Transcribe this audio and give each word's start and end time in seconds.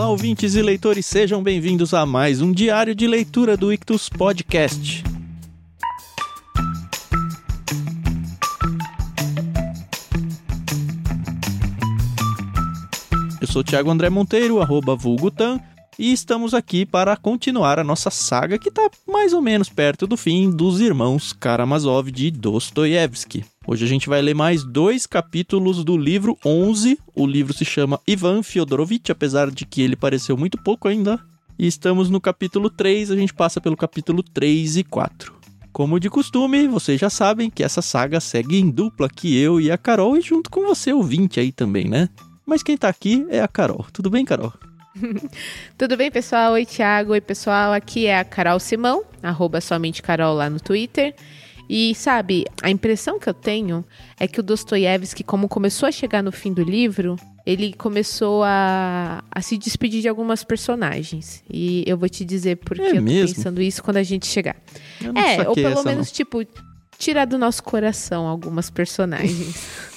Olá, 0.00 0.08
ouvintes 0.08 0.54
e 0.54 0.62
leitores, 0.62 1.04
sejam 1.04 1.42
bem-vindos 1.42 1.92
a 1.92 2.06
mais 2.06 2.40
um 2.40 2.52
diário 2.52 2.94
de 2.94 3.06
leitura 3.06 3.54
do 3.54 3.70
Ictus 3.70 4.08
Podcast. 4.08 5.04
Eu 13.42 13.46
sou 13.46 13.62
Thiago 13.62 13.90
André 13.90 14.08
Monteiro, 14.08 14.62
arroba 14.62 14.96
vulgutan, 14.96 15.60
e 15.98 16.10
estamos 16.14 16.54
aqui 16.54 16.86
para 16.86 17.14
continuar 17.14 17.78
a 17.78 17.84
nossa 17.84 18.08
saga 18.08 18.58
que 18.58 18.70
está 18.70 18.90
mais 19.06 19.34
ou 19.34 19.42
menos 19.42 19.68
perto 19.68 20.06
do 20.06 20.16
fim 20.16 20.50
dos 20.50 20.80
irmãos 20.80 21.34
Karamazov 21.34 22.10
de 22.10 22.30
Dostoiévski. 22.30 23.44
Hoje 23.66 23.84
a 23.84 23.88
gente 23.88 24.08
vai 24.08 24.22
ler 24.22 24.34
mais 24.34 24.64
dois 24.64 25.06
capítulos 25.06 25.84
do 25.84 25.96
livro 25.96 26.36
11. 26.44 26.98
O 27.14 27.26
livro 27.26 27.52
se 27.52 27.64
chama 27.64 28.00
Ivan 28.06 28.42
Fyodorovitch, 28.42 29.10
apesar 29.10 29.50
de 29.50 29.66
que 29.66 29.82
ele 29.82 29.94
pareceu 29.94 30.34
muito 30.34 30.56
pouco 30.56 30.88
ainda. 30.88 31.20
E 31.58 31.66
estamos 31.66 32.08
no 32.08 32.20
capítulo 32.22 32.70
3, 32.70 33.10
a 33.10 33.16
gente 33.16 33.34
passa 33.34 33.60
pelo 33.60 33.76
capítulo 33.76 34.22
3 34.22 34.78
e 34.78 34.84
4. 34.84 35.38
Como 35.72 36.00
de 36.00 36.08
costume, 36.08 36.66
vocês 36.68 36.98
já 36.98 37.10
sabem 37.10 37.50
que 37.50 37.62
essa 37.62 37.82
saga 37.82 38.18
segue 38.18 38.58
em 38.58 38.70
dupla 38.70 39.06
aqui 39.06 39.36
eu 39.36 39.60
e 39.60 39.70
a 39.70 39.76
Carol 39.76 40.16
e 40.16 40.22
junto 40.22 40.50
com 40.50 40.62
você, 40.62 40.92
ouvinte 40.92 41.38
aí 41.38 41.52
também, 41.52 41.86
né? 41.86 42.08
Mas 42.46 42.62
quem 42.62 42.78
tá 42.78 42.88
aqui 42.88 43.26
é 43.28 43.42
a 43.42 43.46
Carol. 43.46 43.86
Tudo 43.92 44.08
bem, 44.08 44.24
Carol? 44.24 44.54
Tudo 45.76 45.98
bem, 45.98 46.10
pessoal? 46.10 46.54
Oi, 46.54 46.64
Thiago. 46.64 47.12
Oi, 47.12 47.20
pessoal. 47.20 47.74
Aqui 47.74 48.06
é 48.06 48.18
a 48.18 48.24
Carol 48.24 48.58
Simão, 48.58 49.04
arroba 49.22 49.60
somente 49.60 50.02
Carol 50.02 50.34
lá 50.34 50.48
no 50.48 50.58
Twitter. 50.58 51.14
E, 51.72 51.94
sabe, 51.94 52.44
a 52.60 52.68
impressão 52.68 53.20
que 53.20 53.28
eu 53.28 53.32
tenho 53.32 53.84
é 54.18 54.26
que 54.26 54.40
o 54.40 54.42
Dostoiévski, 54.42 55.22
como 55.22 55.48
começou 55.48 55.88
a 55.88 55.92
chegar 55.92 56.20
no 56.20 56.32
fim 56.32 56.52
do 56.52 56.64
livro, 56.64 57.14
ele 57.46 57.72
começou 57.74 58.42
a, 58.42 59.22
a 59.30 59.40
se 59.40 59.56
despedir 59.56 60.02
de 60.02 60.08
algumas 60.08 60.42
personagens. 60.42 61.44
E 61.48 61.84
eu 61.86 61.96
vou 61.96 62.08
te 62.08 62.24
dizer 62.24 62.56
porque 62.56 62.82
É 62.82 62.90
eu 62.90 62.94
tô 62.96 63.02
mesmo? 63.02 63.36
pensando 63.36 63.62
isso 63.62 63.84
quando 63.84 63.98
a 63.98 64.02
gente 64.02 64.26
chegar. 64.26 64.56
Não 65.00 65.12
É, 65.22 65.48
ou 65.48 65.54
pelo 65.54 65.84
menos, 65.84 66.10
tipo, 66.10 66.44
tirar 66.98 67.24
do 67.24 67.38
nosso 67.38 67.62
coração 67.62 68.26
algumas 68.26 68.68
personagens. 68.68 69.54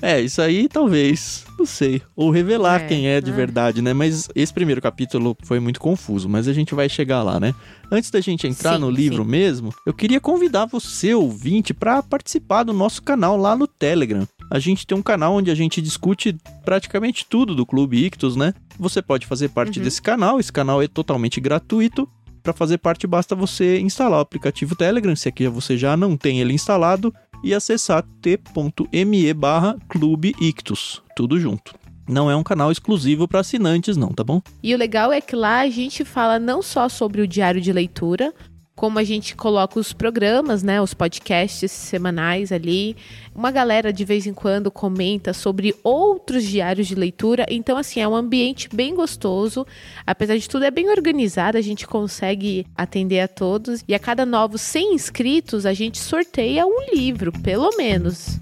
É, 0.00 0.20
isso 0.20 0.40
aí 0.40 0.68
talvez, 0.68 1.44
não 1.58 1.66
sei. 1.66 2.00
Ou 2.14 2.30
revelar 2.30 2.82
É, 2.82 2.86
quem 2.86 3.08
é 3.08 3.20
de 3.20 3.30
ah. 3.30 3.34
verdade, 3.34 3.82
né? 3.82 3.92
Mas 3.92 4.28
esse 4.34 4.52
primeiro 4.54 4.80
capítulo 4.80 5.36
foi 5.42 5.58
muito 5.58 5.80
confuso, 5.80 6.28
mas 6.28 6.46
a 6.46 6.52
gente 6.52 6.74
vai 6.74 6.88
chegar 6.88 7.22
lá, 7.22 7.40
né? 7.40 7.52
Antes 7.90 8.10
da 8.10 8.20
gente 8.20 8.46
entrar 8.46 8.74
Sim, 8.74 8.80
no 8.82 8.90
livro 8.90 9.24
sim. 9.24 9.30
mesmo, 9.30 9.74
eu 9.84 9.92
queria 9.92 10.20
convidar 10.20 10.66
você, 10.66 11.14
ouvinte, 11.14 11.74
para 11.74 12.02
participar 12.02 12.62
do 12.62 12.72
nosso 12.72 13.02
canal 13.02 13.36
lá 13.36 13.56
no 13.56 13.66
Telegram. 13.66 14.26
A 14.50 14.58
gente 14.58 14.86
tem 14.86 14.96
um 14.96 15.02
canal 15.02 15.34
onde 15.34 15.50
a 15.50 15.54
gente 15.54 15.82
discute 15.82 16.36
praticamente 16.64 17.26
tudo 17.28 17.54
do 17.54 17.66
Clube 17.66 18.04
Ictus, 18.04 18.36
né? 18.36 18.54
Você 18.78 19.02
pode 19.02 19.26
fazer 19.26 19.48
parte 19.48 19.78
Uhum. 19.78 19.84
desse 19.84 20.00
canal, 20.00 20.38
esse 20.38 20.52
canal 20.52 20.80
é 20.82 20.86
totalmente 20.86 21.40
gratuito. 21.40 22.08
Para 22.42 22.52
fazer 22.52 22.78
parte, 22.78 23.06
basta 23.06 23.34
você 23.34 23.78
instalar 23.80 24.20
o 24.20 24.22
aplicativo 24.22 24.74
Telegram, 24.76 25.14
se 25.16 25.28
aqui 25.28 25.46
você 25.48 25.76
já 25.76 25.96
não 25.96 26.16
tem 26.16 26.40
ele 26.40 26.54
instalado, 26.54 27.12
e 27.42 27.54
acessar 27.54 28.04
t.me 28.20 29.34
barra 29.34 29.76
Clube 29.88 30.34
Ictus, 30.40 31.02
tudo 31.14 31.38
junto. 31.38 31.74
Não 32.08 32.30
é 32.30 32.34
um 32.34 32.42
canal 32.42 32.72
exclusivo 32.72 33.28
para 33.28 33.40
assinantes, 33.40 33.96
não, 33.96 34.08
tá 34.08 34.24
bom? 34.24 34.40
E 34.62 34.74
o 34.74 34.78
legal 34.78 35.12
é 35.12 35.20
que 35.20 35.36
lá 35.36 35.60
a 35.60 35.68
gente 35.68 36.06
fala 36.06 36.38
não 36.38 36.62
só 36.62 36.88
sobre 36.88 37.20
o 37.20 37.28
diário 37.28 37.60
de 37.60 37.70
leitura, 37.70 38.32
como 38.78 39.00
a 39.00 39.02
gente 39.02 39.34
coloca 39.34 39.80
os 39.80 39.92
programas, 39.92 40.62
né, 40.62 40.80
os 40.80 40.94
podcasts 40.94 41.72
semanais 41.72 42.52
ali. 42.52 42.96
Uma 43.34 43.50
galera 43.50 43.92
de 43.92 44.04
vez 44.04 44.24
em 44.24 44.32
quando 44.32 44.70
comenta 44.70 45.32
sobre 45.32 45.74
outros 45.82 46.44
diários 46.44 46.86
de 46.86 46.94
leitura. 46.94 47.44
Então, 47.50 47.76
assim, 47.76 47.98
é 47.98 48.06
um 48.06 48.14
ambiente 48.14 48.68
bem 48.72 48.94
gostoso. 48.94 49.66
Apesar 50.06 50.36
de 50.36 50.48
tudo, 50.48 50.64
é 50.64 50.70
bem 50.70 50.90
organizado, 50.90 51.58
a 51.58 51.60
gente 51.60 51.88
consegue 51.88 52.68
atender 52.76 53.18
a 53.18 53.26
todos. 53.26 53.82
E 53.88 53.96
a 53.96 53.98
cada 53.98 54.24
novos 54.24 54.60
100 54.60 54.94
inscritos, 54.94 55.66
a 55.66 55.74
gente 55.74 55.98
sorteia 55.98 56.64
um 56.64 56.94
livro, 56.94 57.32
pelo 57.32 57.76
menos. 57.76 58.38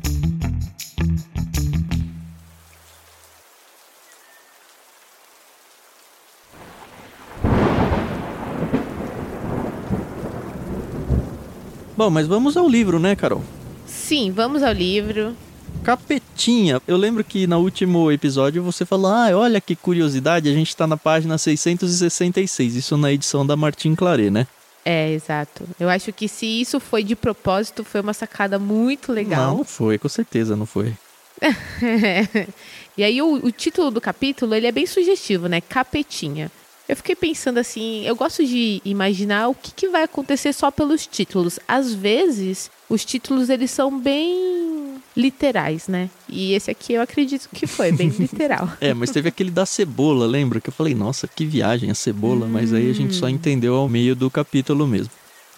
Bom, 11.96 12.10
mas 12.10 12.26
vamos 12.26 12.56
ao 12.58 12.68
livro, 12.68 13.00
né, 13.00 13.16
Carol? 13.16 13.42
Sim, 13.86 14.30
vamos 14.30 14.62
ao 14.62 14.72
livro. 14.72 15.34
Capetinha. 15.82 16.80
Eu 16.86 16.96
lembro 16.96 17.24
que 17.24 17.46
no 17.46 17.58
último 17.58 18.12
episódio 18.12 18.62
você 18.62 18.84
falou: 18.84 19.10
ah, 19.10 19.30
olha 19.32 19.60
que 19.60 19.74
curiosidade, 19.74 20.48
a 20.48 20.52
gente 20.52 20.76
tá 20.76 20.86
na 20.86 20.98
página 20.98 21.38
666, 21.38 22.76
isso 22.76 22.96
na 22.98 23.12
edição 23.12 23.46
da 23.46 23.56
Martin 23.56 23.94
Claret, 23.94 24.30
né? 24.30 24.46
É, 24.84 25.10
exato. 25.10 25.64
Eu 25.80 25.88
acho 25.88 26.12
que 26.12 26.28
se 26.28 26.46
isso 26.46 26.78
foi 26.78 27.02
de 27.02 27.16
propósito, 27.16 27.82
foi 27.82 28.02
uma 28.02 28.12
sacada 28.12 28.58
muito 28.58 29.10
legal. 29.10 29.56
Não 29.56 29.64
foi, 29.64 29.96
com 29.96 30.08
certeza 30.08 30.54
não 30.54 30.66
foi. 30.66 30.92
e 32.96 33.02
aí 33.02 33.20
o, 33.22 33.34
o 33.34 33.50
título 33.50 33.90
do 33.90 34.00
capítulo, 34.00 34.54
ele 34.54 34.66
é 34.66 34.72
bem 34.72 34.86
sugestivo, 34.86 35.48
né? 35.48 35.60
Capetinha. 35.60 36.50
Eu 36.88 36.96
fiquei 36.96 37.16
pensando 37.16 37.58
assim, 37.58 38.04
eu 38.06 38.14
gosto 38.14 38.44
de 38.46 38.80
imaginar 38.84 39.48
o 39.48 39.54
que, 39.54 39.72
que 39.72 39.88
vai 39.88 40.04
acontecer 40.04 40.52
só 40.52 40.70
pelos 40.70 41.06
títulos. 41.06 41.58
Às 41.66 41.92
vezes, 41.92 42.70
os 42.88 43.04
títulos 43.04 43.50
eles 43.50 43.70
são 43.72 43.98
bem 43.98 44.94
literais, 45.16 45.88
né? 45.88 46.08
E 46.28 46.52
esse 46.52 46.70
aqui 46.70 46.92
eu 46.92 47.02
acredito 47.02 47.48
que 47.52 47.66
foi 47.66 47.90
bem 47.90 48.08
literal. 48.18 48.70
É, 48.80 48.94
mas 48.94 49.10
teve 49.10 49.28
aquele 49.28 49.50
da 49.50 49.66
cebola, 49.66 50.26
lembra? 50.26 50.60
Que 50.60 50.68
eu 50.68 50.72
falei, 50.72 50.94
nossa, 50.94 51.26
que 51.26 51.44
viagem 51.44 51.90
a 51.90 51.94
cebola, 51.94 52.46
mas 52.46 52.72
aí 52.72 52.88
a 52.90 52.94
gente 52.94 53.14
só 53.14 53.28
entendeu 53.28 53.74
ao 53.74 53.88
meio 53.88 54.14
do 54.14 54.30
capítulo 54.30 54.86
mesmo. 54.86 55.10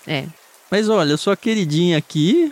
É, 0.06 0.25
Mas 0.71 0.88
olha, 0.88 1.17
sua 1.19 1.37
queridinha 1.37 1.99
aqui, 1.99 2.50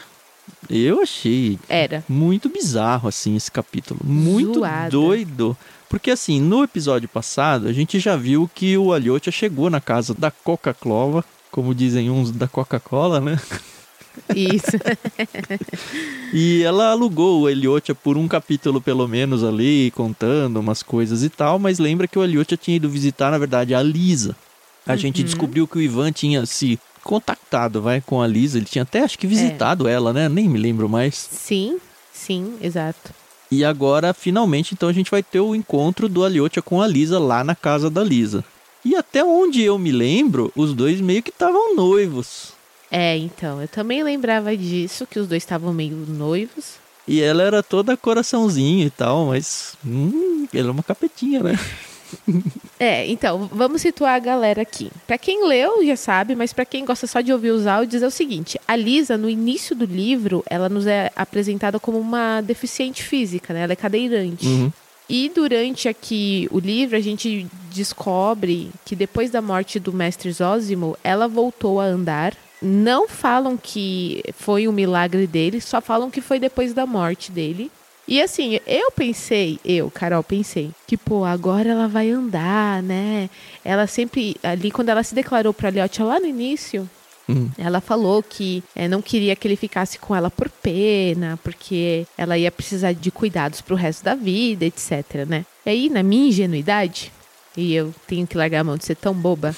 eu 0.68 1.00
achei 1.00 1.58
era. 1.68 2.04
muito 2.08 2.48
bizarro, 2.48 3.08
assim, 3.08 3.36
esse 3.36 3.50
capítulo. 3.50 4.00
Muito 4.04 4.58
Zoada. 4.58 4.90
doido. 4.90 5.56
Porque, 5.88 6.10
assim, 6.10 6.40
no 6.40 6.64
episódio 6.64 7.08
passado, 7.08 7.68
a 7.68 7.72
gente 7.72 7.98
já 8.00 8.16
viu 8.16 8.50
que 8.52 8.76
o 8.76 8.92
Aliotia 8.92 9.32
chegou 9.32 9.70
na 9.70 9.80
casa 9.80 10.14
da 10.14 10.30
Coca-Cola, 10.30 11.24
como 11.50 11.74
dizem 11.74 12.10
uns 12.10 12.30
da 12.30 12.48
Coca-Cola, 12.48 13.20
né? 13.20 13.38
Isso. 14.34 14.76
E 16.32 16.62
ela 16.64 16.90
alugou 16.90 17.42
o 17.42 17.48
Eliotia 17.48 17.94
por 17.94 18.18
um 18.18 18.26
capítulo, 18.26 18.80
pelo 18.80 19.06
menos, 19.06 19.44
ali, 19.44 19.92
contando 19.92 20.58
umas 20.58 20.82
coisas 20.82 21.22
e 21.22 21.28
tal. 21.28 21.58
Mas 21.58 21.78
lembra 21.78 22.08
que 22.08 22.18
o 22.18 22.24
Eliotia 22.24 22.56
tinha 22.56 22.76
ido 22.76 22.90
visitar, 22.90 23.30
na 23.30 23.38
verdade, 23.38 23.74
a 23.74 23.82
Lisa. 23.82 24.36
A 24.84 24.96
gente 24.96 25.22
descobriu 25.22 25.66
que 25.66 25.78
o 25.78 25.80
Ivan 25.80 26.12
tinha 26.12 26.44
se 26.44 26.78
contactado, 27.02 27.80
vai, 27.80 28.00
com 28.00 28.20
a 28.20 28.26
Lisa. 28.26 28.58
Ele 28.58 28.66
tinha 28.66 28.82
até, 28.82 29.02
acho 29.02 29.18
que, 29.18 29.26
visitado 29.26 29.88
ela, 29.88 30.12
né? 30.12 30.28
Nem 30.28 30.48
me 30.48 30.58
lembro 30.58 30.88
mais. 30.88 31.14
sim, 31.14 31.78
sim, 32.12 32.54
exato. 32.60 33.14
E 33.50 33.64
agora, 33.64 34.12
finalmente, 34.12 34.74
então 34.74 34.88
a 34.88 34.92
gente 34.92 35.10
vai 35.10 35.22
ter 35.22 35.40
o 35.40 35.54
encontro 35.54 36.08
do 36.08 36.24
Aliotia 36.24 36.62
com 36.62 36.82
a 36.82 36.86
Lisa 36.86 37.18
lá 37.18 37.44
na 37.44 37.54
casa 37.54 37.88
da 37.88 38.02
Lisa. 38.02 38.44
E 38.84 38.94
até 38.94 39.24
onde 39.24 39.62
eu 39.62 39.78
me 39.78 39.92
lembro, 39.92 40.52
os 40.54 40.74
dois 40.74 41.00
meio 41.00 41.22
que 41.22 41.30
estavam 41.30 41.74
noivos. 41.74 42.52
É, 42.90 43.16
então, 43.16 43.60
eu 43.60 43.68
também 43.68 44.02
lembrava 44.02 44.56
disso, 44.56 45.06
que 45.06 45.18
os 45.18 45.26
dois 45.26 45.42
estavam 45.42 45.72
meio 45.72 45.96
noivos. 45.96 46.74
E 47.06 47.20
ela 47.20 47.42
era 47.42 47.62
toda 47.62 47.96
coraçãozinho 47.96 48.86
e 48.86 48.90
tal, 48.90 49.26
mas. 49.26 49.74
Hum, 49.84 50.46
ela 50.52 50.68
é 50.68 50.70
uma 50.70 50.82
capetinha, 50.82 51.42
né? 51.42 51.58
É, 52.78 53.06
então, 53.06 53.48
vamos 53.50 53.80
situar 53.80 54.14
a 54.14 54.18
galera 54.18 54.60
aqui. 54.60 54.90
Pra 55.06 55.16
quem 55.16 55.46
leu, 55.46 55.84
já 55.86 55.96
sabe, 55.96 56.34
mas 56.34 56.52
pra 56.52 56.66
quem 56.66 56.84
gosta 56.84 57.06
só 57.06 57.20
de 57.20 57.32
ouvir 57.32 57.50
os 57.50 57.66
áudios, 57.66 58.02
é 58.02 58.06
o 58.06 58.10
seguinte: 58.10 58.60
a 58.68 58.76
Lisa, 58.76 59.16
no 59.16 59.30
início 59.30 59.74
do 59.74 59.86
livro, 59.86 60.44
ela 60.48 60.68
nos 60.68 60.86
é 60.86 61.10
apresentada 61.16 61.80
como 61.80 61.98
uma 61.98 62.40
deficiente 62.42 63.02
física, 63.02 63.54
né? 63.54 63.62
Ela 63.62 63.72
é 63.72 63.76
cadeirante. 63.76 64.46
Uhum. 64.46 64.72
E 65.08 65.30
durante 65.34 65.88
aqui 65.88 66.48
o 66.50 66.58
livro, 66.58 66.96
a 66.96 67.00
gente 67.00 67.46
descobre 67.72 68.70
que 68.84 68.96
depois 68.96 69.30
da 69.30 69.40
morte 69.40 69.78
do 69.78 69.92
mestre 69.92 70.30
Zósimo, 70.32 70.96
ela 71.02 71.28
voltou 71.28 71.80
a 71.80 71.84
andar. 71.84 72.34
Não 72.60 73.06
falam 73.08 73.56
que 73.56 74.22
foi 74.36 74.66
um 74.66 74.72
milagre 74.72 75.26
dele, 75.26 75.60
só 75.60 75.80
falam 75.80 76.10
que 76.10 76.20
foi 76.20 76.40
depois 76.40 76.74
da 76.74 76.86
morte 76.86 77.30
dele. 77.30 77.70
E 78.08 78.22
assim, 78.22 78.60
eu 78.66 78.90
pensei, 78.92 79.58
eu, 79.64 79.90
Carol, 79.90 80.22
pensei, 80.22 80.70
que, 80.86 80.96
pô, 80.96 81.24
agora 81.24 81.70
ela 81.70 81.88
vai 81.88 82.10
andar, 82.10 82.82
né? 82.82 83.28
Ela 83.64 83.86
sempre, 83.86 84.36
ali, 84.42 84.70
quando 84.70 84.90
ela 84.90 85.02
se 85.02 85.14
declarou 85.14 85.52
pra 85.52 85.70
Liotia 85.70 86.04
lá 86.04 86.20
no 86.20 86.26
início, 86.26 86.88
Hum. 87.28 87.50
ela 87.58 87.80
falou 87.80 88.22
que 88.22 88.62
eh, 88.76 88.86
não 88.86 89.02
queria 89.02 89.34
que 89.34 89.48
ele 89.48 89.56
ficasse 89.56 89.98
com 89.98 90.14
ela 90.14 90.30
por 90.30 90.48
pena, 90.48 91.36
porque 91.42 92.06
ela 92.16 92.38
ia 92.38 92.52
precisar 92.52 92.92
de 92.92 93.10
cuidados 93.10 93.60
pro 93.60 93.74
resto 93.74 94.04
da 94.04 94.14
vida, 94.14 94.64
etc, 94.64 95.26
né? 95.26 95.44
E 95.64 95.70
aí, 95.70 95.88
na 95.88 96.04
minha 96.04 96.28
ingenuidade, 96.28 97.10
e 97.56 97.74
eu 97.74 97.94
tenho 98.06 98.26
que 98.26 98.36
largar 98.36 98.60
a 98.60 98.64
mão 98.64 98.76
de 98.76 98.84
ser 98.84 98.96
tão 98.96 99.14
boba. 99.14 99.54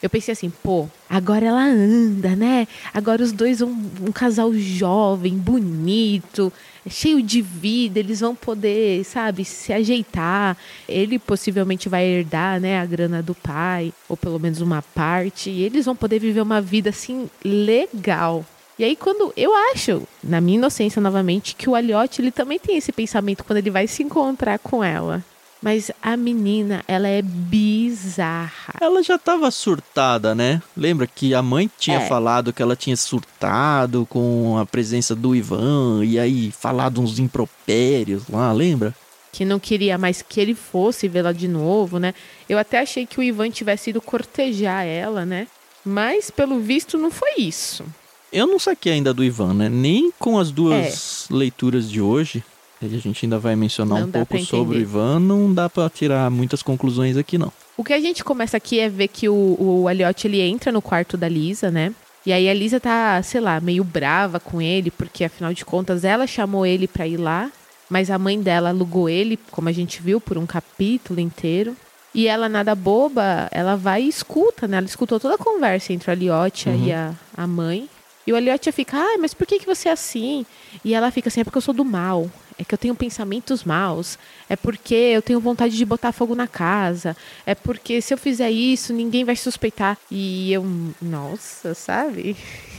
eu 0.00 0.08
pensei 0.08 0.32
assim, 0.32 0.50
pô, 0.50 0.88
agora 1.08 1.46
ela 1.46 1.64
anda, 1.64 2.34
né? 2.34 2.66
Agora 2.94 3.22
os 3.22 3.32
dois 3.32 3.60
vão 3.60 3.70
um 3.70 4.10
casal 4.10 4.52
jovem, 4.54 5.34
bonito, 5.34 6.52
cheio 6.88 7.22
de 7.22 7.42
vida, 7.42 7.98
eles 7.98 8.20
vão 8.20 8.34
poder, 8.34 9.04
sabe, 9.04 9.44
se 9.44 9.72
ajeitar. 9.72 10.56
Ele 10.88 11.18
possivelmente 11.18 11.88
vai 11.88 12.06
herdar, 12.06 12.60
né, 12.60 12.80
a 12.80 12.86
grana 12.86 13.22
do 13.22 13.34
pai, 13.34 13.92
ou 14.08 14.16
pelo 14.16 14.38
menos 14.38 14.60
uma 14.60 14.82
parte, 14.82 15.50
e 15.50 15.62
eles 15.62 15.84
vão 15.84 15.94
poder 15.94 16.18
viver 16.18 16.40
uma 16.40 16.60
vida 16.60 16.90
assim 16.90 17.28
legal. 17.44 18.44
E 18.78 18.84
aí, 18.84 18.96
quando 18.96 19.32
eu 19.36 19.54
acho, 19.72 20.02
na 20.24 20.40
minha 20.40 20.56
inocência 20.56 21.00
novamente, 21.00 21.54
que 21.54 21.68
o 21.68 21.74
Aliotti 21.74 22.22
ele 22.22 22.30
também 22.30 22.58
tem 22.58 22.78
esse 22.78 22.90
pensamento 22.90 23.44
quando 23.44 23.58
ele 23.58 23.70
vai 23.70 23.86
se 23.86 24.02
encontrar 24.02 24.58
com 24.58 24.82
ela. 24.82 25.22
Mas 25.62 25.92
a 26.02 26.16
menina, 26.16 26.82
ela 26.88 27.06
é 27.06 27.22
bizarra. 27.22 28.74
Ela 28.80 29.02
já 29.02 29.16
tava 29.16 29.50
surtada, 29.50 30.34
né? 30.34 30.60
Lembra 30.76 31.06
que 31.06 31.34
a 31.34 31.40
mãe 31.42 31.70
tinha 31.78 31.98
É. 32.00 32.08
falado 32.08 32.52
que 32.52 32.60
ela 32.60 32.74
tinha 32.74 32.96
surtado 32.96 34.04
com 34.10 34.58
a 34.58 34.66
presença 34.66 35.14
do 35.14 35.36
Ivan 35.36 36.04
e 36.04 36.18
aí 36.18 36.50
falado 36.50 37.00
uns 37.00 37.18
impropérios 37.18 38.24
lá, 38.28 38.52
lembra? 38.52 38.94
Que 39.30 39.44
não 39.44 39.58
queria 39.60 39.96
mais 39.96 40.20
que 40.20 40.40
ele 40.40 40.54
fosse 40.54 41.06
vê-la 41.08 41.32
de 41.32 41.46
novo, 41.48 41.98
né? 41.98 42.12
Eu 42.48 42.58
até 42.58 42.80
achei 42.80 43.06
que 43.06 43.18
o 43.18 43.22
Ivan 43.22 43.48
tivesse 43.50 43.90
ido 43.90 44.00
cortejar 44.00 44.84
ela, 44.84 45.24
né? 45.24 45.46
Mas, 45.84 46.30
pelo 46.30 46.58
visto, 46.60 46.98
não 46.98 47.10
foi 47.10 47.34
isso. 47.38 47.84
Eu 48.32 48.46
não 48.46 48.58
saquei 48.58 48.92
ainda 48.92 49.12
do 49.12 49.22
Ivan, 49.24 49.54
né? 49.54 49.68
Nem 49.68 50.12
com 50.18 50.38
as 50.38 50.50
duas 50.50 51.26
leituras 51.30 51.90
de 51.90 52.00
hoje, 52.00 52.42
a 52.86 52.88
gente 52.88 53.24
ainda 53.24 53.38
vai 53.38 53.54
mencionar. 53.56 54.00
Não 54.00 54.08
um 54.08 54.10
pouco 54.10 54.38
sobre 54.44 54.78
o. 54.78 54.80
Ivan, 54.80 55.20
não 55.20 55.52
dá 55.52 55.68
pra 55.68 55.88
tirar 55.90 56.30
muitas 56.30 56.62
conclusões 56.62 57.16
aqui, 57.16 57.36
não. 57.38 57.52
O 57.76 57.84
que 57.84 57.92
a 57.92 58.00
gente 58.00 58.22
começa 58.22 58.56
aqui 58.56 58.78
é 58.78 58.88
ver 58.88 59.08
que 59.08 59.28
o, 59.28 59.56
o 59.58 59.88
Elliot 59.90 60.26
ele 60.26 60.40
entra 60.40 60.70
no 60.70 60.82
quarto 60.82 61.16
da 61.16 61.28
Lisa, 61.28 61.70
né? 61.70 61.92
E 62.24 62.32
aí 62.32 62.48
a 62.48 62.54
Lisa 62.54 62.78
tá, 62.78 63.20
sei 63.22 63.40
lá, 63.40 63.60
meio 63.60 63.82
brava 63.82 64.38
com 64.38 64.62
ele, 64.62 64.90
porque 64.90 65.24
afinal 65.24 65.52
de 65.52 65.64
contas 65.64 66.04
ela 66.04 66.26
chamou 66.26 66.64
ele 66.64 66.86
pra 66.86 67.06
ir 67.06 67.16
lá, 67.16 67.50
mas 67.90 68.10
a 68.10 68.18
mãe 68.18 68.40
dela 68.40 68.68
alugou 68.68 69.08
ele, 69.08 69.38
como 69.50 69.68
a 69.68 69.72
gente 69.72 70.00
viu, 70.00 70.20
por 70.20 70.38
um 70.38 70.46
capítulo 70.46 71.18
inteiro. 71.18 71.76
E 72.14 72.28
ela, 72.28 72.48
nada 72.48 72.74
boba, 72.74 73.48
ela 73.50 73.74
vai 73.74 74.02
e 74.02 74.08
escuta, 74.08 74.68
né? 74.68 74.76
Ela 74.76 74.86
escutou 74.86 75.18
toda 75.18 75.34
a 75.34 75.38
conversa 75.38 75.92
entre 75.92 76.10
o 76.10 76.12
Elliot 76.12 76.68
Uhum. 76.68 76.84
e 76.86 76.92
a, 76.92 77.12
a 77.36 77.46
mãe. 77.46 77.88
E 78.26 78.32
o 78.32 78.36
Elliot 78.36 78.70
fica, 78.70 78.98
ah, 78.98 79.16
mas 79.18 79.34
por 79.34 79.46
que, 79.46 79.58
que 79.58 79.66
você 79.66 79.88
é 79.88 79.92
assim? 79.92 80.46
E 80.84 80.94
ela 80.94 81.10
fica 81.10 81.28
assim, 81.28 81.40
é 81.40 81.44
porque 81.44 81.58
eu 81.58 81.62
sou 81.62 81.74
do 81.74 81.84
mal. 81.84 82.30
É 82.62 82.64
que 82.64 82.72
eu 82.74 82.78
tenho 82.78 82.94
pensamentos 82.94 83.64
maus. 83.64 84.16
É 84.48 84.54
porque 84.54 84.94
eu 84.94 85.20
tenho 85.20 85.40
vontade 85.40 85.76
de 85.76 85.84
botar 85.84 86.12
fogo 86.12 86.34
na 86.34 86.46
casa. 86.46 87.16
É 87.44 87.56
porque 87.56 88.00
se 88.00 88.14
eu 88.14 88.18
fizer 88.18 88.50
isso, 88.50 88.92
ninguém 88.92 89.24
vai 89.24 89.34
suspeitar. 89.34 89.98
E 90.08 90.52
eu, 90.52 90.64
nossa, 91.00 91.74
sabe? 91.74 92.36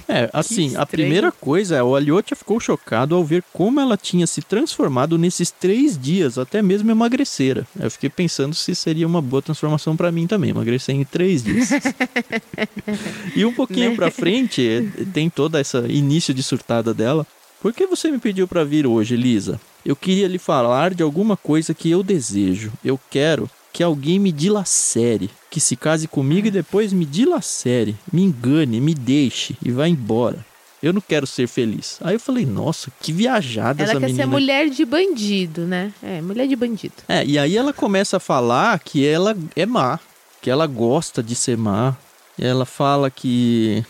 É, 0.07 0.30
assim, 0.33 0.75
a 0.77 0.85
primeira 0.85 1.33
coisa 1.33 1.75
é 1.75 1.83
o 1.83 1.95
Aliotia 1.95 2.35
ficou 2.35 2.62
chocado 2.62 3.13
ao 3.13 3.25
ver 3.25 3.44
como 3.51 3.81
ela 3.81 3.97
tinha 3.97 4.25
se 4.25 4.41
transformado 4.41 5.18
nesses 5.18 5.51
três 5.51 5.97
dias, 5.97 6.38
até 6.38 6.62
mesmo 6.62 6.89
emagrecera. 6.89 7.68
Eu 7.77 7.91
fiquei 7.91 8.09
pensando 8.09 8.56
se 8.56 8.74
seria 8.74 9.06
uma 9.06 9.21
boa 9.21 9.41
transformação 9.41 9.97
pra 9.97 10.12
mim 10.13 10.27
também, 10.27 10.51
emagrecer 10.51 10.95
em 10.95 11.03
três 11.03 11.44
dias. 11.44 11.69
e 13.35 13.44
um 13.44 13.53
pouquinho 13.53 13.89
Né? 13.91 13.95
pra 13.97 14.09
frente, 14.09 14.62
eh, 14.65 15.03
tem 15.13 15.30
toda 15.30 15.59
essa 15.59 15.80
início 15.89 16.33
de 16.33 16.41
surtada 16.41 16.94
dela. 16.94 17.27
Por 17.62 17.74
que 17.74 17.85
você 17.85 18.09
me 18.12 18.18
pediu 18.19 18.47
pra 18.47 18.63
vir 18.63 18.85
hoje, 18.88 19.15
Lisa? 19.15 19.59
Eu 19.85 19.95
queria 19.95 20.27
lhe 20.27 20.38
falar 20.39 20.94
de 20.94 21.03
alguma 21.03 21.35
coisa 21.35 21.74
que 21.74 21.89
eu 21.89 22.01
desejo. 22.03 22.71
Eu 22.83 23.00
quero 23.09 23.50
que 23.71 23.81
alguém 23.83 24.19
me 24.19 24.31
dilacere, 24.31 25.30
que 25.50 25.59
se 25.59 25.75
case 25.75 26.07
comigo 26.07 26.47
e 26.47 26.51
depois 26.51 26.94
me 26.94 27.06
dilacere, 27.06 27.95
me 28.12 28.21
engane, 28.24 28.80
me 28.80 28.94
deixe 28.94 29.56
e 29.63 29.71
vá 29.71 29.88
embora. 29.88 30.45
Eu 30.81 30.91
não 30.94 31.01
quero 31.01 31.25
ser 31.25 31.47
feliz. 31.47 31.97
Aí 32.01 32.15
eu 32.15 32.19
falei, 32.19 32.45
nossa, 32.45 32.91
que 33.01 33.12
viajada 33.13 33.81
Ela 33.81 33.91
essa 33.91 34.00
quer 34.01 34.06
menina. 34.07 34.24
ser 34.24 34.30
mulher 34.30 34.69
de 34.69 34.85
bandido, 34.85 35.62
né? 35.65 35.94
É, 36.03 36.21
mulher 36.21 36.45
de 36.47 36.56
bandido. 36.57 36.94
É, 37.07 37.25
e 37.25 37.39
aí 37.39 37.56
ela 37.57 37.71
começa 37.74 38.18
a 38.18 38.19
falar 38.19 38.77
que 38.80 39.06
ela 39.07 39.35
é 39.56 39.65
má, 39.65 39.97
que 40.41 40.50
ela 40.50 40.68
gosta 40.68 41.24
de 41.24 41.35
ser 41.35 41.57
má. 41.57 41.95
Ela 42.38 42.65
fala 42.65 43.09
que. 43.09 43.83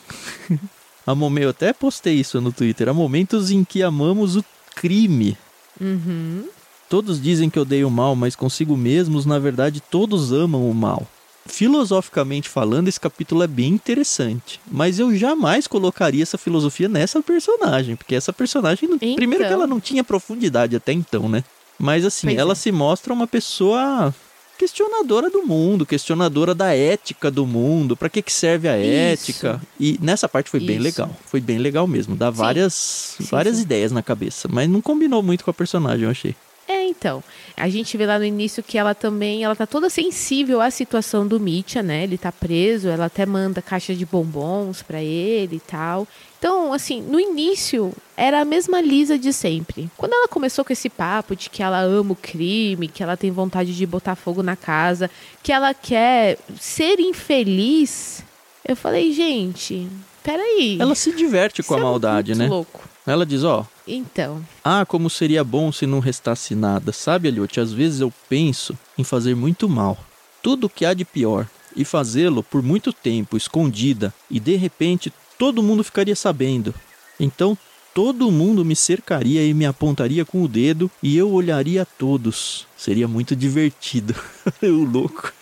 Há 1.06 1.14
momen- 1.16 1.44
Eu 1.46 1.50
até 1.50 1.74
postei 1.74 2.16
isso 2.16 2.40
no 2.40 2.52
Twitter. 2.52 2.88
Há 2.88 2.94
momentos 2.94 3.50
em 3.52 3.64
que 3.64 3.82
amamos 3.84 4.36
o 4.36 4.46
crime. 4.76 5.36
Uhum. 5.80 6.46
Todos 6.90 7.22
dizem 7.22 7.50
que 7.50 7.60
odeiam 7.60 7.88
o 7.90 7.92
mal, 7.92 8.16
mas 8.16 8.36
consigo 8.36 8.78
mesmos, 8.78 9.26
na 9.26 9.40
verdade, 9.40 9.82
todos 9.82 10.32
amam 10.32 10.70
o 10.70 10.74
mal. 10.74 11.08
Filosoficamente 11.46 12.48
falando, 12.48 12.88
esse 12.88 13.00
capítulo 13.00 13.44
é 13.44 13.48
bem 13.48 13.68
interessante. 13.74 14.60
Mas 14.72 15.00
eu 15.00 15.16
jamais 15.16 15.68
colocaria 15.68 16.24
essa 16.24 16.38
filosofia 16.38 16.88
nessa 16.88 17.22
personagem. 17.22 17.96
Porque 17.96 18.16
essa 18.16 18.32
personagem, 18.32 18.90
Então. 18.92 19.16
primeiro 19.16 19.46
que 19.46 19.52
ela 19.52 19.68
não 19.68 19.80
tinha 19.80 20.04
profundidade 20.04 20.76
até 20.76 20.94
então, 20.94 21.28
né? 21.28 21.44
Mas 21.80 22.06
assim, 22.06 22.28
Pois 22.28 22.40
ela 22.40 22.52
é. 22.54 22.56
se 22.56 22.72
mostra 22.72 23.12
uma 23.14 23.28
pessoa 23.28 24.14
questionadora 24.58 25.30
do 25.30 25.44
mundo, 25.44 25.86
questionadora 25.86 26.54
da 26.54 26.74
ética 26.76 27.30
do 27.30 27.46
mundo, 27.46 27.96
pra 27.96 28.10
que 28.10 28.22
que 28.22 28.32
serve 28.32 28.68
a 28.68 28.78
Isso. 28.78 29.30
ética? 29.30 29.62
E 29.80 29.98
nessa 30.02 30.30
parte 30.30 30.50
foi 30.50 30.60
bem 30.60 30.76
Isso. 30.76 30.84
legal, 30.84 31.16
foi 31.26 31.42
bem 31.42 31.58
legal 31.58 31.88
mesmo, 31.88 32.16
dá 32.16 32.30
várias 32.30 32.74
Sim, 32.74 33.26
várias 33.26 33.58
sim. 33.58 33.64
ideias 33.64 33.92
na 33.92 34.02
cabeça, 34.04 34.48
mas 34.52 34.70
não 34.70 34.82
combinou 34.82 35.22
muito 35.22 35.44
com 35.44 35.52
a 35.52 35.54
personagem, 35.54 36.06
eu 36.06 36.12
achei. 36.12 36.36
É, 36.94 36.98
então. 36.98 37.24
A 37.58 37.70
gente 37.70 37.98
vê 37.98 38.06
lá 38.06 38.18
no 38.18 38.26
início 38.26 38.64
que 38.64 38.78
ela 38.78 38.94
também, 38.94 39.44
ela 39.44 39.56
tá 39.56 39.66
toda 39.66 39.90
sensível 39.90 40.62
à 40.62 40.70
situação 40.70 41.28
do 41.28 41.40
Mitya, 41.40 41.82
né? 41.82 42.04
Ele 42.04 42.18
tá 42.18 42.32
preso, 42.32 42.88
ela 42.88 43.06
até 43.06 43.26
manda 43.26 43.62
caixa 43.62 43.94
de 43.94 44.06
bombons 44.06 44.82
pra 44.82 45.02
ele 45.02 45.58
e 45.58 45.60
tal. 45.60 46.08
Então, 46.38 46.74
assim, 46.74 47.02
no 47.02 47.20
início 47.20 47.94
era 48.18 48.42
a 48.42 48.46
mesma 48.46 48.82
Lisa 48.82 49.18
de 49.18 49.32
sempre. 49.32 49.90
Quando 49.96 50.14
ela 50.14 50.28
começou 50.28 50.66
com 50.66 50.74
esse 50.74 50.90
papo 50.90 51.36
de 51.36 51.50
que 51.50 51.64
ela 51.64 51.80
ama 51.80 52.14
o 52.14 52.18
crime, 52.18 52.88
que 52.88 53.02
ela 53.02 53.16
tem 53.16 53.32
vontade 53.32 53.76
de 53.76 53.86
botar 53.86 54.16
fogo 54.16 54.44
na 54.44 54.56
casa, 54.56 55.10
que 55.42 55.52
ela 55.52 55.74
quer 55.74 56.38
ser 56.60 57.00
infeliz, 57.00 58.24
eu 58.68 58.76
falei, 58.76 59.14
gente, 59.14 59.88
peraí. 60.22 60.78
Ela 60.80 60.96
se 60.96 61.14
diverte 61.14 61.64
com 61.64 61.76
a 61.76 61.78
é 61.78 61.82
maldade, 61.82 62.32
muito 62.32 62.44
né? 62.44 62.50
louco. 62.50 62.93
Ela 63.06 63.26
diz, 63.26 63.44
ó, 63.44 63.66
Então, 63.88 64.44
ah, 64.64 64.86
como 64.86 65.10
seria 65.10 65.44
bom 65.44 65.72
se 65.72 65.86
não 65.86 66.00
restasse 66.00 66.56
nada. 66.56 66.92
Sabe, 66.92 67.28
Elliot, 67.28 67.60
às 67.60 67.74
vezes 67.74 68.00
eu 68.00 68.14
penso 68.30 68.78
em 68.98 69.04
fazer 69.04 69.36
muito 69.36 69.68
mal. 69.68 69.98
Tudo 70.42 70.68
o 70.68 70.70
que 70.70 70.86
há 70.86 70.94
de 70.94 71.04
pior. 71.04 71.48
E 71.76 71.84
fazê-lo 71.84 72.44
por 72.44 72.62
muito 72.62 72.94
tempo, 72.94 73.36
escondida. 73.36 74.14
E 74.30 74.40
de 74.40 74.56
repente 74.56 75.12
todo 75.38 75.64
mundo 75.64 75.84
ficaria 75.84 76.16
sabendo. 76.16 76.74
Então 77.20 77.58
todo 77.94 78.32
mundo 78.32 78.64
me 78.64 78.76
cercaria 78.76 79.46
e 79.46 79.54
me 79.54 79.66
apontaria 79.66 80.26
com 80.26 80.42
o 80.44 80.48
dedo 80.48 80.90
e 81.02 81.18
eu 81.18 81.32
olharia 81.32 81.82
a 81.84 81.86
todos. 81.86 82.68
Seria 82.78 83.08
muito 83.08 83.36
divertido. 83.36 84.16
o 84.62 84.84
louco. 84.84 85.34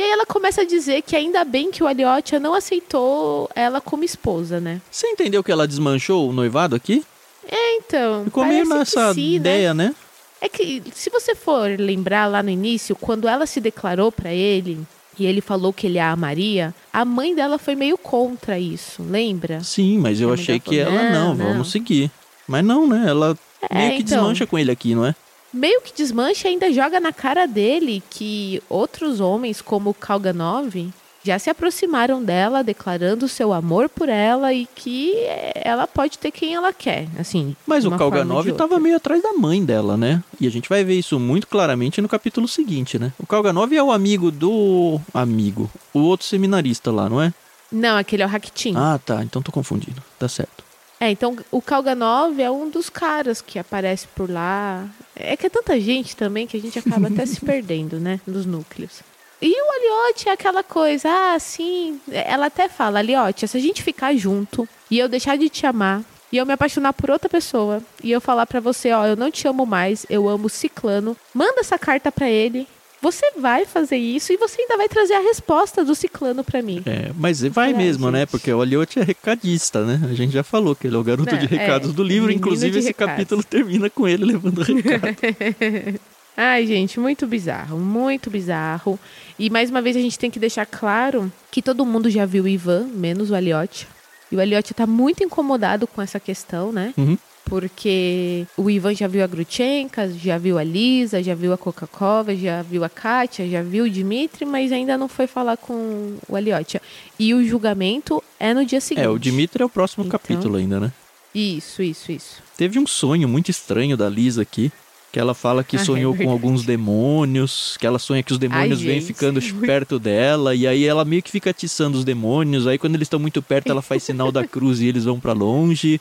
E 0.00 0.02
aí 0.02 0.10
ela 0.12 0.24
começa 0.24 0.62
a 0.62 0.64
dizer 0.64 1.02
que 1.02 1.14
ainda 1.14 1.44
bem 1.44 1.70
que 1.70 1.82
o 1.84 1.86
Aliotia 1.86 2.40
não 2.40 2.54
aceitou 2.54 3.50
ela 3.54 3.82
como 3.82 4.02
esposa, 4.02 4.58
né? 4.58 4.80
Você 4.90 5.06
entendeu 5.06 5.44
que 5.44 5.52
ela 5.52 5.68
desmanchou 5.68 6.26
o 6.26 6.32
noivado 6.32 6.74
aqui? 6.74 7.04
É, 7.46 7.76
então. 7.76 8.24
Ficou 8.24 8.46
meio 8.46 8.64
nessa 8.66 9.12
sim, 9.12 9.32
né? 9.32 9.36
ideia, 9.36 9.74
né? 9.74 9.94
É 10.40 10.48
que, 10.48 10.82
se 10.94 11.10
você 11.10 11.34
for 11.34 11.78
lembrar 11.78 12.28
lá 12.28 12.42
no 12.42 12.48
início, 12.48 12.96
quando 12.96 13.28
ela 13.28 13.44
se 13.44 13.60
declarou 13.60 14.10
pra 14.10 14.32
ele 14.32 14.80
e 15.18 15.26
ele 15.26 15.42
falou 15.42 15.70
que 15.70 15.86
ele 15.86 15.98
a 15.98 16.12
amaria, 16.12 16.74
a 16.90 17.04
mãe 17.04 17.34
dela 17.34 17.58
foi 17.58 17.74
meio 17.74 17.98
contra 17.98 18.58
isso, 18.58 19.02
lembra? 19.02 19.62
Sim, 19.62 19.98
mas 19.98 20.18
eu 20.18 20.32
achei 20.32 20.58
que 20.58 20.82
falou, 20.82 20.98
ela 20.98 21.10
não, 21.10 21.28
"Não, 21.28 21.34
não." 21.34 21.46
vamos 21.52 21.70
seguir. 21.70 22.10
Mas 22.48 22.64
não, 22.64 22.86
né? 22.86 23.04
Ela 23.06 23.36
É, 23.68 23.74
meio 23.76 23.90
que 23.96 24.02
então. 24.02 24.16
desmancha 24.16 24.46
com 24.46 24.58
ele 24.58 24.70
aqui, 24.70 24.94
não 24.94 25.04
é? 25.04 25.14
Meio 25.52 25.80
que 25.80 25.92
desmancha 25.92 26.48
e 26.48 26.52
ainda 26.52 26.72
joga 26.72 27.00
na 27.00 27.12
cara 27.12 27.46
dele 27.46 28.02
que 28.08 28.62
outros 28.68 29.20
homens, 29.20 29.60
como 29.60 29.90
o 29.90 29.94
Kalganov, 29.94 30.92
já 31.22 31.38
se 31.38 31.50
aproximaram 31.50 32.22
dela, 32.22 32.64
declarando 32.64 33.28
seu 33.28 33.52
amor 33.52 33.88
por 33.88 34.08
ela 34.08 34.54
e 34.54 34.66
que 34.74 35.12
ela 35.54 35.86
pode 35.86 36.18
ter 36.18 36.30
quem 36.30 36.54
ela 36.54 36.72
quer, 36.72 37.08
assim. 37.18 37.54
Mas 37.66 37.84
o 37.84 37.90
Kalganov 37.90 38.44
de 38.44 38.52
tava 38.52 38.74
outra. 38.74 38.80
meio 38.80 38.96
atrás 38.96 39.22
da 39.22 39.32
mãe 39.34 39.64
dela, 39.64 39.96
né? 39.96 40.22
E 40.40 40.46
a 40.46 40.50
gente 40.50 40.68
vai 40.68 40.82
ver 40.82 40.98
isso 40.98 41.18
muito 41.18 41.46
claramente 41.46 42.00
no 42.00 42.08
capítulo 42.08 42.48
seguinte, 42.48 42.98
né? 42.98 43.12
O 43.18 43.26
Kalganov 43.26 43.72
é 43.74 43.82
o 43.82 43.92
amigo 43.92 44.30
do. 44.30 45.00
Amigo. 45.12 45.70
O 45.92 46.00
outro 46.00 46.26
seminarista 46.26 46.90
lá, 46.90 47.08
não 47.08 47.20
é? 47.20 47.34
Não, 47.70 47.96
aquele 47.96 48.22
é 48.22 48.26
o 48.26 48.28
Rakitin. 48.28 48.74
Ah, 48.76 48.98
tá. 49.04 49.22
Então 49.22 49.42
tô 49.42 49.52
confundindo. 49.52 50.02
Tá 50.18 50.28
certo. 50.28 50.64
É, 50.98 51.10
então 51.10 51.36
o 51.50 51.62
Kalganov 51.62 52.38
é 52.40 52.50
um 52.50 52.68
dos 52.68 52.90
caras 52.90 53.40
que 53.40 53.58
aparece 53.58 54.06
por 54.08 54.30
lá. 54.30 54.86
É 55.22 55.36
que 55.36 55.46
é 55.46 55.50
tanta 55.50 55.78
gente 55.80 56.16
também 56.16 56.46
que 56.46 56.56
a 56.56 56.60
gente 56.60 56.78
acaba 56.78 57.08
até 57.08 57.24
se 57.26 57.40
perdendo, 57.44 57.98
né? 57.98 58.20
Nos 58.26 58.46
núcleos. 58.46 59.02
E 59.42 59.48
o 59.48 59.70
Aliote 59.72 60.28
é 60.28 60.32
aquela 60.32 60.62
coisa, 60.62 61.08
ah, 61.08 61.38
sim. 61.38 62.00
Ela 62.10 62.46
até 62.46 62.68
fala, 62.68 62.98
Aliote, 62.98 63.48
se 63.48 63.56
a 63.56 63.60
gente 63.60 63.82
ficar 63.82 64.14
junto 64.14 64.68
e 64.90 64.98
eu 64.98 65.08
deixar 65.08 65.38
de 65.38 65.48
te 65.48 65.66
amar 65.66 66.02
e 66.30 66.36
eu 66.36 66.44
me 66.44 66.52
apaixonar 66.52 66.92
por 66.92 67.10
outra 67.10 67.28
pessoa 67.28 67.82
e 68.04 68.10
eu 68.12 68.20
falar 68.20 68.46
pra 68.46 68.60
você, 68.60 68.92
ó, 68.92 69.06
eu 69.06 69.16
não 69.16 69.30
te 69.30 69.48
amo 69.48 69.64
mais, 69.64 70.04
eu 70.10 70.28
amo 70.28 70.48
Ciclano, 70.48 71.16
manda 71.34 71.60
essa 71.60 71.78
carta 71.78 72.12
pra 72.12 72.28
ele 72.28 72.66
você 73.00 73.32
vai 73.38 73.64
fazer 73.64 73.96
isso 73.96 74.32
e 74.32 74.36
você 74.36 74.62
ainda 74.62 74.76
vai 74.76 74.88
trazer 74.88 75.14
a 75.14 75.20
resposta 75.20 75.84
do 75.84 75.94
ciclano 75.94 76.44
para 76.44 76.60
mim. 76.60 76.82
É, 76.84 77.10
mas 77.16 77.40
vai 77.42 77.72
mesmo, 77.72 78.10
né? 78.10 78.26
Porque 78.26 78.52
o 78.52 78.60
Aliotti 78.60 78.98
é 78.98 79.02
recadista, 79.02 79.84
né? 79.84 80.00
A 80.08 80.14
gente 80.14 80.32
já 80.32 80.42
falou 80.42 80.76
que 80.76 80.86
ele 80.86 80.96
é 80.96 80.98
o 80.98 81.04
garoto 81.04 81.36
de 81.36 81.46
recados 81.46 81.90
é, 81.90 81.92
do 81.92 82.02
livro, 82.02 82.30
inclusive 82.30 82.78
esse 82.78 82.88
recados. 82.88 83.14
capítulo 83.14 83.42
termina 83.42 83.88
com 83.88 84.06
ele 84.06 84.24
levando 84.24 84.62
recado. 84.62 85.16
Ai, 86.36 86.66
gente, 86.66 87.00
muito 87.00 87.26
bizarro, 87.26 87.78
muito 87.78 88.30
bizarro. 88.30 88.98
E 89.38 89.50
mais 89.50 89.70
uma 89.70 89.82
vez 89.82 89.96
a 89.96 90.00
gente 90.00 90.18
tem 90.18 90.30
que 90.30 90.38
deixar 90.38 90.64
claro 90.64 91.30
que 91.50 91.60
todo 91.60 91.84
mundo 91.84 92.08
já 92.08 92.24
viu 92.24 92.44
o 92.44 92.48
Ivan, 92.48 92.86
menos 92.94 93.30
o 93.30 93.34
Aliotti. 93.34 93.86
E 94.30 94.36
o 94.36 94.40
Aliotti 94.40 94.72
tá 94.72 94.86
muito 94.86 95.24
incomodado 95.24 95.86
com 95.86 96.00
essa 96.00 96.20
questão, 96.20 96.70
né? 96.70 96.94
Uhum 96.96 97.18
porque 97.50 98.46
o 98.56 98.70
Ivan 98.70 98.94
já 98.94 99.08
viu 99.08 99.24
a 99.24 99.26
Grutchenka, 99.26 100.08
já 100.08 100.38
viu 100.38 100.56
a 100.56 100.62
Lisa, 100.62 101.20
já 101.20 101.34
viu 101.34 101.52
a 101.52 101.58
Coca-Cola, 101.58 102.36
já 102.36 102.62
viu 102.62 102.84
a 102.84 102.88
Kátia, 102.88 103.46
já 103.48 103.60
viu 103.60 103.84
o 103.84 103.90
Dimitri, 103.90 104.46
mas 104.46 104.70
ainda 104.70 104.96
não 104.96 105.08
foi 105.08 105.26
falar 105.26 105.56
com 105.56 106.14
o 106.28 106.36
Aliotia. 106.36 106.80
E 107.18 107.34
o 107.34 107.44
julgamento 107.44 108.22
é 108.38 108.54
no 108.54 108.64
dia 108.64 108.80
seguinte. 108.80 109.04
É, 109.04 109.08
o 109.08 109.18
Dimitri 109.18 109.64
é 109.64 109.66
o 109.66 109.68
próximo 109.68 110.06
então, 110.06 110.16
capítulo 110.16 110.56
ainda, 110.58 110.78
né? 110.78 110.92
Isso, 111.34 111.82
isso, 111.82 112.12
isso. 112.12 112.36
Teve 112.56 112.78
um 112.78 112.86
sonho 112.86 113.28
muito 113.28 113.50
estranho 113.50 113.96
da 113.96 114.08
Lisa 114.08 114.42
aqui, 114.42 114.70
que 115.10 115.18
ela 115.18 115.34
fala 115.34 115.64
que 115.64 115.74
ah, 115.74 115.84
sonhou 115.84 116.14
é 116.14 116.22
com 116.22 116.30
alguns 116.30 116.64
demônios, 116.64 117.76
que 117.80 117.86
ela 117.86 117.98
sonha 117.98 118.22
que 118.22 118.32
os 118.32 118.38
demônios 118.38 118.78
Ai, 118.78 118.86
vêm 118.86 119.00
ficando 119.00 119.40
perto 119.60 119.98
dela, 119.98 120.54
e 120.54 120.68
aí 120.68 120.84
ela 120.84 121.04
meio 121.04 121.20
que 121.20 121.32
fica 121.32 121.50
atiçando 121.50 121.98
os 121.98 122.04
demônios, 122.04 122.68
aí 122.68 122.78
quando 122.78 122.94
eles 122.94 123.06
estão 123.06 123.18
muito 123.18 123.42
perto 123.42 123.72
ela 123.72 123.82
faz 123.82 124.04
sinal 124.04 124.30
da 124.30 124.46
cruz 124.46 124.80
e 124.80 124.86
eles 124.86 125.04
vão 125.04 125.18
para 125.18 125.32
longe. 125.32 126.00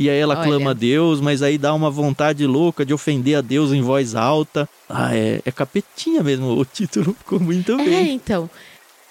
E 0.00 0.08
aí 0.08 0.18
ela 0.18 0.34
Olha. 0.34 0.48
clama 0.48 0.70
a 0.70 0.72
Deus, 0.72 1.20
mas 1.20 1.42
aí 1.42 1.58
dá 1.58 1.74
uma 1.74 1.90
vontade 1.90 2.46
louca 2.46 2.86
de 2.86 2.94
ofender 2.94 3.36
a 3.36 3.42
Deus 3.42 3.70
em 3.70 3.82
voz 3.82 4.14
alta. 4.14 4.66
Ah, 4.88 5.14
é, 5.14 5.42
é 5.44 5.52
capetinha 5.52 6.22
mesmo, 6.22 6.58
o 6.58 6.64
título 6.64 7.12
ficou 7.20 7.38
muito 7.38 7.76
bem. 7.76 7.94
É, 7.94 8.10
então. 8.10 8.48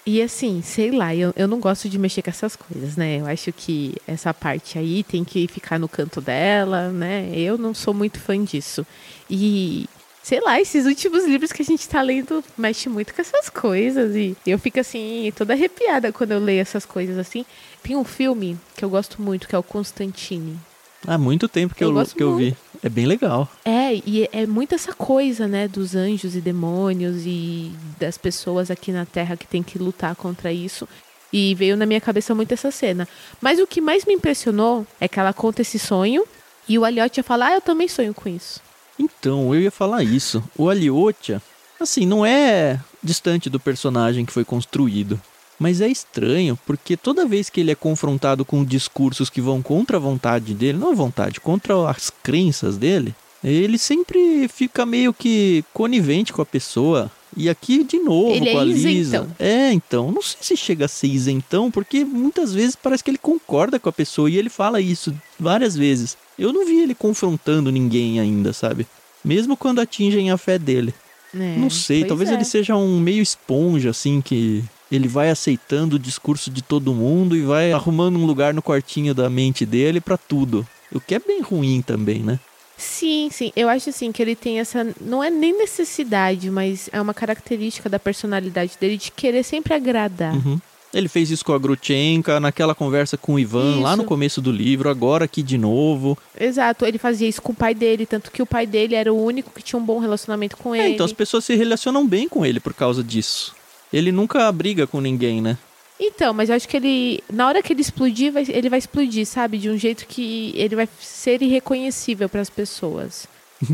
E 0.04 0.20
assim, 0.20 0.60
sei 0.62 0.90
lá, 0.90 1.14
eu, 1.14 1.32
eu 1.36 1.46
não 1.46 1.60
gosto 1.60 1.88
de 1.88 1.96
mexer 1.96 2.22
com 2.22 2.30
essas 2.30 2.56
coisas, 2.56 2.96
né? 2.96 3.20
Eu 3.20 3.26
acho 3.26 3.52
que 3.52 3.94
essa 4.04 4.34
parte 4.34 4.80
aí 4.80 5.04
tem 5.04 5.22
que 5.22 5.46
ficar 5.46 5.78
no 5.78 5.88
canto 5.88 6.20
dela, 6.20 6.88
né? 6.88 7.30
Eu 7.36 7.56
não 7.56 7.72
sou 7.72 7.94
muito 7.94 8.18
fã 8.18 8.42
disso. 8.42 8.84
E 9.30 9.86
sei 10.24 10.40
lá, 10.40 10.60
esses 10.60 10.86
últimos 10.86 11.24
livros 11.24 11.52
que 11.52 11.62
a 11.62 11.64
gente 11.64 11.88
tá 11.88 12.02
lendo 12.02 12.42
mexe 12.58 12.88
muito 12.88 13.14
com 13.14 13.22
essas 13.22 13.48
coisas. 13.48 14.16
E 14.16 14.36
eu 14.44 14.58
fico 14.58 14.80
assim, 14.80 15.32
toda 15.36 15.52
arrepiada 15.52 16.10
quando 16.10 16.32
eu 16.32 16.40
leio 16.40 16.60
essas 16.60 16.84
coisas 16.84 17.16
assim. 17.16 17.46
Tem 17.80 17.94
um 17.94 18.04
filme 18.04 18.58
que 18.76 18.84
eu 18.84 18.90
gosto 18.90 19.22
muito, 19.22 19.46
que 19.46 19.54
é 19.54 19.58
o 19.58 19.62
Constantine. 19.62 20.58
Há 21.06 21.16
muito 21.16 21.48
tempo 21.48 21.74
que 21.74 21.82
eu, 21.82 21.96
eu 21.96 22.06
que 22.06 22.22
eu 22.22 22.36
vi. 22.36 22.56
É 22.82 22.88
bem 22.88 23.06
legal. 23.06 23.48
É, 23.64 23.94
e 23.94 24.28
é 24.32 24.46
muito 24.46 24.74
essa 24.74 24.92
coisa, 24.92 25.46
né, 25.46 25.68
dos 25.68 25.94
anjos 25.94 26.34
e 26.34 26.40
demônios 26.40 27.24
e 27.26 27.72
das 27.98 28.16
pessoas 28.16 28.70
aqui 28.70 28.90
na 28.90 29.04
Terra 29.04 29.36
que 29.36 29.46
tem 29.46 29.62
que 29.62 29.78
lutar 29.78 30.14
contra 30.14 30.52
isso. 30.52 30.88
E 31.32 31.54
veio 31.54 31.76
na 31.76 31.86
minha 31.86 32.00
cabeça 32.00 32.34
muito 32.34 32.52
essa 32.52 32.70
cena. 32.70 33.06
Mas 33.40 33.58
o 33.58 33.66
que 33.66 33.80
mais 33.80 34.04
me 34.04 34.14
impressionou 34.14 34.86
é 35.00 35.06
que 35.06 35.20
ela 35.20 35.32
conta 35.32 35.62
esse 35.62 35.78
sonho 35.78 36.24
e 36.68 36.78
o 36.78 36.84
Aliotia 36.84 37.22
fala: 37.22 37.46
Ah, 37.46 37.54
eu 37.54 37.60
também 37.60 37.88
sonho 37.88 38.14
com 38.14 38.28
isso. 38.28 38.60
Então, 38.98 39.54
eu 39.54 39.60
ia 39.60 39.70
falar 39.70 40.02
isso. 40.02 40.42
O 40.56 40.68
Aliotia, 40.68 41.40
assim, 41.78 42.04
não 42.04 42.24
é 42.24 42.78
distante 43.02 43.48
do 43.48 43.60
personagem 43.60 44.24
que 44.24 44.32
foi 44.32 44.44
construído. 44.44 45.20
Mas 45.60 45.82
é 45.82 45.88
estranho, 45.88 46.58
porque 46.64 46.96
toda 46.96 47.26
vez 47.26 47.50
que 47.50 47.60
ele 47.60 47.70
é 47.70 47.74
confrontado 47.74 48.46
com 48.46 48.64
discursos 48.64 49.28
que 49.28 49.42
vão 49.42 49.60
contra 49.60 49.98
a 49.98 50.00
vontade 50.00 50.54
dele, 50.54 50.78
não 50.78 50.90
a 50.90 50.94
vontade, 50.94 51.38
contra 51.38 51.86
as 51.90 52.08
crenças 52.08 52.78
dele, 52.78 53.14
ele 53.44 53.76
sempre 53.76 54.48
fica 54.48 54.86
meio 54.86 55.12
que 55.12 55.62
conivente 55.74 56.32
com 56.32 56.40
a 56.40 56.46
pessoa. 56.46 57.10
E 57.36 57.48
aqui 57.48 57.84
de 57.84 57.98
novo 57.98 58.30
ele 58.30 58.52
com 58.52 58.58
é 58.58 58.60
a 58.60 58.64
Lisa. 58.64 58.90
Isentão. 58.90 59.36
É, 59.38 59.70
então, 59.70 60.10
não 60.10 60.22
sei 60.22 60.38
se 60.40 60.56
chega 60.56 60.86
a 60.86 60.88
ser 60.88 61.08
isentão, 61.08 61.70
porque 61.70 62.06
muitas 62.06 62.54
vezes 62.54 62.74
parece 62.74 63.04
que 63.04 63.10
ele 63.10 63.18
concorda 63.18 63.78
com 63.78 63.88
a 63.90 63.92
pessoa 63.92 64.30
e 64.30 64.38
ele 64.38 64.48
fala 64.48 64.80
isso 64.80 65.14
várias 65.38 65.76
vezes. 65.76 66.16
Eu 66.38 66.54
não 66.54 66.64
vi 66.64 66.80
ele 66.80 66.94
confrontando 66.94 67.70
ninguém 67.70 68.18
ainda, 68.18 68.54
sabe? 68.54 68.86
Mesmo 69.22 69.58
quando 69.58 69.78
atingem 69.80 70.30
a 70.30 70.38
fé 70.38 70.58
dele. 70.58 70.94
É, 71.34 71.56
não 71.58 71.68
sei, 71.68 72.04
talvez 72.04 72.30
é. 72.30 72.34
ele 72.34 72.44
seja 72.44 72.74
um 72.74 72.98
meio 72.98 73.22
esponja, 73.22 73.90
assim, 73.90 74.22
que 74.22 74.64
ele 74.90 75.08
vai 75.08 75.30
aceitando 75.30 75.96
o 75.96 75.98
discurso 75.98 76.50
de 76.50 76.62
todo 76.62 76.94
mundo 76.94 77.36
e 77.36 77.42
vai 77.42 77.72
arrumando 77.72 78.18
um 78.18 78.26
lugar 78.26 78.52
no 78.52 78.62
quartinho 78.62 79.14
da 79.14 79.30
mente 79.30 79.64
dele 79.64 80.00
para 80.00 80.16
tudo. 80.16 80.66
O 80.92 81.00
que 81.00 81.14
é 81.14 81.18
bem 81.18 81.40
ruim 81.40 81.82
também, 81.82 82.20
né? 82.20 82.40
Sim, 82.76 83.28
sim. 83.30 83.52
Eu 83.54 83.68
acho 83.68 83.90
assim 83.90 84.10
que 84.10 84.22
ele 84.22 84.34
tem 84.34 84.58
essa. 84.58 84.86
Não 85.00 85.22
é 85.22 85.30
nem 85.30 85.56
necessidade, 85.56 86.50
mas 86.50 86.88
é 86.92 87.00
uma 87.00 87.12
característica 87.12 87.88
da 87.90 87.98
personalidade 87.98 88.72
dele 88.80 88.96
de 88.96 89.10
querer 89.10 89.42
sempre 89.44 89.74
agradar. 89.74 90.34
Uhum. 90.34 90.58
Ele 90.92 91.06
fez 91.06 91.30
isso 91.30 91.44
com 91.44 91.52
a 91.52 91.58
Grutchenka, 91.58 92.40
naquela 92.40 92.74
conversa 92.74 93.16
com 93.16 93.34
o 93.34 93.38
Ivan, 93.38 93.72
isso. 93.72 93.80
lá 93.80 93.96
no 93.96 94.02
começo 94.02 94.40
do 94.40 94.50
livro, 94.50 94.88
agora 94.88 95.24
aqui 95.24 95.40
de 95.40 95.56
novo. 95.56 96.18
Exato, 96.38 96.84
ele 96.84 96.98
fazia 96.98 97.28
isso 97.28 97.40
com 97.40 97.52
o 97.52 97.54
pai 97.54 97.74
dele, 97.74 98.06
tanto 98.06 98.32
que 98.32 98.42
o 98.42 98.46
pai 98.46 98.66
dele 98.66 98.96
era 98.96 99.12
o 99.12 99.24
único 99.24 99.52
que 99.52 99.62
tinha 99.62 99.78
um 99.78 99.84
bom 99.84 100.00
relacionamento 100.00 100.56
com 100.56 100.74
é, 100.74 100.80
ele. 100.80 100.94
Então 100.94 101.06
as 101.06 101.12
pessoas 101.12 101.44
se 101.44 101.54
relacionam 101.54 102.04
bem 102.08 102.28
com 102.28 102.44
ele 102.44 102.58
por 102.58 102.74
causa 102.74 103.04
disso. 103.04 103.54
Ele 103.92 104.12
nunca 104.12 104.50
briga 104.52 104.86
com 104.86 105.00
ninguém, 105.00 105.40
né? 105.40 105.56
Então, 105.98 106.32
mas 106.32 106.48
eu 106.48 106.56
acho 106.56 106.66
que 106.66 106.76
ele, 106.76 107.22
na 107.30 107.46
hora 107.46 107.62
que 107.62 107.72
ele 107.72 107.82
explodir, 107.82 108.32
vai, 108.32 108.44
ele 108.48 108.70
vai 108.70 108.78
explodir, 108.78 109.26
sabe? 109.26 109.58
De 109.58 109.68
um 109.68 109.76
jeito 109.76 110.06
que 110.06 110.52
ele 110.56 110.74
vai 110.74 110.88
ser 110.98 111.42
irreconhecível 111.42 112.28
para 112.28 112.40
as 112.40 112.48
pessoas. 112.48 113.26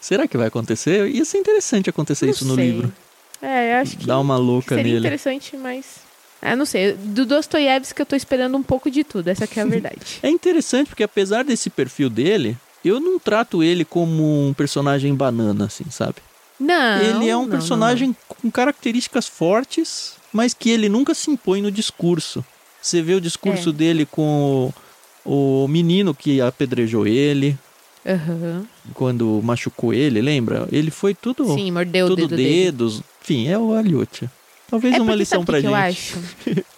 Será 0.00 0.26
que 0.26 0.36
vai 0.38 0.46
acontecer? 0.46 1.08
Ia 1.10 1.24
ser 1.24 1.38
interessante 1.38 1.90
acontecer 1.90 2.26
não 2.26 2.32
isso 2.32 2.44
no 2.46 2.54
sei. 2.54 2.70
livro. 2.70 2.92
É, 3.42 3.74
eu 3.74 3.76
acho 3.82 3.96
que. 3.98 4.06
Dá 4.06 4.18
uma 4.18 4.36
louca 4.36 4.74
seria 4.76 4.94
nele. 4.94 5.06
interessante, 5.06 5.56
mas. 5.56 5.96
Ah, 6.40 6.56
não 6.56 6.64
sei. 6.64 6.92
Do 6.94 7.26
Dostoiévski 7.26 8.00
eu 8.00 8.06
tô 8.06 8.16
esperando 8.16 8.56
um 8.56 8.62
pouco 8.62 8.90
de 8.90 9.02
tudo, 9.04 9.28
essa 9.28 9.44
é 9.44 9.60
a 9.60 9.64
verdade. 9.66 9.98
é 10.22 10.30
interessante 10.30 10.88
porque 10.88 11.02
apesar 11.02 11.42
desse 11.44 11.68
perfil 11.68 12.08
dele, 12.08 12.56
eu 12.84 12.98
não 13.00 13.18
trato 13.18 13.62
ele 13.62 13.84
como 13.84 14.46
um 14.48 14.54
personagem 14.54 15.14
banana, 15.14 15.66
assim, 15.66 15.84
sabe? 15.90 16.16
Não. 16.58 17.00
Ele 17.00 17.28
é 17.28 17.36
um 17.36 17.42
não, 17.42 17.50
personagem 17.50 18.08
não. 18.08 18.16
com 18.28 18.50
características 18.50 19.26
fortes, 19.26 20.14
mas 20.32 20.54
que 20.54 20.70
ele 20.70 20.88
nunca 20.88 21.14
se 21.14 21.30
impõe 21.30 21.62
no 21.62 21.70
discurso. 21.70 22.44
Você 22.80 23.02
vê 23.02 23.14
o 23.14 23.20
discurso 23.20 23.70
é. 23.70 23.72
dele 23.72 24.06
com 24.06 24.72
o, 25.24 25.64
o, 25.64 25.68
menino 25.68 26.14
que 26.14 26.40
apedrejou 26.40 27.06
ele. 27.06 27.58
Uhum. 28.04 28.64
Quando 28.94 29.40
machucou 29.42 29.92
ele, 29.92 30.20
lembra? 30.20 30.68
Ele 30.72 30.90
foi 30.90 31.14
tudo. 31.14 31.54
Sim, 31.54 31.70
mordeu 31.70 32.08
tudo 32.08 32.24
o 32.24 32.28
dedo 32.28 32.36
dedos. 32.36 32.94
Dele. 32.94 33.04
Enfim, 33.22 33.48
é 33.48 33.58
o 33.58 33.74
Aliotia. 33.74 34.30
Talvez 34.70 34.94
é 34.94 35.00
uma 35.00 35.14
lição 35.14 35.44
pra 35.44 35.56
que 35.56 35.62
gente. 35.62 35.70
Eu 35.70 35.74
acho. 35.74 36.18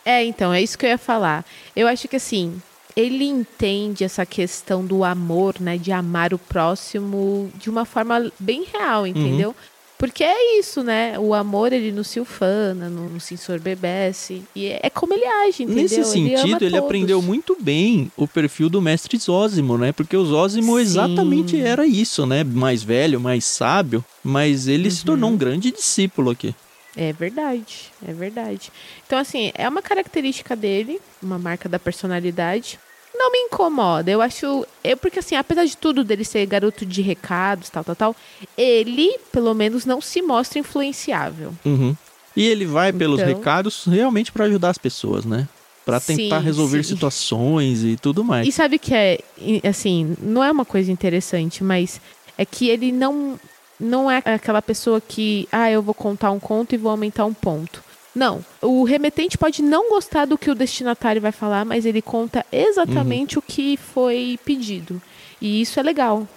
é, 0.04 0.24
então, 0.24 0.52
é 0.52 0.62
isso 0.62 0.78
que 0.78 0.86
eu 0.86 0.90
ia 0.90 0.98
falar. 0.98 1.44
Eu 1.74 1.86
acho 1.86 2.08
que 2.08 2.16
assim, 2.16 2.60
ele 2.96 3.24
entende 3.24 4.04
essa 4.04 4.24
questão 4.26 4.84
do 4.84 5.04
amor, 5.04 5.56
né? 5.60 5.76
De 5.76 5.92
amar 5.92 6.32
o 6.34 6.38
próximo 6.38 7.50
de 7.56 7.70
uma 7.70 7.84
forma 7.84 8.30
bem 8.38 8.64
real, 8.64 9.06
entendeu? 9.06 9.50
Uhum. 9.50 9.54
Porque 10.00 10.24
é 10.24 10.58
isso, 10.58 10.82
né? 10.82 11.18
O 11.18 11.34
amor, 11.34 11.74
ele 11.74 11.92
não 11.92 12.02
se 12.02 12.18
ufana, 12.18 12.88
não, 12.88 13.06
não 13.10 13.20
se 13.20 13.34
ensorbebece. 13.34 14.42
E 14.56 14.68
é, 14.68 14.80
é 14.84 14.88
como 14.88 15.12
ele 15.12 15.26
age, 15.26 15.64
entendeu? 15.64 15.82
Nesse 15.82 16.02
sentido, 16.04 16.56
ele, 16.64 16.64
ele 16.64 16.78
aprendeu 16.78 17.20
muito 17.20 17.54
bem 17.60 18.10
o 18.16 18.26
perfil 18.26 18.70
do 18.70 18.80
mestre 18.80 19.18
Zósimo, 19.18 19.76
né? 19.76 19.92
Porque 19.92 20.16
o 20.16 20.24
Zósimo 20.24 20.76
Sim. 20.76 20.80
exatamente 20.80 21.60
era 21.60 21.86
isso, 21.86 22.24
né? 22.24 22.42
Mais 22.42 22.82
velho, 22.82 23.20
mais 23.20 23.44
sábio. 23.44 24.02
Mas 24.24 24.66
ele 24.66 24.84
uhum. 24.84 24.90
se 24.90 25.04
tornou 25.04 25.28
um 25.28 25.36
grande 25.36 25.70
discípulo 25.70 26.30
aqui. 26.30 26.54
É 26.96 27.12
verdade, 27.12 27.92
é 28.02 28.14
verdade. 28.14 28.72
Então, 29.06 29.18
assim, 29.18 29.52
é 29.54 29.68
uma 29.68 29.82
característica 29.82 30.56
dele, 30.56 30.98
uma 31.22 31.38
marca 31.38 31.68
da 31.68 31.78
personalidade 31.78 32.78
não 33.20 33.30
me 33.30 33.38
incomoda. 33.38 34.10
Eu 34.10 34.22
acho. 34.22 34.66
Eu, 34.82 34.96
porque 34.96 35.18
assim, 35.18 35.36
apesar 35.36 35.66
de 35.66 35.76
tudo 35.76 36.02
dele 36.02 36.24
ser 36.24 36.46
garoto 36.46 36.86
de 36.86 37.02
recados, 37.02 37.68
tal, 37.68 37.84
tal, 37.84 37.94
tal, 37.94 38.16
ele, 38.56 39.18
pelo 39.30 39.52
menos, 39.52 39.84
não 39.84 40.00
se 40.00 40.22
mostra 40.22 40.58
influenciável. 40.58 41.52
Uhum. 41.64 41.94
E 42.34 42.46
ele 42.46 42.64
vai 42.64 42.92
pelos 42.92 43.20
então... 43.20 43.34
recados 43.36 43.84
realmente 43.84 44.32
para 44.32 44.46
ajudar 44.46 44.70
as 44.70 44.78
pessoas, 44.78 45.26
né? 45.26 45.46
Para 45.84 46.00
tentar 46.00 46.38
sim, 46.38 46.44
resolver 46.44 46.82
sim. 46.82 46.94
situações 46.94 47.84
e 47.84 47.96
tudo 47.96 48.24
mais. 48.24 48.48
E 48.48 48.52
sabe 48.52 48.78
que 48.78 48.94
é, 48.94 49.18
assim, 49.68 50.16
não 50.20 50.42
é 50.42 50.50
uma 50.50 50.64
coisa 50.64 50.90
interessante, 50.90 51.62
mas 51.62 52.00
é 52.38 52.44
que 52.44 52.68
ele 52.68 52.92
não 52.92 53.38
não 53.78 54.10
é 54.10 54.18
aquela 54.24 54.60
pessoa 54.60 55.00
que, 55.00 55.48
ah, 55.50 55.70
eu 55.70 55.82
vou 55.82 55.94
contar 55.94 56.30
um 56.30 56.38
conto 56.38 56.74
e 56.74 56.78
vou 56.78 56.90
aumentar 56.90 57.24
um 57.24 57.32
ponto. 57.32 57.82
Não. 58.14 58.44
O 58.60 58.84
remetente 58.84 59.38
pode 59.38 59.62
não 59.62 59.90
gostar 59.90 60.24
do 60.24 60.38
que 60.38 60.50
o 60.50 60.54
destinatário 60.54 61.22
vai 61.22 61.32
falar, 61.32 61.64
mas 61.64 61.86
ele 61.86 62.02
conta 62.02 62.44
exatamente 62.52 63.36
uhum. 63.36 63.42
o 63.46 63.52
que 63.52 63.76
foi 63.76 64.38
pedido. 64.44 65.00
E 65.40 65.60
isso 65.60 65.78
é 65.78 65.82
legal. 65.82 66.28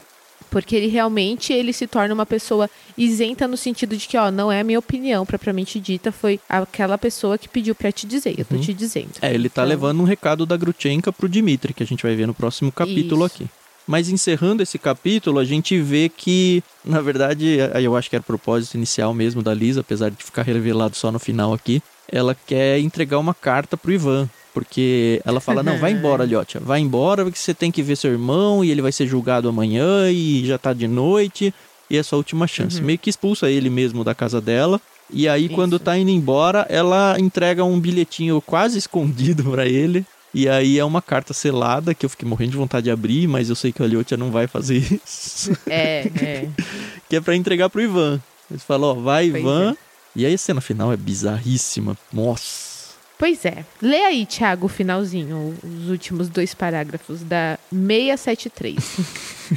Porque 0.50 0.76
ele 0.76 0.88
realmente 0.88 1.52
ele 1.52 1.74
se 1.74 1.88
torna 1.88 2.14
uma 2.14 2.28
pessoa 2.28 2.70
isenta 2.96 3.48
no 3.48 3.58
sentido 3.58 3.98
de 3.98 4.08
que, 4.08 4.16
ó, 4.16 4.30
não 4.30 4.52
é 4.52 4.60
a 4.60 4.64
minha 4.64 4.78
opinião 4.78 5.26
propriamente 5.26 5.80
dita, 5.80 6.12
foi 6.12 6.40
aquela 6.48 6.96
pessoa 6.96 7.40
que 7.40 7.50
pediu 7.50 7.74
para 7.74 7.92
te 7.92 8.06
dizer, 8.06 8.36
eu 8.38 8.46
tô 8.46 8.56
uhum. 8.56 8.62
te 8.62 8.72
dizendo. 8.72 9.14
É, 9.20 9.34
ele 9.34 9.50
tá 9.50 9.64
então... 9.64 9.70
levando 9.70 10.02
um 10.02 10.04
recado 10.04 10.46
da 10.46 10.56
Grutchenka 10.56 11.12
pro 11.12 11.28
Dimitri, 11.28 11.74
que 11.74 11.82
a 11.82 11.88
gente 11.88 12.04
vai 12.04 12.16
ver 12.16 12.28
no 12.28 12.36
próximo 12.36 12.72
capítulo 12.72 13.26
isso. 13.26 13.36
aqui. 13.36 13.50
Mas 13.86 14.10
encerrando 14.10 14.64
esse 14.64 14.80
capítulo, 14.80 15.40
a 15.40 15.46
gente 15.46 15.80
vê 15.80 16.10
que, 16.10 16.64
na 16.86 17.02
verdade, 17.02 17.58
eu 17.82 17.96
acho 17.96 18.10
que 18.10 18.16
era 18.16 18.22
o 18.22 18.26
propósito 18.26 18.76
inicial 18.76 19.14
mesmo 19.14 19.42
da 19.42 19.54
Lisa, 19.54 19.82
apesar 19.82 20.10
de 20.10 20.24
ficar 20.24 20.44
revelado 20.44 20.96
só 20.96 21.12
no 21.12 21.20
final 21.20 21.54
aqui. 21.54 21.82
Ela 22.10 22.36
quer 22.48 22.80
entregar 22.80 23.20
uma 23.20 23.34
carta 23.34 23.76
pro 23.76 23.92
Ivan. 23.92 24.30
Porque 24.54 25.20
ela 25.26 25.40
fala: 25.40 25.64
Não, 25.64 25.78
vai 25.80 25.92
embora, 25.94 26.24
Liotia. 26.24 26.62
Vai 26.62 26.80
embora, 26.80 27.24
porque 27.24 27.40
você 27.40 27.54
tem 27.54 27.72
que 27.72 27.82
ver 27.82 27.98
seu 27.98 28.12
irmão 28.12 28.64
e 28.64 28.70
ele 28.70 28.82
vai 28.82 28.92
ser 28.92 29.08
julgado 29.08 29.50
amanhã 29.50 30.10
e 30.12 30.46
já 30.46 30.58
tá 30.58 30.74
de 30.74 30.88
noite. 30.88 31.54
E 31.90 31.98
é 31.98 32.04
sua 32.04 32.18
última 32.18 32.48
chance. 32.48 32.80
Uhum. 32.80 32.86
Meio 32.86 33.00
que 33.00 33.10
expulsa 33.10 33.50
ele 33.50 33.70
mesmo 33.70 34.04
da 34.04 34.16
casa 34.16 34.40
dela. 34.40 34.80
E 35.12 35.28
aí, 35.28 35.46
Isso. 35.46 35.56
quando 35.56 35.78
tá 35.80 35.98
indo 35.98 36.10
embora, 36.10 36.66
ela 36.70 37.16
entrega 37.20 37.64
um 37.64 37.80
bilhetinho 37.80 38.42
quase 38.42 38.78
escondido 38.80 39.44
para 39.44 39.66
ele. 39.66 40.06
E 40.34 40.50
aí 40.50 40.80
é 40.80 40.86
uma 40.86 41.02
carta 41.02 41.34
selada 41.34 41.94
que 41.94 42.06
eu 42.06 42.10
fiquei 42.10 42.28
morrendo 42.28 42.52
de 42.52 42.58
vontade 42.58 42.86
de 42.86 42.92
abrir, 42.92 43.28
mas 43.28 43.50
eu 43.50 43.56
sei 43.56 43.72
que 43.72 43.82
o 43.82 43.86
Aliotia 43.86 44.18
não 44.18 44.32
vai 44.32 44.48
fazer 44.48 44.78
isso. 44.78 45.52
É, 45.68 46.08
é. 46.22 46.50
que 47.08 47.16
é 47.16 47.22
para 47.22 47.36
entregar 47.36 47.70
pro 47.70 47.82
Ivan. 47.82 48.20
Ele 48.50 48.60
fala, 48.60 48.88
ó, 48.88 48.94
vai 48.96 49.30
pois 49.30 49.44
Ivan. 49.44 49.72
É. 49.72 49.78
E 50.16 50.26
aí 50.26 50.34
a 50.34 50.38
cena 50.38 50.62
final 50.62 50.92
é 50.92 50.98
bizarríssima. 50.98 51.98
Nossa. 52.12 52.74
Pois 53.18 53.46
é. 53.46 53.64
Lê 53.82 54.02
aí, 54.02 54.26
Thiago, 54.26 54.66
o 54.66 54.70
finalzinho, 54.70 55.58
os 55.64 55.90
últimos 55.90 56.30
dois 56.30 56.54
parágrafos 56.54 57.22
da 57.22 57.58
673. 57.72 58.76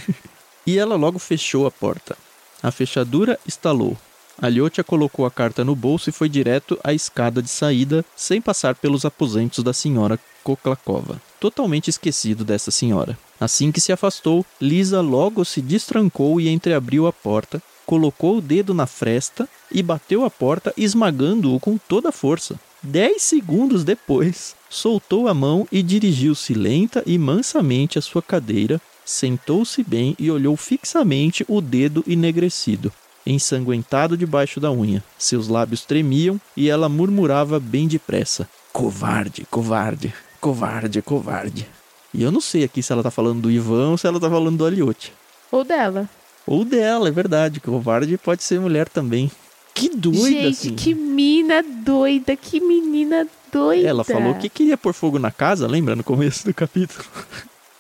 e 0.66 0.78
ela 0.78 0.96
logo 0.96 1.18
fechou 1.18 1.66
a 1.66 1.70
porta. 1.70 2.16
A 2.62 2.70
fechadura 2.70 3.38
estalou. 3.46 3.96
Aliotia 4.40 4.84
colocou 4.84 5.24
a 5.24 5.30
carta 5.30 5.64
no 5.64 5.74
bolso 5.74 6.10
e 6.10 6.12
foi 6.12 6.28
direto 6.28 6.78
à 6.84 6.92
escada 6.92 7.40
de 7.40 7.48
saída, 7.48 8.04
sem 8.14 8.40
passar 8.40 8.74
pelos 8.74 9.06
aposentos 9.06 9.64
da 9.64 9.72
senhora 9.72 10.18
Koklakova, 10.44 11.20
totalmente 11.40 11.88
esquecido 11.88 12.44
dessa 12.44 12.70
senhora. 12.70 13.18
Assim 13.40 13.72
que 13.72 13.80
se 13.80 13.92
afastou, 13.92 14.44
Lisa 14.60 15.00
logo 15.00 15.42
se 15.44 15.62
destrancou 15.62 16.38
e 16.38 16.50
entreabriu 16.50 17.06
a 17.06 17.12
porta, 17.12 17.62
colocou 17.86 18.36
o 18.36 18.40
dedo 18.42 18.74
na 18.74 18.86
fresta 18.86 19.48
e 19.72 19.82
bateu 19.82 20.22
a 20.22 20.30
porta, 20.30 20.72
esmagando-o 20.76 21.58
com 21.58 21.78
toda 21.78 22.10
a 22.10 22.12
força. 22.12 22.60
Dez 22.82 23.22
segundos 23.22 23.84
depois, 23.84 24.54
soltou 24.68 25.28
a 25.28 25.34
mão 25.34 25.66
e 25.72 25.82
dirigiu-se 25.82 26.52
lenta 26.52 27.02
e 27.06 27.16
mansamente 27.16 27.98
à 27.98 28.02
sua 28.02 28.20
cadeira, 28.20 28.80
sentou-se 29.02 29.82
bem 29.82 30.14
e 30.18 30.30
olhou 30.30 30.56
fixamente 30.56 31.44
o 31.48 31.60
dedo 31.62 32.04
enegrecido 32.06 32.92
ensanguentado 33.26 34.16
debaixo 34.16 34.60
da 34.60 34.70
unha. 34.70 35.02
Seus 35.18 35.48
lábios 35.48 35.84
tremiam 35.84 36.40
e 36.56 36.70
ela 36.70 36.88
murmurava 36.88 37.58
bem 37.58 37.88
depressa: 37.88 38.48
Covarde, 38.72 39.46
covarde, 39.50 40.14
covarde, 40.40 41.02
covarde. 41.02 41.66
E 42.14 42.22
eu 42.22 42.30
não 42.30 42.40
sei 42.40 42.64
aqui 42.64 42.82
se 42.82 42.92
ela 42.92 43.02
tá 43.02 43.10
falando 43.10 43.42
do 43.42 43.50
Ivan 43.50 43.90
ou 43.90 43.98
se 43.98 44.06
ela 44.06 44.20
tá 44.20 44.30
falando 44.30 44.58
do 44.58 44.66
Aliote. 44.66 45.12
Ou 45.50 45.64
dela. 45.64 46.08
Ou 46.46 46.64
dela, 46.64 47.08
é 47.08 47.10
verdade. 47.10 47.60
Covarde 47.60 48.16
pode 48.16 48.42
ser 48.42 48.60
mulher 48.60 48.88
também. 48.88 49.30
Que 49.74 49.90
doida, 49.90 50.20
Gente, 50.20 50.48
assim. 50.48 50.74
que 50.74 50.94
mina 50.94 51.62
doida, 51.62 52.34
que 52.34 52.60
menina 52.60 53.28
doida. 53.52 53.86
Ela 53.86 54.04
falou 54.04 54.34
que 54.36 54.48
queria 54.48 54.78
pôr 54.78 54.94
fogo 54.94 55.18
na 55.18 55.30
casa, 55.30 55.66
lembra? 55.66 55.94
No 55.94 56.02
começo 56.02 56.46
do 56.46 56.54
capítulo. 56.54 57.04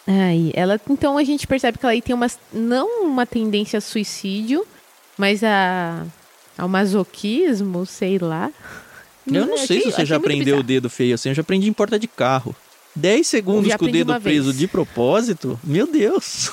Aí, 0.06 0.52
ela, 0.54 0.78
então 0.90 1.16
a 1.16 1.24
gente 1.24 1.46
percebe 1.46 1.78
que 1.78 1.86
ela 1.86 1.92
aí 1.92 2.02
tem 2.02 2.14
uma, 2.14 2.26
não 2.52 3.04
uma 3.04 3.24
tendência 3.24 3.78
a 3.78 3.80
suicídio, 3.80 4.66
mas 5.16 5.42
a, 5.42 6.04
ao 6.56 6.68
masoquismo, 6.68 7.84
sei 7.86 8.18
lá. 8.18 8.50
Eu 9.26 9.46
não 9.46 9.58
sei 9.66 9.80
se 9.80 9.92
você 9.92 10.04
já 10.04 10.16
aprendeu 10.16 10.58
o 10.58 10.62
dedo 10.62 10.88
feio 10.88 11.14
assim, 11.14 11.30
eu 11.30 11.34
já 11.34 11.42
aprendi 11.42 11.68
em 11.68 11.72
porta 11.72 11.98
de 11.98 12.06
carro. 12.06 12.54
10 12.94 13.26
segundos 13.26 13.74
com 13.76 13.84
o 13.84 13.92
dedo 13.92 14.18
preso 14.20 14.52
de 14.52 14.66
propósito? 14.66 15.60
Meu 15.62 15.86
Deus! 15.86 16.50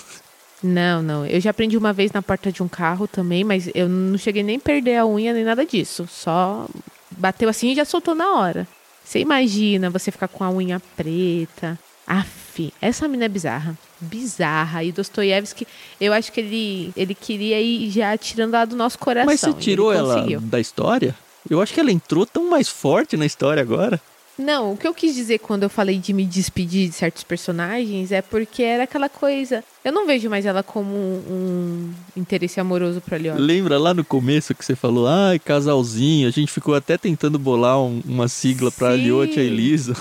Não, 0.62 1.02
não. 1.02 1.26
Eu 1.26 1.42
já 1.42 1.50
aprendi 1.50 1.78
uma 1.78 1.92
vez 1.92 2.12
na 2.12 2.22
porta 2.22 2.52
de 2.52 2.64
um 2.64 2.68
carro 2.70 3.06
também, 3.06 3.44
mas 3.44 3.70
eu 3.76 3.90
não 3.90 4.18
cheguei 4.18 4.44
nem 4.44 4.56
a 4.56 4.60
perder 4.60 4.96
a 4.96 5.06
unha 5.06 5.34
nem 5.34 5.44
nada 5.44 5.66
disso. 5.66 6.08
Só 6.10 6.68
bateu 7.12 7.50
assim 7.50 7.72
e 7.72 7.76
já 7.76 7.84
soltou 7.84 8.16
na 8.16 8.34
hora. 8.34 8.68
Você 9.04 9.20
imagina 9.20 9.90
você 9.90 10.10
ficar 10.10 10.30
com 10.30 10.44
a 10.44 10.50
unha 10.50 10.82
preta. 10.96 11.78
Aff, 12.06 12.74
essa 12.82 13.08
mina 13.08 13.26
é 13.26 13.30
bizarra 13.30 13.78
bizarra. 14.04 14.84
E 14.84 14.92
Dostoiévski, 14.92 15.68
eu 16.00 16.14
acho 16.14 16.32
que 16.32 16.40
ele, 16.40 16.92
ele 16.96 17.16
queria 17.16 17.60
ir 17.62 17.90
já 17.90 18.16
tirando 18.18 18.56
ela 18.56 18.66
do 18.66 18.76
nosso 18.76 19.00
coração. 19.00 19.26
Mas 19.26 19.40
você 19.40 19.54
tirou 19.54 19.92
ela 19.92 20.26
da 20.42 20.60
história? 20.60 21.16
Eu 21.50 21.62
acho 21.62 21.74
que 21.74 21.80
ela 21.80 21.92
entrou 21.92 22.26
tão 22.26 22.50
mais 22.50 22.70
forte 22.70 23.18
na 23.18 23.26
história 23.26 23.62
agora. 23.62 24.00
Não, 24.36 24.74
o 24.74 24.78
que 24.78 24.88
eu 24.88 24.96
quis 24.96 25.14
dizer 25.14 25.38
quando 25.38 25.62
eu 25.62 25.70
falei 25.70 26.00
de 26.00 26.12
me 26.12 26.26
despedir 26.26 26.90
de 26.90 26.96
certos 26.96 27.24
personagens 27.24 28.12
é 28.12 28.20
porque 28.20 28.64
era 28.64 28.86
aquela 28.86 29.08
coisa. 29.08 29.64
Eu 29.86 29.92
não 29.92 30.08
vejo 30.08 30.28
mais 30.28 30.44
ela 30.44 30.64
como 30.64 30.90
um, 30.90 31.94
um 32.16 32.20
interesse 32.20 32.60
amoroso 32.60 33.00
pra 33.00 33.16
Leon. 33.16 33.36
Lembra 33.38 33.78
lá 33.78 33.94
no 33.94 34.04
começo 34.04 34.56
que 34.56 34.66
você 34.66 34.76
falou, 34.76 35.06
ai, 35.06 35.38
casalzinho, 35.38 36.28
a 36.28 36.32
gente 36.32 36.52
ficou 36.52 36.74
até 36.74 36.98
tentando 36.98 37.38
bolar 37.38 37.80
um, 37.80 38.02
uma 38.08 38.28
sigla 38.28 38.72
pra 38.72 38.96
Liotte 38.96 39.40
e 39.40 39.44
Elisa. 39.44 39.96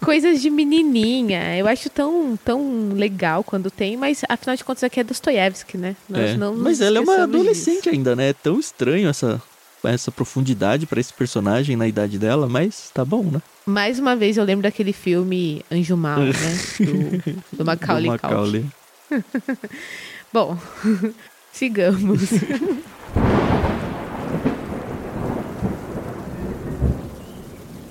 Coisas 0.00 0.40
de 0.40 0.50
menininha. 0.50 1.56
Eu 1.56 1.66
acho 1.66 1.88
tão, 1.90 2.38
tão 2.44 2.90
legal 2.94 3.44
quando 3.44 3.70
tem, 3.70 3.96
mas 3.96 4.22
afinal 4.28 4.56
de 4.56 4.64
contas 4.64 4.84
aqui 4.84 5.00
é 5.00 5.04
Dostoiévski, 5.04 5.78
né? 5.78 5.96
É. 6.12 6.36
mas 6.56 6.80
ela 6.80 6.98
é 6.98 7.00
uma 7.00 7.22
adolescente 7.22 7.84
disso. 7.84 7.90
ainda, 7.90 8.16
né? 8.16 8.30
É 8.30 8.32
tão 8.32 8.58
estranho 8.58 9.08
essa, 9.08 9.40
essa 9.84 10.10
profundidade 10.10 10.86
para 10.86 11.00
esse 11.00 11.12
personagem 11.12 11.76
na 11.76 11.86
idade 11.86 12.18
dela, 12.18 12.48
mas 12.48 12.90
tá 12.92 13.04
bom, 13.04 13.24
né? 13.24 13.40
Mais 13.66 13.98
uma 13.98 14.16
vez 14.16 14.36
eu 14.36 14.44
lembro 14.44 14.62
daquele 14.62 14.92
filme 14.92 15.62
Anjo 15.70 15.96
Mal, 15.96 16.20
né? 16.20 16.32
Do, 17.52 17.58
do 17.58 17.64
Macaulay, 17.64 18.04
do 18.04 18.10
Macaulay. 18.10 18.64
bom, 20.32 20.56
sigamos. 21.52 22.30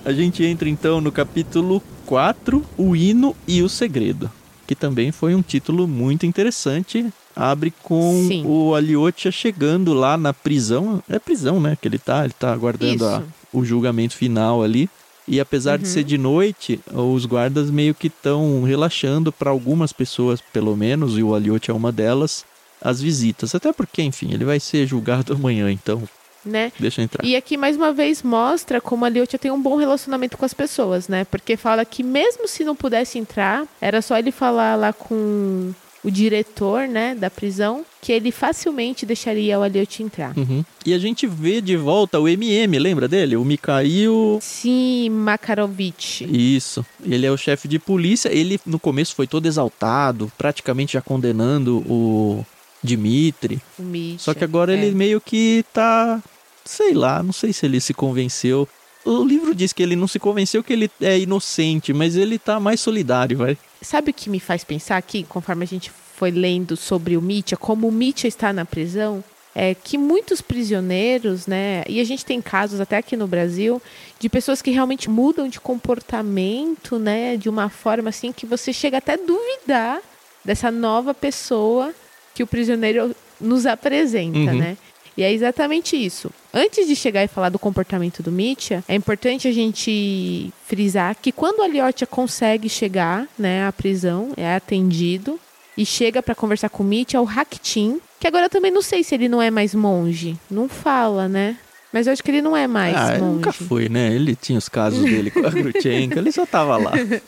A 0.10 0.12
gente 0.12 0.44
entra 0.44 0.68
então 0.68 1.00
no 1.00 1.12
capítulo 1.12 1.84
4, 2.08 2.66
O 2.76 2.96
Hino 2.96 3.36
e 3.48 3.62
o 3.62 3.70
Segredo, 3.70 4.28
que 4.66 4.74
também 4.74 5.12
foi 5.12 5.36
um 5.36 5.42
título 5.44 5.88
muito 5.88 6.26
interessante. 6.26 7.06
Abre 7.36 7.72
com 7.84 8.26
Sim. 8.28 8.44
o 8.44 8.74
Aliotia 8.74 9.32
chegando 9.32 9.94
lá 9.94 10.18
na 10.18 10.34
prisão. 10.34 11.00
É 11.08 11.20
prisão, 11.20 11.60
né? 11.62 11.78
Que 11.80 11.88
ele 11.88 12.00
tá, 12.00 12.24
ele 12.24 12.34
tá 12.34 12.52
aguardando 12.52 13.06
a, 13.06 13.22
o 13.54 13.64
julgamento 13.64 14.16
final 14.16 14.64
ali. 14.64 14.90
E 15.28 15.40
apesar 15.40 15.78
uhum. 15.78 15.84
de 15.84 15.88
ser 15.90 16.04
de 16.04 16.18
noite, 16.18 16.80
os 16.92 17.28
guardas 17.28 17.70
meio 17.70 17.94
que 17.94 18.08
estão 18.08 18.64
relaxando 18.64 19.32
para 19.32 19.52
algumas 19.52 19.94
pessoas, 19.94 20.42
pelo 20.42 20.76
menos, 20.76 21.20
e 21.20 21.22
o 21.22 21.36
Aliotia 21.36 21.72
é 21.72 21.76
uma 21.76 21.92
delas, 21.92 22.44
as 22.82 23.00
visitas. 23.00 23.54
Até 23.54 23.72
porque, 23.72 24.02
enfim, 24.02 24.34
ele 24.34 24.44
vai 24.44 24.60
ser 24.60 24.88
julgado 24.88 25.34
amanhã, 25.38 25.72
então 25.72 26.02
né? 26.50 26.72
Deixa 26.80 27.02
eu 27.02 27.06
entrar. 27.06 27.26
E 27.26 27.36
aqui 27.36 27.56
mais 27.56 27.76
uma 27.76 27.94
vez 27.94 28.22
mostra 28.24 28.82
como 28.82 29.06
a 29.06 29.10
Liotia 29.10 29.40
tem 29.40 29.52
um 29.52 29.62
bom 29.62 29.76
relacionamento 29.76 30.38
com 30.38 30.46
as 30.46 30.54
pessoas, 30.54 31.08
né? 31.08 31.26
Porque 31.26 31.56
fala 31.56 31.86
que 31.86 32.04
mesmo 32.04 32.48
se 32.48 32.64
não 32.64 32.76
pudesse 32.76 33.18
entrar, 33.18 33.66
era 33.80 34.02
só 34.02 34.18
ele 34.18 34.32
falar 34.32 34.76
lá 34.76 34.92
com 34.92 35.74
o 36.04 36.10
diretor, 36.10 36.88
né, 36.88 37.14
da 37.14 37.30
prisão, 37.30 37.86
que 38.02 38.12
ele 38.12 38.32
facilmente 38.32 39.06
deixaria 39.06 39.60
o 39.60 39.64
Aliot 39.64 40.02
entrar. 40.02 40.38
Uhum. 40.38 40.64
E 40.86 40.94
a 40.94 41.00
gente 41.00 41.28
vê 41.28 41.60
de 41.62 41.76
volta 41.76 42.20
o 42.20 42.28
MM, 42.28 42.80
lembra 42.80 43.08
dele? 43.08 43.36
O 43.36 43.44
Mikhail... 43.44 44.40
Sim, 44.42 45.10
Makarovich. 45.10 46.26
Isso. 46.26 46.86
Ele 47.04 47.26
é 47.26 47.32
o 47.32 47.38
chefe 47.38 47.68
de 47.68 47.78
polícia. 47.78 48.30
Ele, 48.30 48.60
no 48.66 48.80
começo, 48.80 49.14
foi 49.14 49.28
todo 49.28 49.46
exaltado, 49.46 50.32
praticamente 50.38 50.94
já 50.94 51.02
condenando 51.02 51.80
o 51.80 52.46
Dimitri. 52.82 53.62
O 53.78 53.84
Misha, 53.84 54.20
Só 54.20 54.34
que 54.34 54.44
agora 54.44 54.74
é. 54.74 54.78
ele 54.78 54.96
meio 54.96 55.20
que 55.20 55.66
tá. 55.74 56.22
Sei 56.70 56.94
lá, 56.94 57.24
não 57.24 57.34
sei 57.34 57.52
se 57.52 57.66
ele 57.66 57.82
se 57.82 57.96
convenceu. 57.96 58.70
O 59.04 59.24
livro 59.24 59.56
diz 59.56 59.74
que 59.74 59.82
ele 59.82 59.96
não 59.96 60.08
se 60.08 60.20
convenceu 60.20 60.64
que 60.64 60.72
ele 60.72 60.92
é 61.02 61.18
inocente, 61.18 61.92
mas 61.92 62.16
ele 62.16 62.38
tá 62.38 62.60
mais 62.60 62.80
solidário, 62.80 63.40
vai. 63.40 63.58
Sabe 63.82 64.12
o 64.12 64.14
que 64.14 64.30
me 64.30 64.40
faz 64.40 64.64
pensar 64.64 64.96
aqui, 64.96 65.24
conforme 65.24 65.64
a 65.64 65.68
gente 65.68 65.92
foi 66.16 66.30
lendo 66.30 66.78
sobre 66.78 67.18
o 67.18 67.22
Mitya, 67.24 67.58
como 67.58 67.88
o 67.88 67.92
Mitya 67.92 68.28
está 68.28 68.54
na 68.54 68.66
prisão? 68.66 69.24
É 69.56 69.74
que 69.74 69.98
muitos 69.98 70.42
prisioneiros, 70.42 71.48
né? 71.48 71.84
E 71.90 72.00
a 72.00 72.04
gente 72.04 72.24
tem 72.24 72.40
casos 72.40 72.80
até 72.80 72.98
aqui 72.98 73.18
no 73.18 73.26
Brasil 73.26 73.82
de 74.20 74.30
pessoas 74.30 74.62
que 74.62 74.70
realmente 74.70 75.10
mudam 75.10 75.48
de 75.48 75.60
comportamento, 75.60 77.00
né? 77.00 77.36
De 77.36 77.50
uma 77.50 77.68
forma 77.68 78.10
assim 78.10 78.32
que 78.32 78.46
você 78.46 78.72
chega 78.72 79.00
até 79.00 79.14
a 79.14 79.18
duvidar 79.18 80.02
dessa 80.46 80.70
nova 80.70 81.16
pessoa 81.16 81.96
que 82.36 82.44
o 82.44 82.48
prisioneiro 82.48 83.16
nos 83.42 83.66
apresenta, 83.66 84.38
uhum. 84.52 84.58
né? 84.60 84.78
E 85.20 85.24
é 85.24 85.34
exatamente 85.34 85.98
isso. 85.98 86.32
Antes 86.54 86.88
de 86.88 86.96
chegar 86.96 87.22
e 87.26 87.28
falar 87.28 87.50
do 87.50 87.60
comportamento 87.60 88.24
do 88.24 88.32
Mitya, 88.32 88.82
é 88.88 88.96
importante 88.96 89.50
a 89.50 89.52
gente 89.52 90.50
frisar 90.66 91.14
que 91.22 91.34
quando 91.34 91.62
a 91.62 91.68
Liotia 91.68 92.08
consegue 92.08 92.70
chegar, 92.70 93.28
né, 93.38 93.68
à 93.68 93.72
prisão, 93.74 94.32
é 94.38 94.56
atendido 94.56 95.38
e 95.76 95.86
chega 95.86 96.24
para 96.24 96.34
conversar 96.34 96.70
com 96.70 96.84
o 96.84 96.86
Mitya, 96.86 97.18
é 97.18 97.20
o 97.20 97.28
Haktin, 97.28 98.00
que 98.18 98.28
agora 98.28 98.46
eu 98.46 98.50
também 98.50 98.72
não 98.72 98.82
sei 98.82 99.04
se 99.04 99.14
ele 99.14 99.28
não 99.28 99.42
é 99.42 99.52
mais 99.52 99.76
monge. 99.76 100.38
Não 100.50 100.70
fala, 100.70 101.28
né? 101.28 101.58
Mas 101.92 102.08
eu 102.08 102.14
acho 102.14 102.24
que 102.24 102.32
ele 102.32 102.42
não 102.42 102.56
é 102.56 102.66
mais 102.66 102.96
ah, 102.96 103.18
monge. 103.18 103.22
nunca 103.22 103.52
foi, 103.52 103.90
né? 103.90 104.16
Ele 104.16 104.38
tinha 104.38 104.58
os 104.58 104.70
casos 104.70 105.04
dele 105.04 105.30
com 105.32 105.46
a 105.46 105.50
Grutchenko, 105.52 106.18
ele 106.18 106.32
só 106.32 106.46
tava 106.46 106.78
lá. 106.78 106.94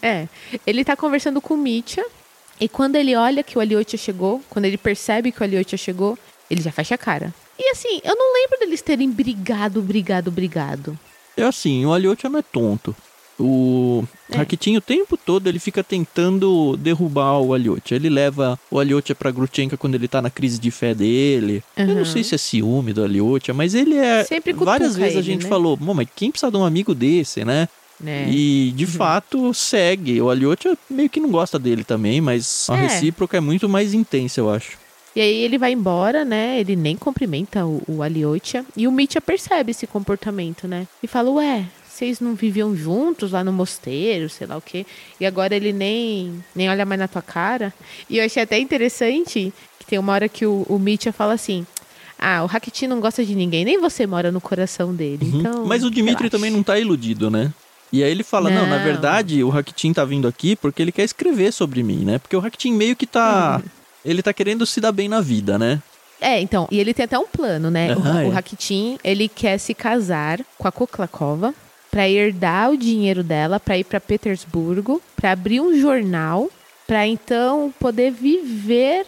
É. 0.00 0.26
Ele 0.66 0.82
tá 0.82 0.96
conversando 0.96 1.38
com 1.38 1.52
o 1.52 1.56
Mitya 1.58 2.02
E 2.58 2.66
quando 2.66 2.96
ele 2.96 3.14
olha 3.14 3.42
que 3.42 3.58
o 3.58 3.60
Aliotia 3.60 3.98
chegou, 3.98 4.40
quando 4.48 4.64
ele 4.64 4.78
percebe 4.78 5.30
que 5.30 5.38
o 5.38 5.44
Aliotia 5.44 5.76
chegou, 5.76 6.18
ele 6.50 6.60
já 6.62 6.72
fecha 6.72 6.94
a 6.94 6.98
cara. 6.98 7.32
E 7.58 7.70
assim, 7.70 8.00
eu 8.04 8.16
não 8.16 8.34
lembro 8.34 8.58
deles 8.58 8.82
terem 8.82 9.10
brigado, 9.10 9.80
brigado, 9.80 10.30
brigado. 10.30 10.98
É 11.36 11.42
assim, 11.44 11.84
o 11.86 11.92
Aliotia 11.92 12.28
não 12.28 12.38
é 12.40 12.42
tonto. 12.42 12.94
O 13.38 14.04
É. 14.30 14.36
Rakitin 14.36 14.76
o 14.76 14.80
tempo 14.82 15.16
todo 15.16 15.46
ele 15.48 15.58
fica 15.58 15.82
tentando 15.82 16.76
derrubar 16.76 17.38
o 17.40 17.54
Aliotia. 17.54 17.96
Ele 17.96 18.10
leva 18.10 18.58
o 18.70 18.78
Aliotia 18.78 19.14
pra 19.14 19.30
Grutchenka 19.30 19.76
quando 19.78 19.94
ele 19.94 20.06
tá 20.08 20.20
na 20.20 20.28
crise 20.28 20.58
de 20.58 20.70
fé 20.70 20.94
dele. 20.94 21.62
Eu 21.76 21.86
não 21.86 21.96
Uhum. 21.98 22.04
sei 22.04 22.22
se 22.22 22.34
é 22.34 22.38
ciúme 22.38 22.92
do 22.92 23.02
Aliotia, 23.02 23.54
mas 23.54 23.74
ele 23.74 23.96
é. 23.96 24.24
Sempre 24.24 24.52
Várias 24.52 24.94
vezes 24.94 25.16
a 25.16 25.20
ele, 25.20 25.26
gente 25.26 25.42
né? 25.44 25.48
falou, 25.48 25.74
"Bom, 25.76 25.94
mas 25.94 26.06
quem 26.14 26.30
precisa 26.30 26.50
de 26.50 26.56
um 26.58 26.64
amigo 26.64 26.94
desse, 26.94 27.42
né? 27.44 27.66
Né? 27.98 28.28
E 28.30 28.72
de 28.76 28.86
fato 28.86 29.52
segue. 29.54 30.20
O 30.20 30.28
Aliotia 30.30 30.76
meio 30.88 31.08
que 31.10 31.20
não 31.20 31.30
gosta 31.30 31.58
dele 31.58 31.84
também, 31.84 32.20
mas 32.20 32.66
a 32.68 32.76
É. 32.76 32.82
recíproca 32.82 33.36
é 33.36 33.40
muito 33.40 33.68
mais 33.68 33.92
intensa, 33.94 34.40
eu 34.40 34.50
acho. 34.50 34.78
E 35.14 35.20
aí 35.20 35.36
ele 35.42 35.58
vai 35.58 35.72
embora, 35.72 36.24
né? 36.24 36.60
Ele 36.60 36.76
nem 36.76 36.96
cumprimenta 36.96 37.64
o, 37.66 37.82
o 37.88 38.02
Aliotia. 38.02 38.64
E 38.76 38.86
o 38.86 38.92
Mitya 38.92 39.20
percebe 39.20 39.72
esse 39.72 39.86
comportamento, 39.86 40.68
né? 40.68 40.86
E 41.02 41.06
fala, 41.06 41.30
ué, 41.30 41.64
vocês 41.88 42.20
não 42.20 42.34
viviam 42.34 42.76
juntos 42.76 43.32
lá 43.32 43.42
no 43.42 43.52
mosteiro, 43.52 44.28
sei 44.28 44.46
lá 44.46 44.56
o 44.56 44.60
quê. 44.62 44.86
E 45.18 45.26
agora 45.26 45.54
ele 45.56 45.72
nem, 45.72 46.42
nem 46.54 46.70
olha 46.70 46.86
mais 46.86 47.00
na 47.00 47.08
tua 47.08 47.22
cara. 47.22 47.74
E 48.08 48.18
eu 48.18 48.24
achei 48.24 48.42
até 48.42 48.58
interessante 48.58 49.52
que 49.78 49.86
tem 49.86 49.98
uma 49.98 50.12
hora 50.12 50.28
que 50.28 50.46
o, 50.46 50.64
o 50.68 50.78
Mitya 50.78 51.12
fala 51.12 51.34
assim... 51.34 51.66
Ah, 52.22 52.42
o 52.42 52.46
Rakitin 52.46 52.86
não 52.86 53.00
gosta 53.00 53.24
de 53.24 53.34
ninguém, 53.34 53.64
nem 53.64 53.80
você 53.80 54.06
mora 54.06 54.30
no 54.30 54.42
coração 54.42 54.94
dele. 54.94 55.20
Então, 55.22 55.60
Uhum. 55.62 55.66
Mas 55.66 55.82
o 55.82 55.90
Dimitri 55.90 56.24
relaxa. 56.24 56.30
também 56.36 56.50
não 56.50 56.62
tá 56.62 56.78
iludido, 56.78 57.30
né? 57.30 57.50
E 57.90 58.04
aí 58.04 58.10
ele 58.10 58.22
fala, 58.22 58.50
não, 58.50 58.66
na 58.66 58.76
Não. 58.76 58.84
verdade, 58.84 59.42
o 59.42 59.48
Rakitin 59.48 59.94
tá 59.94 60.04
vindo 60.04 60.28
aqui 60.28 60.54
porque 60.54 60.82
ele 60.82 60.92
quer 60.92 61.04
escrever 61.04 61.50
sobre 61.50 61.82
mim, 61.82 62.04
né? 62.04 62.18
Porque 62.18 62.36
o 62.36 62.40
Rakitin 62.40 62.74
meio 62.74 62.94
que 62.94 63.06
tá... 63.06 63.62
Uhum. 63.64 63.79
Ele 64.04 64.22
tá 64.22 64.32
querendo 64.32 64.64
se 64.66 64.80
dar 64.80 64.92
bem 64.92 65.08
na 65.08 65.20
vida, 65.20 65.58
né? 65.58 65.82
É, 66.20 66.40
então, 66.40 66.68
e 66.70 66.78
ele 66.78 66.92
tem 66.92 67.04
até 67.04 67.18
um 67.18 67.26
plano, 67.26 67.70
né? 67.70 67.94
O, 67.96 68.02
Ah, 68.04 68.22
é. 68.22 68.26
o 68.26 68.30
Rakitin, 68.30 68.98
ele 69.02 69.28
quer 69.28 69.56
se 69.58 69.72
casar 69.72 70.40
com 70.58 70.68
a 70.68 70.72
Koklakova 70.72 71.54
pra 71.90 72.08
herdar 72.08 72.70
o 72.70 72.76
dinheiro 72.76 73.22
dela, 73.24 73.58
pra 73.58 73.78
ir 73.78 73.84
pra 73.84 73.98
Petersburgo, 74.00 75.00
pra 75.16 75.32
abrir 75.32 75.60
um 75.60 75.78
jornal, 75.80 76.48
pra 76.86 77.06
então 77.06 77.72
poder 77.80 78.12
viver 78.12 79.06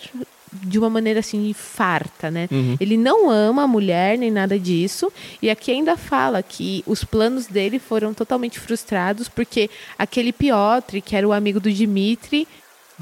de 0.52 0.78
uma 0.78 0.90
maneira 0.90 1.20
assim 1.20 1.52
farta, 1.54 2.30
né? 2.30 2.48
Uhum. 2.50 2.76
Ele 2.80 2.96
não 2.96 3.30
ama 3.30 3.62
a 3.62 3.66
mulher 3.68 4.18
nem 4.18 4.30
nada 4.30 4.58
disso, 4.58 5.10
e 5.40 5.48
aqui 5.48 5.70
ainda 5.70 5.96
fala 5.96 6.42
que 6.42 6.82
os 6.86 7.04
planos 7.04 7.46
dele 7.46 7.78
foram 7.78 8.12
totalmente 8.12 8.58
frustrados 8.60 9.28
porque 9.28 9.70
aquele 9.98 10.32
Piotr, 10.32 11.00
que 11.02 11.14
era 11.16 11.26
o 11.26 11.32
amigo 11.32 11.58
do 11.60 11.70
Dimitri, 11.72 12.46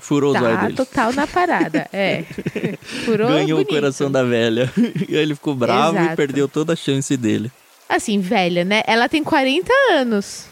Furou 0.00 0.34
o 0.34 0.38
zóio 0.38 0.56
tá 0.56 0.62
dele. 0.62 0.74
total 0.76 1.12
na 1.12 1.26
parada. 1.26 1.88
É. 1.92 2.24
Furou 3.04 3.28
Ganhou 3.28 3.58
bonito. 3.58 3.70
o 3.70 3.74
coração 3.74 4.10
da 4.10 4.22
velha. 4.24 4.72
e 5.08 5.14
aí 5.16 5.22
ele 5.22 5.34
ficou 5.34 5.54
bravo 5.54 5.96
e 5.96 6.00
Exato. 6.00 6.16
perdeu 6.16 6.48
toda 6.48 6.72
a 6.72 6.76
chance 6.76 7.16
dele. 7.16 7.50
Assim, 7.88 8.20
velha, 8.20 8.64
né? 8.64 8.82
Ela 8.86 9.08
tem 9.08 9.22
40 9.22 9.72
anos. 9.92 10.46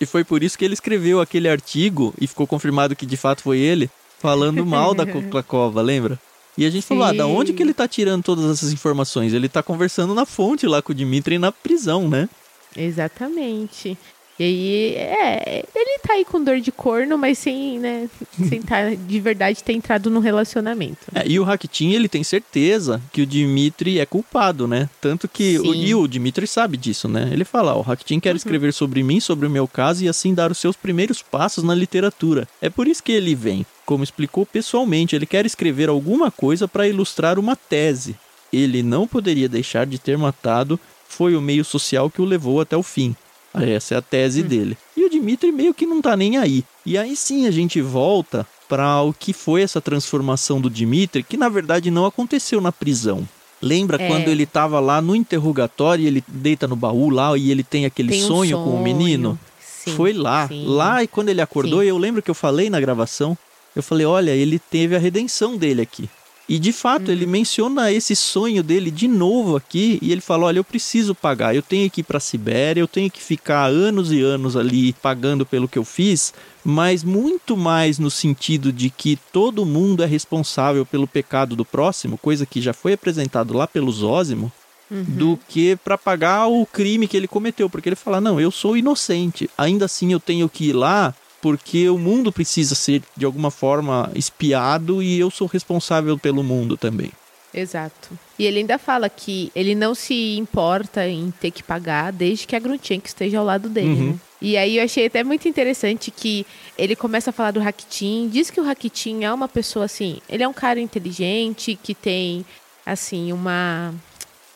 E 0.00 0.06
foi 0.06 0.24
por 0.24 0.42
isso 0.42 0.58
que 0.58 0.64
ele 0.64 0.74
escreveu 0.74 1.20
aquele 1.20 1.48
artigo, 1.48 2.12
e 2.20 2.26
ficou 2.26 2.46
confirmado 2.46 2.96
que 2.96 3.06
de 3.06 3.16
fato 3.16 3.42
foi 3.42 3.58
ele, 3.58 3.88
falando 4.18 4.64
mal 4.66 4.94
da 4.94 5.06
Koklakova, 5.06 5.80
lembra? 5.80 6.18
E 6.58 6.66
a 6.66 6.70
gente 6.70 6.84
falou, 6.84 7.04
ah, 7.04 7.12
da 7.12 7.24
Sim. 7.24 7.30
onde 7.34 7.52
que 7.52 7.62
ele 7.62 7.72
tá 7.72 7.88
tirando 7.88 8.22
todas 8.22 8.50
essas 8.50 8.72
informações? 8.72 9.32
Ele 9.32 9.48
tá 9.48 9.62
conversando 9.62 10.14
na 10.14 10.26
fonte 10.26 10.66
lá 10.66 10.82
com 10.82 10.92
o 10.92 10.94
Dimitri 10.94 11.38
na 11.38 11.50
prisão, 11.50 12.08
né? 12.08 12.28
Exatamente. 12.76 13.96
E 14.42 14.44
aí, 14.44 14.94
é, 14.96 15.64
ele 15.72 15.98
tá 16.00 16.14
aí 16.14 16.24
com 16.24 16.42
dor 16.42 16.58
de 16.58 16.72
corno, 16.72 17.16
mas 17.16 17.38
sem, 17.38 17.78
né, 17.78 18.08
sem 18.48 18.60
tá, 18.60 18.90
de 18.92 19.20
verdade 19.20 19.62
ter 19.62 19.72
entrado 19.72 20.10
num 20.10 20.18
relacionamento. 20.18 20.98
É, 21.14 21.22
e 21.24 21.38
o 21.38 21.44
Rakitin, 21.44 21.92
ele 21.92 22.08
tem 22.08 22.24
certeza 22.24 23.00
que 23.12 23.22
o 23.22 23.26
Dimitri 23.26 24.00
é 24.00 24.06
culpado, 24.06 24.66
né? 24.66 24.90
Tanto 25.00 25.28
que. 25.28 25.60
O, 25.60 25.62
Sim. 25.62 25.68
Uhum. 25.68 25.74
e 25.74 25.94
o 25.94 26.08
Dimitri 26.08 26.48
sabe 26.48 26.76
disso, 26.76 27.06
né? 27.06 27.28
Ele 27.30 27.44
fala: 27.44 27.76
ó, 27.76 27.78
o 27.78 27.82
Rakitin 27.82 28.18
quer 28.18 28.34
escrever 28.34 28.72
sobre 28.72 29.04
mim, 29.04 29.20
sobre 29.20 29.46
o 29.46 29.50
meu 29.50 29.68
caso 29.68 30.02
e 30.04 30.08
assim 30.08 30.34
dar 30.34 30.50
os 30.50 30.58
seus 30.58 30.74
primeiros 30.74 31.22
passos 31.22 31.62
na 31.62 31.74
literatura. 31.74 32.48
É 32.60 32.68
por 32.68 32.88
isso 32.88 33.02
que 33.02 33.12
ele 33.12 33.36
vem. 33.36 33.64
Como 33.86 34.02
explicou 34.02 34.44
pessoalmente, 34.44 35.14
ele 35.14 35.26
quer 35.26 35.46
escrever 35.46 35.88
alguma 35.88 36.32
coisa 36.32 36.66
para 36.66 36.88
ilustrar 36.88 37.38
uma 37.38 37.54
tese. 37.54 38.16
Ele 38.52 38.82
não 38.82 39.06
poderia 39.06 39.48
deixar 39.48 39.86
de 39.86 40.00
ter 40.00 40.18
matado, 40.18 40.80
foi 41.08 41.36
o 41.36 41.40
meio 41.40 41.64
social 41.64 42.10
que 42.10 42.20
o 42.20 42.24
levou 42.24 42.60
até 42.60 42.76
o 42.76 42.82
fim. 42.82 43.14
Essa 43.54 43.94
é 43.94 43.98
a 43.98 44.02
tese 44.02 44.42
dele. 44.42 44.76
E 44.96 45.04
o 45.04 45.10
Dimitri 45.10 45.52
meio 45.52 45.74
que 45.74 45.86
não 45.86 46.00
tá 46.00 46.16
nem 46.16 46.38
aí. 46.38 46.64
E 46.86 46.96
aí 46.96 47.14
sim 47.14 47.46
a 47.46 47.50
gente 47.50 47.80
volta 47.80 48.46
para 48.68 49.02
o 49.02 49.12
que 49.12 49.32
foi 49.32 49.62
essa 49.62 49.80
transformação 49.80 50.60
do 50.60 50.70
Dimitri, 50.70 51.22
que 51.22 51.36
na 51.36 51.48
verdade 51.48 51.90
não 51.90 52.06
aconteceu 52.06 52.60
na 52.60 52.72
prisão. 52.72 53.28
Lembra 53.60 54.02
É. 54.02 54.08
quando 54.08 54.28
ele 54.28 54.46
tava 54.46 54.80
lá 54.80 55.00
no 55.02 55.14
interrogatório 55.14 56.02
e 56.02 56.06
ele 56.06 56.24
deita 56.26 56.66
no 56.66 56.74
baú 56.74 57.10
lá 57.10 57.36
e 57.36 57.50
ele 57.50 57.62
tem 57.62 57.84
aquele 57.84 58.08
Tem 58.08 58.24
um 58.24 58.26
sonho, 58.26 58.56
com 58.56 58.70
o 58.70 58.82
menino? 58.82 59.38
Sim, 59.60 59.94
Foi 59.94 60.12
lá. 60.12 60.48
sim. 60.48 60.64
Lá 60.66 61.02
e 61.02 61.06
quando 61.06 61.28
ele 61.28 61.40
acordou, 61.40 61.80
Sim. 61.80 61.86
eu 61.88 61.98
lembro 61.98 62.22
que 62.22 62.30
eu 62.30 62.34
falei 62.34 62.70
na 62.70 62.80
gravação, 62.80 63.36
eu 63.76 63.82
falei, 63.82 64.06
olha, 64.06 64.30
ele 64.32 64.58
teve 64.58 64.96
a 64.96 64.98
redenção 64.98 65.56
dele 65.56 65.82
aqui. 65.82 66.08
E 66.54 66.58
de 66.58 66.70
fato, 66.70 67.10
ele 67.10 67.24
Uhum. 67.24 67.30
menciona 67.30 67.90
esse 67.90 68.14
sonho 68.14 68.62
dele 68.62 68.90
de 68.90 69.08
novo 69.08 69.56
aqui 69.56 69.98
e 70.02 70.12
ele 70.12 70.20
fala: 70.20 70.44
Olha, 70.44 70.58
eu 70.58 70.64
preciso 70.64 71.14
pagar, 71.14 71.56
eu 71.56 71.62
tenho 71.62 71.88
que 71.90 72.02
ir 72.02 72.04
para 72.04 72.20
Sibéria, 72.20 72.78
eu 72.82 72.86
tenho 72.86 73.10
que 73.10 73.22
ficar 73.22 73.64
anos 73.70 74.12
e 74.12 74.20
anos 74.20 74.54
ali 74.54 74.92
pagando 75.00 75.46
pelo 75.46 75.66
que 75.66 75.78
eu 75.78 75.84
fiz, 75.84 76.34
mas 76.62 77.02
muito 77.02 77.56
mais 77.56 77.98
no 77.98 78.10
sentido 78.10 78.70
de 78.70 78.90
que 78.90 79.18
todo 79.32 79.64
mundo 79.64 80.02
é 80.02 80.06
responsável 80.06 80.84
pelo 80.84 81.06
pecado 81.06 81.56
do 81.56 81.64
próximo, 81.64 82.18
coisa 82.18 82.44
que 82.44 82.60
já 82.60 82.74
foi 82.74 82.92
apresentado 82.92 83.54
lá 83.54 83.66
pelo 83.66 83.90
Zósimo, 83.90 84.52
Uhum. 84.90 85.04
do 85.08 85.38
que 85.48 85.74
para 85.82 85.96
pagar 85.96 86.48
o 86.48 86.66
crime 86.66 87.08
que 87.08 87.16
ele 87.16 87.26
cometeu, 87.26 87.70
porque 87.70 87.88
ele 87.88 87.96
fala: 87.96 88.20
"Não, 88.20 88.38
eu 88.38 88.50
sou 88.50 88.76
inocente. 88.76 89.48
Ainda 89.56 89.86
assim 89.86 90.12
eu 90.12 90.20
tenho 90.20 90.50
que 90.50 90.66
ir 90.66 90.74
lá 90.74 91.14
porque 91.42 91.88
o 91.90 91.98
mundo 91.98 92.32
precisa 92.32 92.74
ser 92.74 93.02
de 93.16 93.26
alguma 93.26 93.50
forma 93.50 94.10
espiado 94.14 95.02
e 95.02 95.18
eu 95.18 95.30
sou 95.30 95.46
responsável 95.46 96.16
pelo 96.16 96.42
mundo 96.42 96.76
também." 96.76 97.10
Exato. 97.54 98.18
E 98.38 98.46
ele 98.46 98.60
ainda 98.60 98.78
fala 98.78 99.10
que 99.10 99.52
ele 99.54 99.74
não 99.74 99.94
se 99.94 100.36
importa 100.38 101.06
em 101.06 101.30
ter 101.38 101.50
que 101.50 101.62
pagar 101.62 102.10
desde 102.10 102.46
que 102.46 102.56
a 102.56 102.58
Grunchen 102.58 103.02
esteja 103.04 103.38
ao 103.40 103.44
lado 103.44 103.68
dele, 103.68 103.88
Uhum. 103.88 104.10
né? 104.12 104.18
E 104.40 104.56
aí 104.56 104.78
eu 104.78 104.84
achei 104.84 105.06
até 105.06 105.22
muito 105.22 105.46
interessante 105.46 106.10
que 106.10 106.46
ele 106.78 106.96
começa 106.96 107.28
a 107.30 107.32
falar 107.32 107.50
do 107.50 107.60
Rakitin, 107.60 108.28
diz 108.32 108.50
que 108.50 108.58
o 108.60 108.64
Rakitin 108.64 109.22
é 109.22 109.32
uma 109.32 109.46
pessoa 109.48 109.84
assim, 109.84 110.18
ele 110.28 110.42
é 110.42 110.48
um 110.48 110.52
cara 110.52 110.80
inteligente, 110.80 111.78
que 111.80 111.94
tem 111.94 112.44
assim 112.86 113.32
uma 113.32 113.94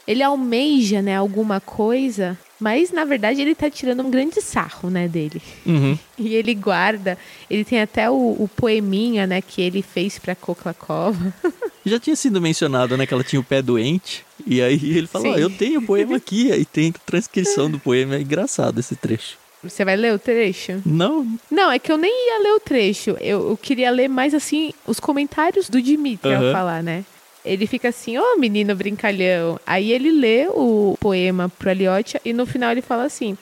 ele 0.07 0.22
almeja, 0.22 1.03
né, 1.03 1.16
alguma 1.16 1.61
coisa, 1.61 2.38
mas 2.61 2.90
na 2.90 3.05
verdade 3.05 3.40
ele 3.40 3.55
tá 3.55 3.69
tirando 3.71 4.03
um 4.03 4.11
grande 4.11 4.40
sarro, 4.40 4.90
né, 4.90 5.07
dele. 5.09 5.40
Uhum. 5.64 5.99
E 6.19 6.35
ele 6.35 6.55
guarda, 6.55 7.19
ele 7.51 7.62
tem 7.62 7.79
até 7.81 8.09
o, 8.11 8.14
o 8.14 8.49
poeminha, 8.57 9.27
né, 9.27 9.42
que 9.42 9.61
ele 9.61 9.83
fez 9.83 10.19
pra 10.19 10.35
Koklakova. 10.35 11.35
Já 11.85 12.01
tinha 12.01 12.16
sido 12.16 12.40
mencionado, 12.40 12.97
né, 12.97 13.07
que 13.07 13.12
ela 13.12 13.23
tinha 13.23 13.38
o 13.38 13.45
pé 13.45 13.61
doente. 13.61 14.25
E 14.47 14.62
aí 14.62 14.97
ele 14.97 15.07
falou. 15.07 15.33
"Ó, 15.33 15.37
eu 15.37 15.51
tenho 15.51 15.81
o 15.81 15.83
poema 15.87 16.16
aqui. 16.16 16.51
Aí 16.51 16.64
tem 16.64 16.90
transcrição 17.05 17.71
do 17.71 17.79
poema. 17.79 18.16
É 18.16 18.21
engraçado 18.21 18.81
esse 18.81 18.97
trecho. 18.97 19.37
Você 19.62 19.85
vai 19.85 19.97
ler 19.97 20.14
o 20.14 20.19
trecho? 20.19 20.81
Não, 20.87 21.27
Não, 21.51 21.71
é 21.71 21.79
que 21.79 21.90
eu 21.92 21.97
nem 21.99 22.11
ia 22.29 22.42
ler 22.42 22.53
o 22.57 22.61
trecho. 22.61 23.11
Eu, 23.21 23.51
eu 23.51 23.57
queria 23.57 23.90
ler 23.90 24.09
mais 24.09 24.33
assim 24.35 24.73
os 24.87 24.99
comentários 24.99 25.69
do 25.69 25.81
Dimitri 25.83 26.33
ao 26.33 26.42
Aham. 26.42 26.53
falar, 26.53 26.83
né? 26.83 27.05
Ele 27.47 27.67
fica 27.67 27.89
assim, 27.89 28.19
ô 28.19 28.37
menino 28.37 28.75
brincalhão. 28.75 29.59
Aí 29.67 29.93
ele 29.93 30.11
lê 30.11 30.49
o 30.49 30.97
poema 31.01 31.49
pro 31.49 31.71
Aliotia 31.71 32.21
e 32.25 32.33
no 32.33 32.45
final 32.45 32.73
ele 32.73 32.83
fala 32.83 33.05
assim: 33.05 33.39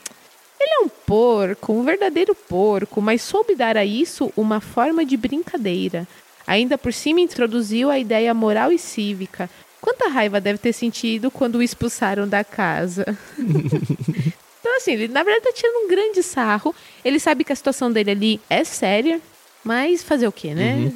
ele 0.60 0.70
é 0.80 0.84
um 0.84 0.88
porco, 0.88 1.72
um 1.72 1.82
verdadeiro 1.82 2.34
porco, 2.34 3.00
mas 3.00 3.22
soube 3.22 3.54
dar 3.54 3.76
a 3.76 3.84
isso 3.84 4.32
uma 4.36 4.60
forma 4.60 5.04
de 5.04 5.16
brincadeira. 5.16 6.06
Ainda 6.46 6.76
por 6.76 6.92
cima 6.92 7.20
introduziu 7.20 7.90
a 7.90 7.98
ideia 7.98 8.32
moral 8.34 8.70
e 8.70 8.78
cívica. 8.78 9.48
Quanta 9.80 10.08
raiva 10.08 10.40
deve 10.40 10.58
ter 10.58 10.72
sentido 10.72 11.30
quando 11.30 11.56
o 11.56 11.62
expulsaram 11.62 12.28
da 12.28 12.44
casa. 12.44 13.04
Então, 14.64 14.78
assim, 14.78 14.92
ele 14.92 15.08
na 15.08 15.22
verdade 15.22 15.44
tá 15.44 15.52
tirando 15.52 15.84
um 15.84 15.88
grande 15.88 16.22
sarro. 16.22 16.74
Ele 17.04 17.20
sabe 17.20 17.44
que 17.44 17.52
a 17.52 17.56
situação 17.56 17.92
dele 17.92 18.10
ali 18.10 18.40
é 18.48 18.64
séria, 18.64 19.20
mas 19.62 20.02
fazer 20.02 20.26
o 20.26 20.32
quê, 20.32 20.54
né? 20.54 20.90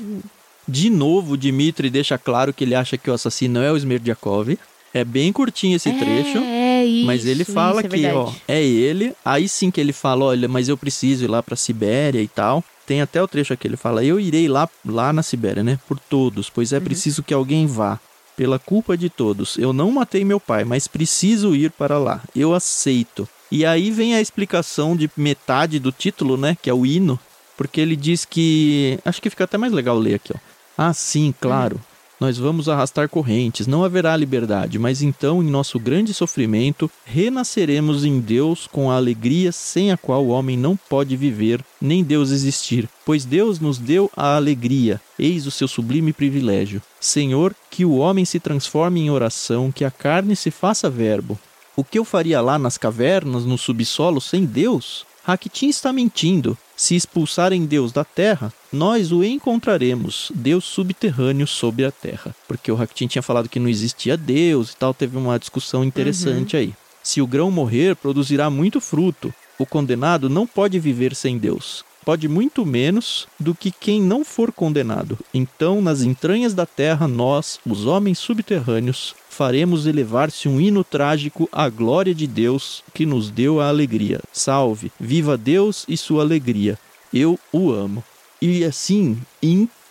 De 0.68 0.90
novo, 0.90 1.32
o 1.32 1.36
Dimitri 1.36 1.88
deixa 1.88 2.18
claro 2.18 2.52
que 2.52 2.62
ele 2.62 2.74
acha 2.74 2.98
que 2.98 3.10
o 3.10 3.14
assassino 3.14 3.60
é 3.60 3.72
o 3.72 3.76
Smerdyakov. 3.76 4.58
É 4.92 5.04
bem 5.04 5.32
curtinho 5.32 5.76
esse 5.76 5.90
trecho. 5.92 6.38
É, 6.38 6.84
isso. 6.84 7.06
Mas 7.06 7.24
ele 7.24 7.44
fala 7.44 7.80
isso, 7.80 7.86
é 7.86 7.98
que, 7.98 8.06
ó, 8.06 8.24
verdade. 8.24 8.42
é 8.48 8.62
ele. 8.62 9.12
Aí 9.24 9.48
sim 9.48 9.70
que 9.70 9.80
ele 9.80 9.92
fala, 9.92 10.26
olha, 10.26 10.48
mas 10.48 10.68
eu 10.68 10.76
preciso 10.76 11.24
ir 11.24 11.28
lá 11.28 11.42
pra 11.42 11.56
Sibéria 11.56 12.20
e 12.20 12.28
tal. 12.28 12.62
Tem 12.86 13.00
até 13.00 13.22
o 13.22 13.28
trecho 13.28 13.52
aqui, 13.52 13.66
ele 13.66 13.76
fala, 13.76 14.02
eu 14.04 14.18
irei 14.18 14.48
lá, 14.48 14.68
lá 14.84 15.12
na 15.12 15.22
Sibéria, 15.22 15.62
né? 15.62 15.78
Por 15.86 15.98
todos, 15.98 16.48
pois 16.48 16.72
é 16.72 16.80
preciso 16.80 17.22
que 17.22 17.34
alguém 17.34 17.66
vá. 17.66 18.00
Pela 18.36 18.58
culpa 18.58 18.96
de 18.96 19.10
todos. 19.10 19.58
Eu 19.58 19.72
não 19.72 19.90
matei 19.90 20.24
meu 20.24 20.38
pai, 20.38 20.64
mas 20.64 20.86
preciso 20.86 21.54
ir 21.56 21.70
para 21.72 21.98
lá. 21.98 22.22
Eu 22.34 22.54
aceito. 22.54 23.28
E 23.50 23.64
aí 23.66 23.90
vem 23.90 24.14
a 24.14 24.20
explicação 24.20 24.96
de 24.96 25.10
metade 25.16 25.78
do 25.78 25.90
título, 25.90 26.36
né? 26.36 26.56
Que 26.60 26.70
é 26.70 26.74
o 26.74 26.86
hino. 26.86 27.18
Porque 27.56 27.80
ele 27.80 27.96
diz 27.96 28.24
que. 28.24 28.98
Acho 29.04 29.20
que 29.20 29.28
fica 29.28 29.44
até 29.44 29.58
mais 29.58 29.72
legal 29.72 29.98
ler 29.98 30.14
aqui, 30.14 30.32
ó. 30.32 30.38
Ah, 30.80 30.94
sim, 30.94 31.34
claro. 31.40 31.80
Nós 32.20 32.38
vamos 32.38 32.68
arrastar 32.68 33.08
correntes, 33.08 33.66
não 33.66 33.82
haverá 33.82 34.16
liberdade, 34.16 34.78
mas 34.78 35.02
então, 35.02 35.42
em 35.42 35.50
nosso 35.50 35.76
grande 35.78 36.14
sofrimento, 36.14 36.88
renasceremos 37.04 38.04
em 38.04 38.20
Deus 38.20 38.68
com 38.68 38.88
a 38.88 38.96
alegria 38.96 39.50
sem 39.50 39.90
a 39.90 39.96
qual 39.96 40.24
o 40.24 40.28
homem 40.28 40.56
não 40.56 40.76
pode 40.76 41.16
viver, 41.16 41.64
nem 41.80 42.04
Deus 42.04 42.30
existir. 42.30 42.88
Pois 43.04 43.24
Deus 43.24 43.58
nos 43.58 43.76
deu 43.78 44.08
a 44.16 44.36
alegria, 44.36 45.00
eis 45.18 45.48
o 45.48 45.50
seu 45.50 45.66
sublime 45.66 46.12
privilégio. 46.12 46.80
Senhor, 47.00 47.56
que 47.68 47.84
o 47.84 47.96
homem 47.96 48.24
se 48.24 48.38
transforme 48.38 49.00
em 49.00 49.10
oração, 49.10 49.72
que 49.72 49.84
a 49.84 49.90
carne 49.90 50.36
se 50.36 50.52
faça 50.52 50.88
verbo. 50.88 51.36
O 51.76 51.82
que 51.82 51.98
eu 51.98 52.04
faria 52.04 52.40
lá 52.40 52.56
nas 52.56 52.78
cavernas, 52.78 53.44
no 53.44 53.58
subsolo, 53.58 54.20
sem 54.20 54.44
Deus? 54.44 55.04
Raquitim 55.28 55.68
está 55.68 55.92
mentindo. 55.92 56.56
Se 56.74 56.96
expulsarem 56.96 57.66
Deus 57.66 57.92
da 57.92 58.02
terra, 58.02 58.50
nós 58.72 59.12
o 59.12 59.22
encontraremos, 59.22 60.32
Deus 60.34 60.64
subterrâneo 60.64 61.46
sobre 61.46 61.84
a 61.84 61.92
terra. 61.92 62.34
Porque 62.48 62.72
o 62.72 62.74
Raquitim 62.74 63.06
tinha 63.06 63.20
falado 63.20 63.46
que 63.46 63.60
não 63.60 63.68
existia 63.68 64.16
Deus 64.16 64.70
e 64.70 64.76
tal, 64.76 64.94
teve 64.94 65.18
uma 65.18 65.38
discussão 65.38 65.84
interessante 65.84 66.56
uhum. 66.56 66.62
aí. 66.62 66.74
Se 67.02 67.20
o 67.20 67.26
grão 67.26 67.50
morrer, 67.50 67.94
produzirá 67.94 68.48
muito 68.48 68.80
fruto. 68.80 69.30
O 69.58 69.66
condenado 69.66 70.30
não 70.30 70.46
pode 70.46 70.78
viver 70.78 71.14
sem 71.14 71.36
Deus. 71.36 71.84
Pode 72.08 72.26
muito 72.26 72.64
menos 72.64 73.28
do 73.38 73.54
que 73.54 73.70
quem 73.70 74.00
não 74.00 74.24
for 74.24 74.50
condenado. 74.50 75.18
Então, 75.34 75.82
nas 75.82 76.00
entranhas 76.00 76.54
da 76.54 76.64
terra, 76.64 77.06
nós, 77.06 77.60
os 77.66 77.84
homens 77.84 78.18
subterrâneos, 78.18 79.14
faremos 79.28 79.86
elevar-se 79.86 80.48
um 80.48 80.58
hino 80.58 80.82
trágico 80.82 81.46
à 81.52 81.68
glória 81.68 82.14
de 82.14 82.26
Deus 82.26 82.82
que 82.94 83.04
nos 83.04 83.30
deu 83.30 83.60
a 83.60 83.68
alegria. 83.68 84.22
Salve, 84.32 84.90
viva 84.98 85.36
Deus 85.36 85.84
e 85.86 85.98
sua 85.98 86.22
alegria. 86.22 86.78
Eu 87.12 87.38
o 87.52 87.70
amo. 87.72 88.02
E 88.40 88.64
assim, 88.64 89.18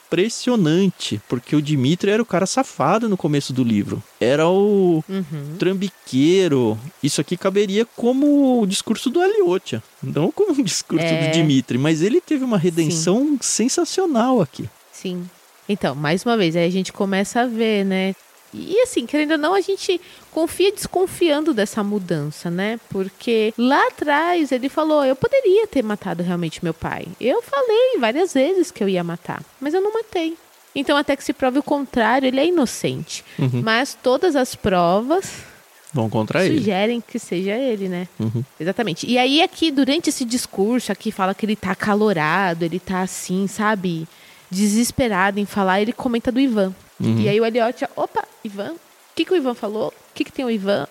impressionante, 0.07 1.21
porque 1.27 1.55
o 1.55 1.61
Dimitri 1.61 2.11
era 2.11 2.21
o 2.21 2.25
cara 2.25 2.45
safado 2.45 3.09
no 3.09 3.17
começo 3.17 3.51
do 3.51 3.63
livro. 3.63 4.01
Era 4.19 4.47
o 4.47 5.03
uhum. 5.07 5.55
trambiqueiro. 5.59 6.77
Isso 7.03 7.19
aqui 7.19 7.35
caberia 7.35 7.85
como 7.85 8.61
o 8.61 8.65
discurso 8.65 9.09
do 9.09 9.21
Aliotia, 9.21 9.83
não 10.01 10.31
como 10.31 10.53
o 10.53 10.63
discurso 10.63 11.05
é... 11.05 11.27
do 11.27 11.33
Dimitri, 11.33 11.77
mas 11.77 12.01
ele 12.01 12.21
teve 12.21 12.43
uma 12.43 12.57
redenção 12.57 13.19
Sim. 13.23 13.37
sensacional 13.41 14.41
aqui. 14.41 14.69
Sim. 14.91 15.29
Então, 15.69 15.93
mais 15.93 16.25
uma 16.25 16.37
vez, 16.37 16.55
aí 16.55 16.65
a 16.65 16.71
gente 16.71 16.93
começa 16.93 17.41
a 17.41 17.45
ver, 17.45 17.83
né? 17.83 18.15
E 18.53 18.79
assim, 18.81 19.05
querendo 19.05 19.31
ou 19.31 19.37
não, 19.37 19.53
a 19.53 19.61
gente 19.61 19.99
confia 20.31 20.71
desconfiando 20.71 21.53
dessa 21.53 21.83
mudança, 21.83 22.49
né? 22.49 22.79
Porque 22.89 23.53
lá 23.57 23.87
atrás 23.87 24.51
ele 24.51 24.69
falou: 24.69 25.03
eu 25.03 25.15
poderia 25.15 25.67
ter 25.67 25.83
matado 25.83 26.23
realmente 26.23 26.63
meu 26.63 26.73
pai. 26.73 27.07
Eu 27.19 27.41
falei 27.41 27.97
várias 27.99 28.33
vezes 28.33 28.71
que 28.71 28.83
eu 28.83 28.89
ia 28.89 29.03
matar, 29.03 29.43
mas 29.59 29.73
eu 29.73 29.81
não 29.81 29.93
matei. 29.93 30.37
Então, 30.75 30.95
até 30.95 31.15
que 31.15 31.23
se 31.23 31.33
prove 31.33 31.57
o 31.57 31.63
contrário, 31.63 32.27
ele 32.27 32.39
é 32.39 32.45
inocente. 32.45 33.25
Uhum. 33.39 33.61
Mas 33.63 33.97
todas 34.01 34.35
as 34.35 34.53
provas 34.53 35.31
vão 35.91 36.07
contra 36.07 36.39
sugerem 36.39 36.55
ele. 36.55 36.63
Sugerem 36.63 37.01
que 37.01 37.17
seja 37.17 37.55
ele, 37.55 37.89
né? 37.89 38.07
Uhum. 38.19 38.43
Exatamente. 38.59 39.07
E 39.07 39.17
aí, 39.17 39.41
aqui, 39.41 39.71
durante 39.71 40.09
esse 40.09 40.23
discurso, 40.23 40.91
aqui 40.91 41.11
fala 41.11 41.33
que 41.33 41.47
ele 41.47 41.55
tá 41.55 41.71
acalorado, 41.71 42.63
ele 42.63 42.79
tá 42.79 43.01
assim, 43.01 43.47
sabe? 43.47 44.07
Desesperado 44.51 45.39
em 45.39 45.45
falar, 45.45 45.81
ele 45.81 45.91
comenta 45.91 46.31
do 46.31 46.39
Ivan. 46.39 46.75
Uhum. 46.99 47.19
E 47.19 47.29
aí 47.29 47.39
o 47.39 47.45
Elliot, 47.45 47.85
opa, 47.95 48.23
Ivan, 48.43 48.71
o 48.71 48.79
que, 49.15 49.25
que 49.25 49.33
o 49.33 49.35
Ivan 49.35 49.53
falou? 49.53 49.89
O 49.89 50.13
que, 50.13 50.23
que 50.23 50.31
tem 50.31 50.45
o 50.45 50.51
Ivan? 50.51 50.87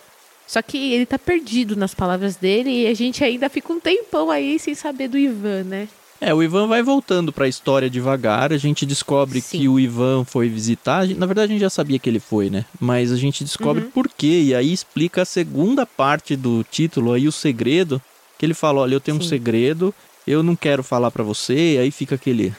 Só 0.47 0.63
que 0.63 0.93
ele 0.93 1.05
tá 1.05 1.19
perdido 1.19 1.75
nas 1.75 1.95
palavras 1.95 2.37
dele 2.37 2.71
e 2.71 2.87
a 2.87 2.95
gente 2.95 3.25
ainda 3.25 3.49
fica 3.49 3.73
um 3.73 3.81
tempão 3.81 4.31
aí 4.31 4.59
sem 4.59 4.75
saber 4.75 5.09
do 5.09 5.19
Ivan, 5.19 5.65
né? 5.65 5.89
É, 6.21 6.33
o 6.33 6.43
Ivan 6.43 6.67
vai 6.67 6.83
voltando 6.83 7.33
para 7.33 7.45
a 7.45 7.49
história 7.49 7.91
devagar. 7.91 8.53
A 8.53 8.57
gente 8.57 8.87
descobre 8.87 9.41
Sim. 9.41 9.59
que 9.59 9.69
o 9.69 9.79
Ivan 9.79 10.25
foi 10.25 10.49
visitar. 10.49 11.07
Na 11.09 11.27
verdade, 11.27 11.53
a 11.53 11.55
gente 11.55 11.61
já 11.61 11.69
sabia 11.71 11.99
que 11.99 12.09
ele 12.09 12.21
foi, 12.21 12.49
né? 12.49 12.65
Mas 12.81 13.13
a 13.13 13.17
gente 13.17 13.45
descobre 13.45 13.85
uhum. 13.85 13.91
por 13.91 14.09
quê. 14.09 14.43
E 14.45 14.55
aí 14.55 14.73
explica 14.73 15.23
a 15.23 15.27
segunda 15.27 15.85
parte 15.85 16.35
do 16.35 16.65
título, 16.65 17.13
aí 17.13 17.29
o 17.29 17.33
segredo. 17.33 18.01
Que 18.39 18.47
ele 18.47 18.55
fala: 18.55 18.81
Olha, 18.81 18.95
eu 18.95 19.01
tenho 19.01 19.19
Sim. 19.19 19.25
um 19.25 19.29
segredo, 19.29 19.95
eu 20.27 20.43
não 20.43 20.57
quero 20.57 20.83
falar 20.83 21.11
para 21.11 21.23
você. 21.23 21.79
Aí 21.81 21.91
fica 21.91 22.15
aquele. 22.15 22.55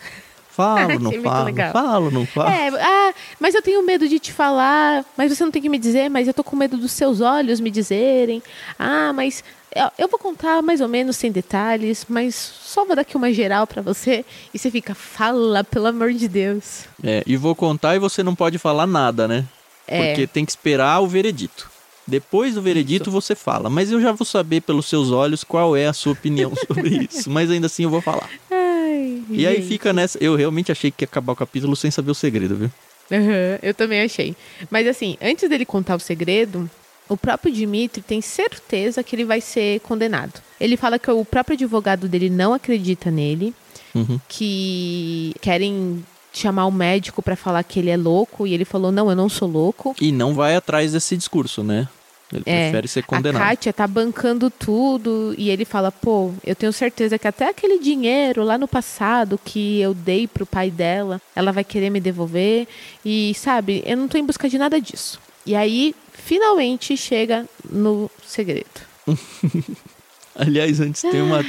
Falo, 0.57 0.97
não 0.99 1.11
falo, 1.21 1.55
falo, 1.71 2.11
não 2.11 2.25
falo. 2.25 2.49
É, 2.49 2.69
ah, 2.69 3.13
mas 3.39 3.53
eu 3.53 3.61
tenho 3.61 3.85
medo 3.85 4.09
de 4.09 4.17
te 4.17 4.33
falar, 4.33 5.05
mas 5.15 5.31
você 5.31 5.43
não 5.43 5.51
tem 5.51 5.61
que 5.61 5.69
me 5.69 5.77
dizer, 5.77 6.09
mas 6.09 6.27
eu 6.27 6.33
tô 6.33 6.43
com 6.43 6.55
medo 6.55 6.75
dos 6.77 6.93
seus 6.93 7.21
olhos 7.21 7.59
me 7.59 7.69
dizerem. 7.69 8.41
Ah, 8.79 9.13
mas 9.13 9.43
eu 9.99 10.07
vou 10.07 10.17
contar 10.17 10.63
mais 10.63 10.81
ou 10.81 10.87
menos 10.87 11.15
sem 11.15 11.31
detalhes, 11.31 12.07
mas 12.09 12.33
só 12.33 12.83
vou 12.83 12.95
dar 12.95 13.03
aqui 13.03 13.15
uma 13.15 13.31
geral 13.31 13.67
para 13.67 13.83
você 13.83 14.25
e 14.51 14.57
você 14.57 14.71
fica, 14.71 14.95
fala, 14.95 15.63
pelo 15.63 15.85
amor 15.85 16.11
de 16.11 16.27
Deus. 16.27 16.85
É, 17.03 17.21
e 17.27 17.37
vou 17.37 17.53
contar 17.53 17.95
e 17.95 17.99
você 17.99 18.23
não 18.23 18.33
pode 18.33 18.57
falar 18.57 18.87
nada, 18.87 19.27
né? 19.27 19.45
É. 19.85 20.07
Porque 20.07 20.25
tem 20.25 20.43
que 20.43 20.51
esperar 20.51 21.01
o 21.01 21.07
veredito. 21.07 21.69
Depois 22.07 22.55
do 22.55 22.63
veredito 22.63 23.09
isso. 23.09 23.11
você 23.11 23.35
fala, 23.35 23.69
mas 23.69 23.91
eu 23.91 24.01
já 24.01 24.11
vou 24.11 24.25
saber 24.25 24.61
pelos 24.61 24.87
seus 24.87 25.11
olhos 25.11 25.43
qual 25.43 25.75
é 25.75 25.85
a 25.85 25.93
sua 25.93 26.13
opinião 26.13 26.51
sobre 26.65 27.07
isso, 27.11 27.29
mas 27.29 27.51
ainda 27.51 27.67
assim 27.67 27.83
eu 27.83 27.91
vou 27.91 28.01
falar. 28.01 28.27
Ai, 28.97 29.23
e 29.29 29.35
gente. 29.35 29.47
aí 29.47 29.61
fica 29.61 29.93
nessa. 29.93 30.17
Eu 30.21 30.35
realmente 30.35 30.71
achei 30.71 30.91
que 30.91 31.03
ia 31.03 31.07
acabar 31.07 31.33
o 31.33 31.35
capítulo 31.35 31.75
sem 31.75 31.91
saber 31.91 32.11
o 32.11 32.15
segredo, 32.15 32.55
viu? 32.55 32.71
Uhum, 33.11 33.59
eu 33.61 33.73
também 33.73 34.01
achei. 34.01 34.35
Mas 34.69 34.87
assim, 34.87 35.17
antes 35.21 35.49
dele 35.49 35.65
contar 35.65 35.95
o 35.95 35.99
segredo, 35.99 36.69
o 37.07 37.15
próprio 37.15 37.53
Dimitri 37.53 38.01
tem 38.01 38.21
certeza 38.21 39.03
que 39.03 39.15
ele 39.15 39.25
vai 39.25 39.39
ser 39.39 39.79
condenado. 39.81 40.41
Ele 40.59 40.75
fala 40.75 40.99
que 40.99 41.09
o 41.09 41.23
próprio 41.23 41.53
advogado 41.53 42.07
dele 42.07 42.29
não 42.29 42.53
acredita 42.53 43.09
nele, 43.09 43.53
uhum. 43.95 44.19
que 44.27 45.33
querem 45.41 46.03
chamar 46.33 46.65
o 46.65 46.71
médico 46.71 47.21
para 47.21 47.35
falar 47.35 47.63
que 47.63 47.79
ele 47.79 47.89
é 47.89 47.97
louco 47.97 48.45
e 48.45 48.53
ele 48.53 48.65
falou: 48.65 48.91
"Não, 48.91 49.09
eu 49.09 49.15
não 49.15 49.29
sou 49.29 49.47
louco". 49.47 49.95
E 50.01 50.11
não 50.11 50.33
vai 50.33 50.55
atrás 50.55 50.91
desse 50.91 51.15
discurso, 51.15 51.63
né? 51.63 51.87
Ele 52.31 52.43
é, 52.45 52.63
prefere 52.63 52.87
ser 52.87 53.03
condenado. 53.03 53.41
A 53.41 53.47
Kátia 53.47 53.71
tá 53.71 53.87
bancando 53.87 54.49
tudo 54.49 55.33
e 55.37 55.49
ele 55.49 55.63
fala: 55.63 55.91
pô, 55.91 56.33
eu 56.43 56.55
tenho 56.55 56.73
certeza 56.73 57.17
que 57.17 57.27
até 57.27 57.49
aquele 57.49 57.79
dinheiro 57.79 58.43
lá 58.43 58.57
no 58.57 58.67
passado 58.67 59.39
que 59.43 59.79
eu 59.79 59.93
dei 59.93 60.27
pro 60.27 60.45
pai 60.45 60.69
dela, 60.69 61.21
ela 61.35 61.51
vai 61.51 61.63
querer 61.63 61.89
me 61.89 62.01
devolver. 62.01 62.67
E 63.03 63.33
sabe, 63.35 63.81
eu 63.85 63.95
não 63.95 64.07
tô 64.07 64.17
em 64.17 64.25
busca 64.25 64.49
de 64.49 64.57
nada 64.57 64.79
disso. 64.81 65.19
E 65.45 65.55
aí, 65.55 65.95
finalmente 66.11 66.97
chega 66.97 67.45
no 67.69 68.11
segredo. 68.25 68.65
Aliás, 70.35 70.81
antes 70.81 71.01
tem, 71.01 71.21
uma, 71.21 71.43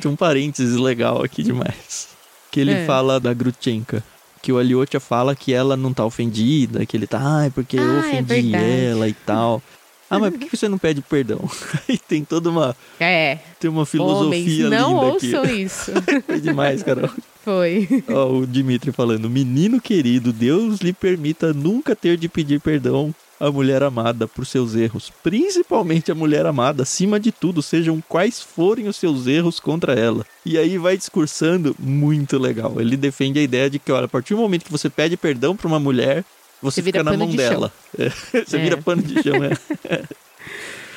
tem 0.00 0.10
um 0.10 0.16
parênteses 0.16 0.76
legal 0.76 1.22
aqui 1.22 1.42
demais. 1.42 2.08
Que 2.50 2.60
ele 2.60 2.72
é. 2.72 2.84
fala 2.84 3.20
da 3.20 3.32
Grutchenka 3.32 4.02
que 4.42 4.52
o 4.52 4.58
Aliotia 4.58 5.00
fala 5.00 5.34
que 5.34 5.54
ela 5.54 5.74
não 5.74 5.94
tá 5.94 6.04
ofendida, 6.04 6.84
que 6.84 6.94
ele 6.94 7.06
tá, 7.06 7.18
ai, 7.18 7.48
porque 7.48 7.78
ah, 7.78 7.80
eu 7.80 7.98
ofendi 8.00 8.54
é 8.54 8.90
ela 8.90 9.08
e 9.08 9.14
tal. 9.14 9.62
Ah, 10.16 10.18
mas 10.18 10.30
por 10.30 10.38
que 10.40 10.56
você 10.56 10.68
não 10.68 10.78
pede 10.78 11.00
perdão? 11.00 11.40
Aí 11.88 11.98
tem 11.98 12.24
toda 12.24 12.50
uma. 12.50 12.76
É. 12.98 13.38
Tem 13.58 13.70
uma 13.70 13.84
filosofia 13.86 14.26
Homens, 14.26 14.58
não 14.70 14.94
linda 14.94 15.12
ouçam 15.12 15.42
aqui. 15.42 15.62
isso. 15.62 15.92
Foi 16.26 16.40
demais, 16.40 16.82
Carol. 16.82 17.10
Foi. 17.44 17.88
Ó, 18.08 18.38
o 18.38 18.46
Dimitri 18.46 18.92
falando: 18.92 19.28
Menino 19.28 19.80
querido, 19.80 20.32
Deus 20.32 20.80
lhe 20.80 20.92
permita 20.92 21.52
nunca 21.52 21.94
ter 21.94 22.16
de 22.16 22.28
pedir 22.28 22.60
perdão 22.60 23.14
à 23.38 23.50
mulher 23.50 23.82
amada 23.82 24.26
por 24.26 24.46
seus 24.46 24.74
erros, 24.74 25.12
principalmente 25.22 26.10
a 26.10 26.14
mulher 26.14 26.46
amada, 26.46 26.82
acima 26.82 27.18
de 27.18 27.32
tudo, 27.32 27.62
sejam 27.62 28.02
quais 28.08 28.40
forem 28.40 28.88
os 28.88 28.96
seus 28.96 29.26
erros 29.26 29.60
contra 29.60 29.92
ela. 29.92 30.24
E 30.46 30.56
aí 30.56 30.78
vai 30.78 30.96
discursando 30.96 31.74
muito 31.78 32.38
legal. 32.38 32.80
Ele 32.80 32.96
defende 32.96 33.38
a 33.38 33.42
ideia 33.42 33.68
de 33.68 33.78
que, 33.78 33.92
olha, 33.92 34.06
a 34.06 34.08
partir 34.08 34.34
do 34.34 34.40
momento 34.40 34.64
que 34.64 34.72
você 34.72 34.88
pede 34.88 35.16
perdão 35.16 35.56
para 35.56 35.66
uma 35.66 35.80
mulher, 35.80 36.24
você, 36.64 36.80
você 36.80 36.82
fica 36.82 37.04
na 37.04 37.16
mão 37.16 37.28
de 37.28 37.36
dela. 37.36 37.70
É, 37.96 38.10
você 38.44 38.56
é. 38.56 38.60
vira 38.60 38.76
pano 38.78 39.02
de 39.02 39.22
chão, 39.22 39.36
é. 39.44 40.02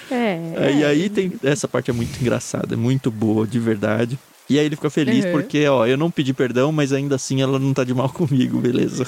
É, 0.09 0.71
e 0.71 0.85
aí 0.85 1.09
tem. 1.09 1.33
Essa 1.43 1.67
parte 1.67 1.91
é 1.91 1.93
muito 1.93 2.17
engraçada, 2.21 2.75
é 2.75 2.77
muito 2.77 3.11
boa, 3.11 3.45
de 3.45 3.59
verdade. 3.59 4.17
E 4.49 4.57
aí 4.57 4.65
ele 4.65 4.77
fica 4.77 4.89
feliz 4.89 5.25
uhum. 5.25 5.33
porque, 5.33 5.67
ó, 5.67 5.85
eu 5.85 5.97
não 5.97 6.09
pedi 6.09 6.33
perdão, 6.33 6.71
mas 6.71 6.93
ainda 6.93 7.15
assim 7.15 7.41
ela 7.41 7.59
não 7.59 7.73
tá 7.73 7.83
de 7.83 7.93
mal 7.93 8.07
comigo, 8.13 8.57
beleza? 8.59 9.05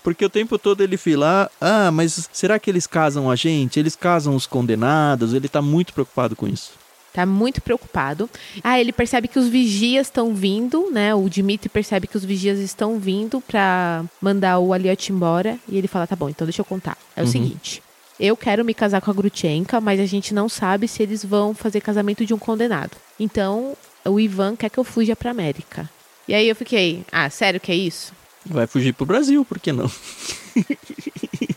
Porque 0.00 0.24
o 0.24 0.30
tempo 0.30 0.56
todo 0.56 0.80
ele 0.80 0.96
fila, 0.96 1.50
ah, 1.60 1.90
mas 1.90 2.30
será 2.32 2.56
que 2.60 2.70
eles 2.70 2.86
casam 2.86 3.28
a 3.28 3.34
gente? 3.34 3.80
Eles 3.80 3.96
casam 3.96 4.36
os 4.36 4.46
condenados? 4.46 5.34
Ele 5.34 5.48
tá 5.48 5.60
muito 5.60 5.92
preocupado 5.92 6.36
com 6.36 6.46
isso. 6.46 6.77
Tá 7.12 7.24
muito 7.24 7.60
preocupado. 7.60 8.28
Ah, 8.62 8.78
ele 8.80 8.92
percebe 8.92 9.28
que 9.28 9.38
os 9.38 9.48
vigias 9.48 10.06
estão 10.06 10.34
vindo, 10.34 10.90
né? 10.90 11.14
O 11.14 11.28
Dimitri 11.28 11.68
percebe 11.68 12.06
que 12.06 12.16
os 12.16 12.24
vigias 12.24 12.58
estão 12.58 12.98
vindo 12.98 13.40
para 13.40 14.04
mandar 14.20 14.58
o 14.58 14.72
Aliot 14.72 15.12
embora. 15.12 15.58
E 15.68 15.76
ele 15.76 15.88
fala: 15.88 16.06
tá 16.06 16.14
bom, 16.14 16.28
então 16.28 16.46
deixa 16.46 16.60
eu 16.60 16.64
contar. 16.64 16.96
É 17.16 17.22
o 17.22 17.24
uhum. 17.24 17.30
seguinte. 17.30 17.82
Eu 18.20 18.36
quero 18.36 18.64
me 18.64 18.74
casar 18.74 19.00
com 19.00 19.10
a 19.10 19.14
Grutchenka, 19.14 19.80
mas 19.80 20.00
a 20.00 20.06
gente 20.06 20.34
não 20.34 20.48
sabe 20.48 20.88
se 20.88 21.02
eles 21.02 21.24
vão 21.24 21.54
fazer 21.54 21.80
casamento 21.80 22.26
de 22.26 22.34
um 22.34 22.38
condenado. 22.38 22.96
Então, 23.18 23.76
o 24.04 24.18
Ivan 24.18 24.56
quer 24.56 24.68
que 24.68 24.78
eu 24.78 24.84
fuja 24.84 25.14
pra 25.14 25.30
América. 25.30 25.88
E 26.26 26.34
aí 26.34 26.48
eu 26.48 26.56
fiquei, 26.56 27.04
ah, 27.12 27.30
sério 27.30 27.60
que 27.60 27.70
é 27.70 27.76
isso? 27.76 28.12
Vai 28.44 28.66
fugir 28.66 28.92
pro 28.92 29.06
Brasil, 29.06 29.44
por 29.44 29.58
que 29.58 29.72
não? 29.72 29.90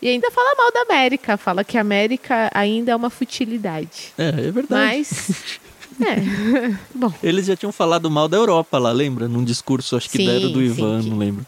E 0.00 0.08
ainda 0.08 0.30
fala 0.30 0.54
mal 0.56 0.72
da 0.72 0.82
América, 0.82 1.36
fala 1.36 1.62
que 1.64 1.76
a 1.76 1.80
América 1.80 2.50
ainda 2.54 2.92
é 2.92 2.96
uma 2.96 3.10
futilidade. 3.10 4.12
É, 4.16 4.28
é 4.28 4.50
verdade. 4.50 4.96
Mas. 4.98 5.60
É, 6.00 6.74
bom. 6.94 7.12
Eles 7.22 7.44
já 7.46 7.54
tinham 7.54 7.70
falado 7.70 8.10
mal 8.10 8.26
da 8.26 8.36
Europa 8.38 8.78
lá, 8.78 8.90
lembra? 8.90 9.28
Num 9.28 9.44
discurso, 9.44 9.94
acho 9.94 10.08
que 10.08 10.16
sim, 10.16 10.24
deram 10.24 10.50
do 10.50 10.62
Ivan, 10.62 11.02
sim, 11.02 11.10
não 11.10 11.18
lembro. 11.18 11.46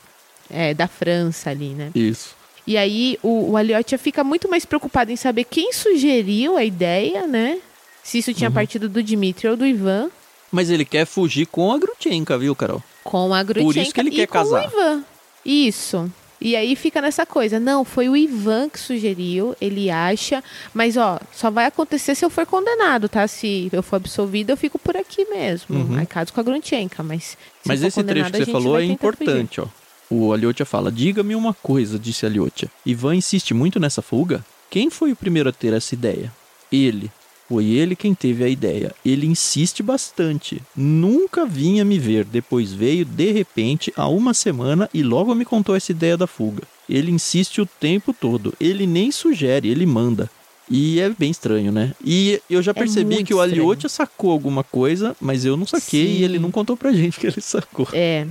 é, 0.51 0.75
da 0.75 0.87
França 0.87 1.49
ali, 1.49 1.71
né? 1.71 1.91
Isso. 1.95 2.37
E 2.67 2.77
aí 2.77 3.19
o, 3.23 3.53
o 3.53 3.57
Aliotia 3.57 3.97
fica 3.99 4.23
muito 4.23 4.47
mais 4.49 4.67
preocupado 4.67 5.11
em 5.11 5.17
saber 5.17 5.45
quem 5.45 5.73
sugeriu 5.73 6.59
a 6.59 6.63
ideia, 6.65 7.27
né? 7.27 7.59
Se 8.03 8.19
isso 8.19 8.35
tinha 8.35 8.51
Uhum. 8.51 8.55
partido 8.55 8.87
do 8.87 9.03
Dmitry 9.03 9.49
ou 9.49 9.57
do 9.57 9.65
Ivan. 9.67 10.11
Mas 10.53 10.69
ele 10.69 10.85
quer 10.85 11.07
fugir 11.07 11.47
com 11.47 11.73
a 11.73 11.79
Grutchenka, 11.79 12.37
viu, 12.37 12.55
Carol? 12.55 12.83
Com 13.03 13.33
a 13.33 13.43
Grutchenka 13.43 13.81
isso 13.81 13.95
que 13.95 14.01
ele 14.01 14.11
quer 14.11 14.27
com 14.27 14.35
casar. 14.35 14.63
o 14.63 14.69
Ivan. 14.69 15.03
Isso. 15.45 16.13
E 16.41 16.57
aí 16.57 16.77
fica 16.77 17.01
nessa 17.01 17.25
coisa. 17.25 17.59
Não, 17.59 17.85
foi 17.85 18.09
o 18.09 18.17
Ivan 18.17 18.69
que 18.69 18.79
sugeriu, 18.79 19.57
ele 19.61 19.91
acha. 19.91 20.43
Mas, 20.73 20.97
ó, 20.97 21.19
só 21.33 21.51
vai 21.51 21.67
acontecer 21.67 22.15
se 22.15 22.25
eu 22.25 22.31
for 22.31 22.45
condenado, 22.45 23.09
tá? 23.09 23.27
Se 23.27 23.69
eu 23.73 23.83
for 23.83 23.97
absolvido, 23.97 24.51
eu 24.51 24.57
fico 24.57 24.79
por 24.79 24.97
aqui 24.97 25.25
mesmo. 25.27 25.77
Uhum. 25.77 25.99
Aí 25.99 26.07
caso 26.07 26.33
com 26.33 26.41
a 26.41 26.43
Grutchenka, 26.43 27.03
mas... 27.03 27.37
Mas 27.65 27.83
esse 27.83 28.03
trecho 28.03 28.31
que 28.31 28.45
você 28.45 28.53
falou 28.53 28.79
é 28.79 28.87
tentar 28.87 29.13
fugir. 29.13 29.23
importante, 29.23 29.61
ó. 29.61 29.67
O 30.11 30.33
Aliotia 30.33 30.67
fala: 30.67 30.93
Diga-me 30.93 31.35
uma 31.35 31.55
coisa, 31.55 31.99
disse 31.99 32.27
Aliotia. 32.27 32.71
Ivan 32.85 33.17
insiste 33.17 33.55
muito 33.55 33.81
nessa 33.81 34.03
fuga? 34.03 34.45
Quem 34.71 34.91
foi 34.91 35.13
o 35.13 35.17
primeiro 35.17 35.49
a 35.49 35.53
ter 35.53 35.73
essa 35.73 35.95
ideia? 35.95 36.33
Ele. 36.71 37.11
Foi 37.49 37.67
ele 37.67 37.95
quem 37.95 38.15
teve 38.15 38.43
a 38.43 38.49
ideia. 38.49 38.95
Ele 39.05 39.27
insiste 39.27 39.83
bastante. 39.83 40.63
Nunca 40.75 41.45
vinha 41.45 41.85
me 41.85 41.99
ver. 41.99 42.25
Depois 42.25 42.73
veio, 42.73 43.05
de 43.05 43.33
repente, 43.33 43.93
há 43.97 44.09
uma 44.09 44.33
semana 44.33 44.89
e 44.95 45.03
logo 45.03 45.35
me 45.35 45.45
contou 45.45 45.77
essa 45.77 45.93
ideia 45.93 46.17
da 46.17 46.27
fuga. 46.27 46.63
Ele 46.89 47.11
insiste 47.11 47.61
o 47.61 47.67
tempo 47.67 48.15
todo. 48.15 48.55
Ele 48.59 48.87
nem 48.87 49.11
sugere, 49.11 49.69
ele 49.69 49.85
manda. 49.85 50.31
E 50.71 50.99
é 50.99 51.11
bem 51.11 51.31
estranho, 51.31 51.71
né? 51.71 51.93
E 52.03 52.41
eu 52.49 52.63
já 52.63 52.73
percebi 52.73 53.17
É 53.17 53.23
que 53.23 53.35
o. 53.35 53.41
Aliotia 53.41 53.89
sacou 53.89 54.31
alguma 54.31 54.65
coisa, 54.65 55.15
mas 55.21 55.45
eu 55.45 55.57
não 55.57 55.67
saquei 55.67 56.07
Sim. 56.07 56.13
e 56.21 56.25
ele 56.25 56.39
não 56.39 56.51
contou 56.51 56.77
pra 56.77 56.93
gente 56.93 57.21
que 57.21 57.27
ele 57.27 57.41
sacou. 57.41 57.87
É. 57.93 58.27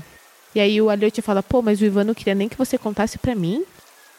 E 0.56 0.60
aí 0.60 0.82
o 0.82 0.90
Aliotia 0.90 1.24
fala, 1.24 1.44
pô, 1.44 1.62
mas 1.62 1.80
o 1.82 1.86
Ivan 1.86 2.04
não 2.04 2.14
queria 2.14 2.36
nem 2.36 2.50
que 2.50 2.58
você 2.58 2.78
contasse 2.78 3.18
pra 3.18 3.36
mim. 3.36 3.64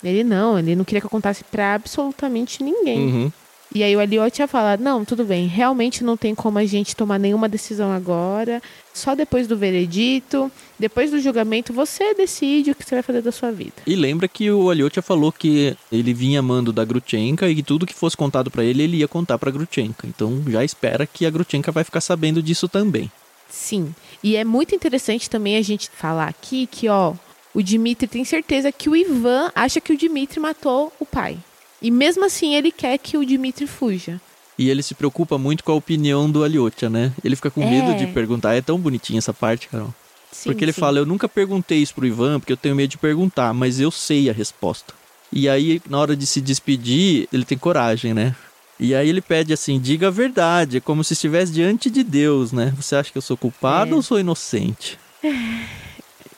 Ele 0.02 0.22
não, 0.22 0.59
ele 0.59 0.76
não 0.76 0.85
queria 0.85 1.00
que 1.00 1.07
eu 1.07 1.11
contasse 1.11 1.42
pra 1.44 1.74
absolutamente 1.74 2.62
ninguém. 2.62 2.98
Uhum. 2.98 3.33
E 3.74 3.82
aí 3.82 3.96
o 3.96 4.00
Aliotia 4.00 4.46
fala, 4.46 4.76
não, 4.76 5.04
tudo 5.04 5.24
bem, 5.24 5.48
realmente 5.48 6.04
não 6.04 6.16
tem 6.16 6.32
como 6.32 6.58
a 6.58 6.64
gente 6.64 6.94
tomar 6.94 7.18
nenhuma 7.18 7.48
decisão 7.48 7.90
agora. 7.90 8.62
Só 8.92 9.16
depois 9.16 9.48
do 9.48 9.56
veredito, 9.56 10.48
depois 10.78 11.10
do 11.10 11.18
julgamento, 11.18 11.72
você 11.72 12.14
decide 12.14 12.70
o 12.70 12.74
que 12.76 12.84
você 12.84 12.94
vai 12.94 13.02
fazer 13.02 13.20
da 13.20 13.32
sua 13.32 13.50
vida. 13.50 13.74
E 13.84 13.96
lembra 13.96 14.28
que 14.28 14.48
o 14.48 14.70
Aliotia 14.70 15.02
falou 15.02 15.32
que 15.32 15.76
ele 15.90 16.14
vinha 16.14 16.38
amando 16.38 16.72
da 16.72 16.84
Grutchenka 16.84 17.48
e 17.48 17.56
que 17.56 17.64
tudo 17.64 17.84
que 17.84 17.92
fosse 17.92 18.16
contado 18.16 18.48
pra 18.48 18.62
ele, 18.62 18.84
ele 18.84 18.98
ia 18.98 19.08
contar 19.08 19.38
pra 19.38 19.50
Grutchenka. 19.50 20.06
Então 20.06 20.40
já 20.46 20.62
espera 20.62 21.04
que 21.04 21.26
a 21.26 21.30
Grutchenka 21.30 21.72
vai 21.72 21.82
ficar 21.82 22.00
sabendo 22.00 22.40
disso 22.40 22.68
também. 22.68 23.10
Sim. 23.50 23.92
E 24.22 24.37
é 24.37 24.44
muito 24.44 24.72
interessante 24.72 25.28
também 25.28 25.56
a 25.56 25.62
gente 25.62 25.90
falar 25.90 26.28
aqui 26.28 26.68
que, 26.68 26.88
ó, 26.88 27.14
o 27.52 27.60
Dmitry 27.60 28.06
tem 28.06 28.24
certeza 28.24 28.70
que 28.70 28.88
o 28.88 28.94
Ivan 28.94 29.50
acha 29.52 29.80
que 29.80 29.92
o 29.92 29.98
Dmitry 29.98 30.38
matou 30.38 30.92
o 31.00 31.04
pai. 31.04 31.38
E 31.84 31.90
mesmo 31.90 32.24
assim 32.24 32.54
ele 32.54 32.72
quer 32.72 32.96
que 32.96 33.18
o 33.18 33.26
Dmitry 33.26 33.66
fuja. 33.66 34.18
E 34.58 34.70
ele 34.70 34.82
se 34.82 34.94
preocupa 34.94 35.36
muito 35.36 35.62
com 35.62 35.72
a 35.72 35.74
opinião 35.74 36.30
do 36.30 36.42
Aliotia, 36.42 36.88
né? 36.88 37.12
Ele 37.22 37.36
fica 37.36 37.50
com 37.50 37.62
É. 37.62 37.68
medo 37.68 37.94
de 37.98 38.06
perguntar. 38.06 38.54
É 38.54 38.62
tão 38.62 38.78
bonitinha 38.78 39.18
essa 39.18 39.34
parte, 39.34 39.68
Carol. 39.68 39.92
Sim, 40.32 40.44
porque 40.50 40.64
ele 40.64 40.72
sim. 40.72 40.80
fala, 40.80 40.98
eu 40.98 41.04
nunca 41.04 41.28
perguntei 41.28 41.78
isso 41.82 41.94
pro 41.94 42.06
Ivan, 42.06 42.40
porque 42.40 42.52
eu 42.52 42.56
tenho 42.56 42.74
medo 42.74 42.88
de 42.88 42.96
perguntar, 42.96 43.52
mas 43.52 43.80
eu 43.80 43.90
sei 43.90 44.30
a 44.30 44.32
resposta. 44.32 44.94
E 45.30 45.46
aí, 45.46 45.78
na 45.86 45.98
hora 45.98 46.16
de 46.16 46.24
se 46.26 46.40
despedir, 46.40 47.28
ele 47.30 47.44
tem 47.44 47.58
coragem, 47.58 48.14
né? 48.14 48.34
E 48.80 48.94
aí 48.94 49.06
ele 49.08 49.20
pede 49.20 49.52
assim, 49.52 49.78
diga 49.78 50.08
a 50.08 50.10
verdade, 50.10 50.78
é 50.78 50.80
como 50.80 51.04
se 51.04 51.12
estivesse 51.12 51.52
diante 51.52 51.90
de 51.90 52.02
Deus, 52.02 52.50
né? 52.50 52.72
Você 52.76 52.96
acha 52.96 53.12
que 53.12 53.18
eu 53.18 53.22
sou 53.22 53.36
culpado 53.36 53.92
É. 53.92 53.94
ou 53.94 54.02
sou 54.02 54.18
inocente? 54.18 54.98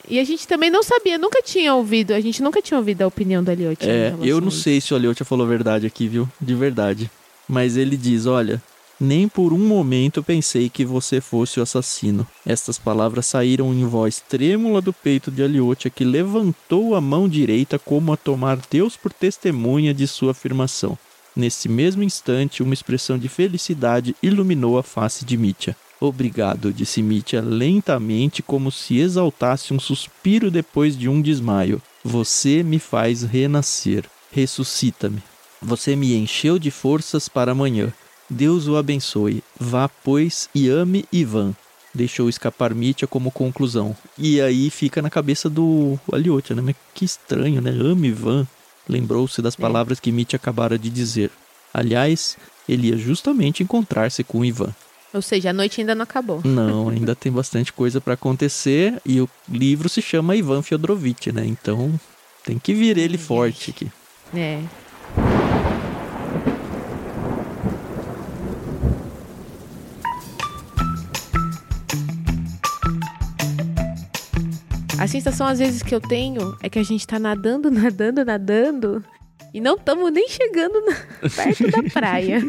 E 0.09 0.19
a 0.19 0.23
gente 0.23 0.47
também 0.47 0.69
não 0.69 0.81
sabia, 0.81 1.17
nunca 1.17 1.41
tinha 1.41 1.73
ouvido, 1.75 2.13
a 2.13 2.21
gente 2.21 2.41
nunca 2.41 2.61
tinha 2.61 2.77
ouvido 2.77 3.01
a 3.01 3.07
opinião 3.07 3.43
do 3.43 3.51
Aliotia. 3.51 3.91
É, 3.91 4.15
eu 4.21 4.39
não 4.39 4.51
sei 4.51 4.79
se 4.79 4.93
o 4.93 4.97
Aliotia 4.97 5.25
falou 5.25 5.45
a 5.45 5.49
verdade 5.49 5.85
aqui, 5.85 6.07
viu? 6.07 6.29
De 6.39 6.55
verdade. 6.55 7.11
Mas 7.47 7.75
ele 7.75 7.97
diz, 7.97 8.25
olha, 8.25 8.61
nem 8.99 9.27
por 9.27 9.53
um 9.53 9.59
momento 9.59 10.23
pensei 10.23 10.69
que 10.69 10.85
você 10.85 11.21
fosse 11.21 11.59
o 11.59 11.63
assassino. 11.63 12.25
Estas 12.45 12.79
palavras 12.79 13.25
saíram 13.25 13.73
em 13.73 13.85
voz 13.85 14.23
trêmula 14.27 14.81
do 14.81 14.93
peito 14.93 15.29
de 15.29 15.43
Aliotia, 15.43 15.91
que 15.91 16.03
levantou 16.03 16.95
a 16.95 17.01
mão 17.01 17.27
direita 17.27 17.77
como 17.77 18.11
a 18.13 18.17
tomar 18.17 18.59
Deus 18.71 18.95
por 18.95 19.11
testemunha 19.11 19.93
de 19.93 20.07
sua 20.07 20.31
afirmação. 20.31 20.97
Nesse 21.35 21.69
mesmo 21.69 22.01
instante, 22.01 22.63
uma 22.63 22.73
expressão 22.73 23.17
de 23.17 23.29
felicidade 23.29 24.15
iluminou 24.23 24.77
a 24.77 24.83
face 24.83 25.23
de 25.23 25.37
Mitya. 25.37 25.75
Obrigado, 25.99 26.71
disse 26.71 27.01
Mitya 27.01 27.41
lentamente, 27.41 28.43
como 28.43 28.71
se 28.71 28.99
exaltasse 28.99 29.73
um 29.73 29.79
suspiro 29.79 30.51
depois 30.51 30.97
de 30.97 31.09
um 31.09 31.21
desmaio. 31.21 31.81
Você 32.03 32.61
me 32.61 32.77
faz 32.77 33.23
renascer. 33.23 34.05
Ressuscita-me. 34.31 35.23
Você 35.61 35.95
me 35.95 36.15
encheu 36.15 36.59
de 36.59 36.69
forças 36.69 37.27
para 37.27 37.51
amanhã. 37.51 37.91
Deus 38.29 38.67
o 38.67 38.75
abençoe. 38.75 39.43
Vá, 39.59 39.89
pois, 39.89 40.49
e 40.53 40.69
ame 40.69 41.05
Ivan. 41.11 41.55
Deixou 41.93 42.29
escapar 42.29 42.75
Mitya 42.75 43.07
como 43.07 43.31
conclusão. 43.31 43.97
E 44.17 44.39
aí 44.39 44.69
fica 44.69 45.01
na 45.01 45.09
cabeça 45.09 45.49
do 45.49 45.97
Aliotia, 46.11 46.55
né? 46.55 46.61
Mas 46.61 46.75
que 46.93 47.05
estranho, 47.05 47.59
né? 47.59 47.71
Ame 47.71 48.09
Ivan. 48.09 48.45
Lembrou-se 48.87 49.41
das 49.41 49.55
palavras 49.55 49.99
que 49.99 50.11
Mitya 50.11 50.37
acabara 50.37 50.77
de 50.77 50.91
dizer. 50.91 51.31
Aliás, 51.73 52.37
ele 52.69 52.89
ia 52.89 52.97
justamente 52.97 53.63
encontrar-se 53.63 54.23
com 54.23 54.45
Ivan. 54.45 54.75
Ou 55.13 55.21
seja, 55.21 55.51
a 55.51 55.53
noite 55.53 55.79
ainda 55.81 55.95
não 55.95 56.03
acabou. 56.03 56.41
Não, 56.43 56.89
ainda 56.89 57.15
tem 57.15 57.31
bastante 57.31 57.71
coisa 57.71 58.01
para 58.01 58.13
acontecer 58.13 59.01
e 59.05 59.21
o 59.21 59.29
livro 59.49 59.87
se 59.87 60.01
chama 60.01 60.35
Ivan 60.35 60.61
Fyodorovitch, 60.61 61.27
né? 61.27 61.45
Então 61.45 61.99
tem 62.43 62.59
que 62.59 62.73
vir 62.73 62.97
ele 62.97 63.17
forte 63.17 63.71
aqui. 63.71 63.91
É. 64.35 64.61
A 74.99 75.07
sensação 75.07 75.47
às 75.47 75.59
vezes 75.59 75.83
que 75.83 75.93
eu 75.93 76.01
tenho 76.01 76.57
é 76.61 76.69
que 76.69 76.79
a 76.79 76.83
gente 76.83 77.05
tá 77.05 77.17
nadando, 77.17 77.69
nadando, 77.71 78.25
nadando 78.25 79.03
e 79.57 79.61
não 79.61 79.75
estamos 79.75 80.11
nem 80.11 80.27
chegando 80.29 80.79
na- 80.85 81.29
perto 81.35 81.71
da 81.71 81.83
praia. 81.91 82.41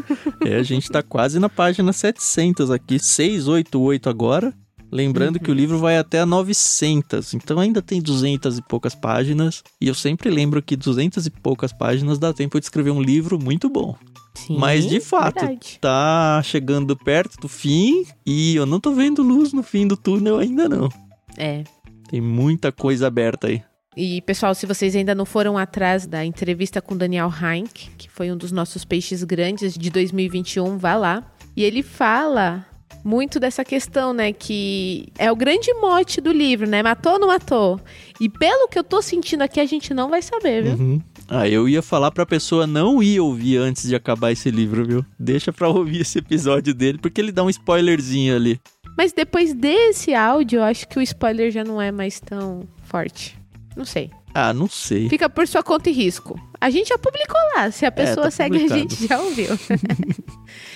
É, 0.45 0.57
a 0.57 0.63
gente 0.63 0.89
tá 0.91 1.03
quase 1.03 1.39
na 1.39 1.49
página 1.49 1.93
700 1.93 2.71
aqui, 2.71 2.99
688 2.99 4.09
agora. 4.09 4.53
Lembrando 4.91 5.39
que 5.39 5.51
o 5.51 5.55
livro 5.55 5.79
vai 5.79 5.99
até 5.99 6.21
a 6.21 6.25
900, 6.25 7.35
então 7.35 7.59
ainda 7.61 7.83
tem 7.83 8.01
200 8.01 8.57
e 8.59 8.63
poucas 8.63 8.95
páginas. 8.95 9.63
E 9.81 9.87
eu 9.87 9.95
sempre 9.95 10.31
lembro 10.31 10.63
que 10.63 10.77
200 10.77 11.27
e 11.27 11.31
poucas 11.31 11.73
páginas 11.75 12.19
dá 12.19 12.33
tempo 12.33 12.59
de 12.59 12.65
escrever 12.65 12.91
um 12.91 13.03
livro 13.03 13.39
muito 13.39 13.69
bom. 13.69 13.95
Sim, 14.35 14.57
Mas 14.57 14.87
de 14.89 14.99
fato, 15.01 15.41
verdade. 15.41 15.79
tá 15.81 16.41
chegando 16.45 16.97
perto 16.97 17.39
do 17.41 17.49
fim 17.49 18.07
e 18.25 18.55
eu 18.57 18.65
não 18.65 18.81
tô 18.81 18.93
vendo 18.93 19.23
luz 19.23 19.53
no 19.53 19.63
fim 19.63 19.87
do 19.87 19.97
túnel 19.97 20.39
ainda 20.39 20.69
não. 20.69 20.89
É. 21.37 21.65
Tem 22.09 22.21
muita 22.21 22.73
coisa 22.73 23.09
aberta 23.09 23.49
aí. 23.49 23.63
E, 24.01 24.23
pessoal, 24.23 24.55
se 24.55 24.65
vocês 24.65 24.95
ainda 24.95 25.13
não 25.13 25.25
foram 25.25 25.59
atrás 25.59 26.07
da 26.07 26.25
entrevista 26.25 26.81
com 26.81 26.97
Daniel 26.97 27.29
Heinck, 27.29 27.91
que 27.99 28.09
foi 28.09 28.31
um 28.31 28.37
dos 28.37 28.53
nossos 28.53 28.85
peixes 28.85 29.25
grandes 29.25 29.75
de 29.75 29.91
2021, 29.91 30.79
vá 30.79 30.95
lá. 30.95 31.25
E 31.57 31.65
ele 31.65 31.83
fala 31.83 32.65
muito 33.03 33.41
dessa 33.41 33.65
questão, 33.65 34.13
né? 34.13 34.33
Que 34.33 35.09
é 35.19 35.33
o 35.33 35.35
grande 35.35 35.75
mote 35.75 36.21
do 36.21 36.31
livro, 36.31 36.65
né? 36.69 36.81
Matou 36.81 37.15
ou 37.15 37.19
não 37.19 37.27
matou? 37.27 37.81
E 38.21 38.29
pelo 38.29 38.69
que 38.69 38.79
eu 38.79 38.85
tô 38.85 39.03
sentindo 39.03 39.43
aqui, 39.43 39.59
a 39.59 39.67
gente 39.67 39.93
não 39.93 40.09
vai 40.09 40.23
saber, 40.23 40.63
viu? 40.63 40.75
Uhum. 40.75 41.03
Ah, 41.29 41.49
eu 41.49 41.69
ia 41.69 41.83
falar 41.83 42.13
pra 42.13 42.25
pessoa 42.25 42.69
não 42.69 43.03
ir 43.03 43.19
ouvir 43.19 43.57
antes 43.57 43.89
de 43.89 43.97
acabar 43.97 44.31
esse 44.31 44.49
livro, 44.49 44.87
viu? 44.87 45.05
Deixa 45.19 45.53
pra 45.53 45.69
ouvir 45.69 46.03
esse 46.03 46.21
episódio 46.21 46.73
dele, 46.73 46.99
porque 46.99 47.21
ele 47.21 47.33
dá 47.33 47.43
um 47.43 47.51
spoilerzinho 47.51 48.37
ali. 48.37 48.61
Mas 48.97 49.13
depois 49.13 49.53
desse 49.55 50.15
áudio, 50.15 50.61
eu 50.61 50.63
acho 50.63 50.87
que 50.87 51.01
o 51.01 51.03
spoiler 51.03 51.51
já 51.51 51.65
não 51.65 51.83
é 51.83 51.91
mais 51.91 52.21
tão 52.21 52.63
forte. 52.85 53.38
Não 53.79 53.85
sei. 53.85 54.11
Ah, 54.35 54.53
não 54.53 54.69
sei. 54.69 55.09
Fica 55.09 55.31
por 55.31 55.47
sua 55.49 55.63
conta 55.63 55.89
e 55.89 55.93
risco. 55.93 56.39
A 56.61 56.69
gente 56.69 56.89
já 56.89 56.99
publicou 56.99 57.41
lá. 57.57 57.71
Se 57.71 57.87
a 57.87 57.93
pessoa 57.93 58.25
tá 58.25 58.31
segue 58.33 58.57
a 58.57 58.61
publicado. 58.61 58.81
gente, 58.91 59.07
já 59.07 59.19
ouviu. 59.21 59.49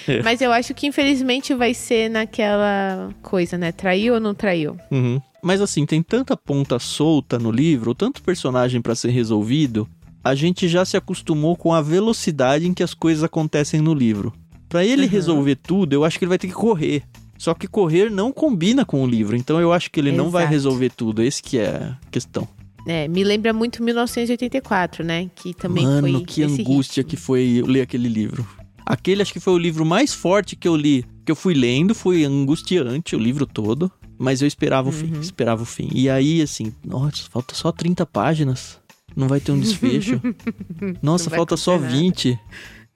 É. 0.07 0.21
Mas 0.23 0.41
eu 0.41 0.53
acho 0.53 0.75
que 0.75 0.87
infelizmente 0.89 1.55
vai 1.55 1.73
ser 1.73 2.11
naquela 2.11 3.11
coisa, 3.23 3.57
né? 3.57 3.71
Traiu 3.73 4.15
ou 4.15 4.21
não 4.21 4.35
traiu? 4.35 4.77
Uhum. 4.91 5.21
Mas 5.43 5.61
assim, 5.61 5.87
tem 5.87 6.03
tanta 6.03 6.37
ponta 6.37 6.79
solta 6.79 7.39
no 7.39 7.51
livro, 7.53 7.95
tanto 7.95 8.21
personagem 8.23 8.81
pra 8.83 8.95
ser 8.97 9.11
resolvido, 9.11 9.89
a 10.23 10.35
gente 10.35 10.69
já 10.69 10.85
se 10.85 10.97
acostumou 10.97 11.57
com 11.57 11.73
a 11.73 11.81
velocidade 11.81 12.67
em 12.67 12.75
que 12.75 12.83
as 12.83 12.95
coisas 12.95 13.23
acontecem 13.25 13.81
no 13.81 13.95
livro. 13.95 14.33
Pra 14.69 14.85
ele 14.85 15.03
Uhum. 15.05 15.09
resolver 15.09 15.57
tudo, 15.57 15.93
eu 15.93 16.05
acho 16.05 16.19
que 16.19 16.25
ele 16.25 16.31
vai 16.31 16.39
ter 16.39 16.49
que 16.49 16.53
correr. 16.55 17.03
Só 17.39 17.55
que 17.55 17.67
correr 17.69 18.11
não 18.11 18.33
combina 18.33 18.85
com 18.85 19.03
o 19.03 19.07
livro, 19.07 19.37
então 19.37 19.61
eu 19.61 19.73
acho 19.73 19.91
que 19.91 19.99
ele 20.01 20.13
não 20.13 20.31
vai 20.31 20.43
Exato. 20.43 20.53
resolver 20.53 20.91
tudo. 20.91 21.23
Esse 21.23 21.43
que 21.43 21.59
é 21.59 21.69
a 21.69 21.97
questão. 22.11 22.47
É, 22.87 23.07
me 23.09 23.23
lembra 23.23 23.53
muito 23.53 23.83
1984, 23.83 25.05
né? 25.05 25.31
Que 25.37 25.55
também 25.55 25.85
Mano, 25.85 26.01
foi 26.01 26.25
que 26.25 26.43
esse 26.43 26.63
angústia 26.63 27.01
ritmo. 27.03 27.11
que 27.11 27.17
foi 27.17 27.63
ler 27.67 27.83
aquele 27.83 28.09
livro. 28.09 28.47
Aquele 28.85 29.23
acho 29.23 29.33
que 29.33 29.41
foi 29.41 29.53
o 29.53 29.59
livro 29.59 29.85
mais 29.85 30.13
forte 30.13 30.57
que 30.57 30.67
eu 30.67 30.75
li, 30.75 31.05
que 31.25 31.31
eu 31.31 31.37
fui 31.37 31.55
lendo, 31.55 31.95
foi 31.95 32.25
angustiante 32.25 33.15
o 33.15 33.19
livro 33.19 33.47
todo, 33.47 33.91
Mas 34.19 34.41
eu 34.43 34.49
esperava 34.49 34.89
o 34.89 34.93
fim, 34.93 35.13
esperava 35.21 35.63
o 35.63 35.67
fim. 35.67 35.89
E 35.93 36.09
aí, 36.09 36.43
assim, 36.43 36.73
nossa, 36.85 37.23
falta 37.31 37.55
só 37.55 37.73
30 37.73 38.05
páginas. 38.07 38.81
Não 39.17 39.29
vai 39.29 39.41
ter 39.41 39.53
um 39.53 39.59
desfecho. 39.61 40.21
Nossa, 41.03 41.29
falta 41.29 41.57
só 41.57 41.75
acontecer 41.75 41.93
nada. 41.97 42.03
20. 42.03 42.41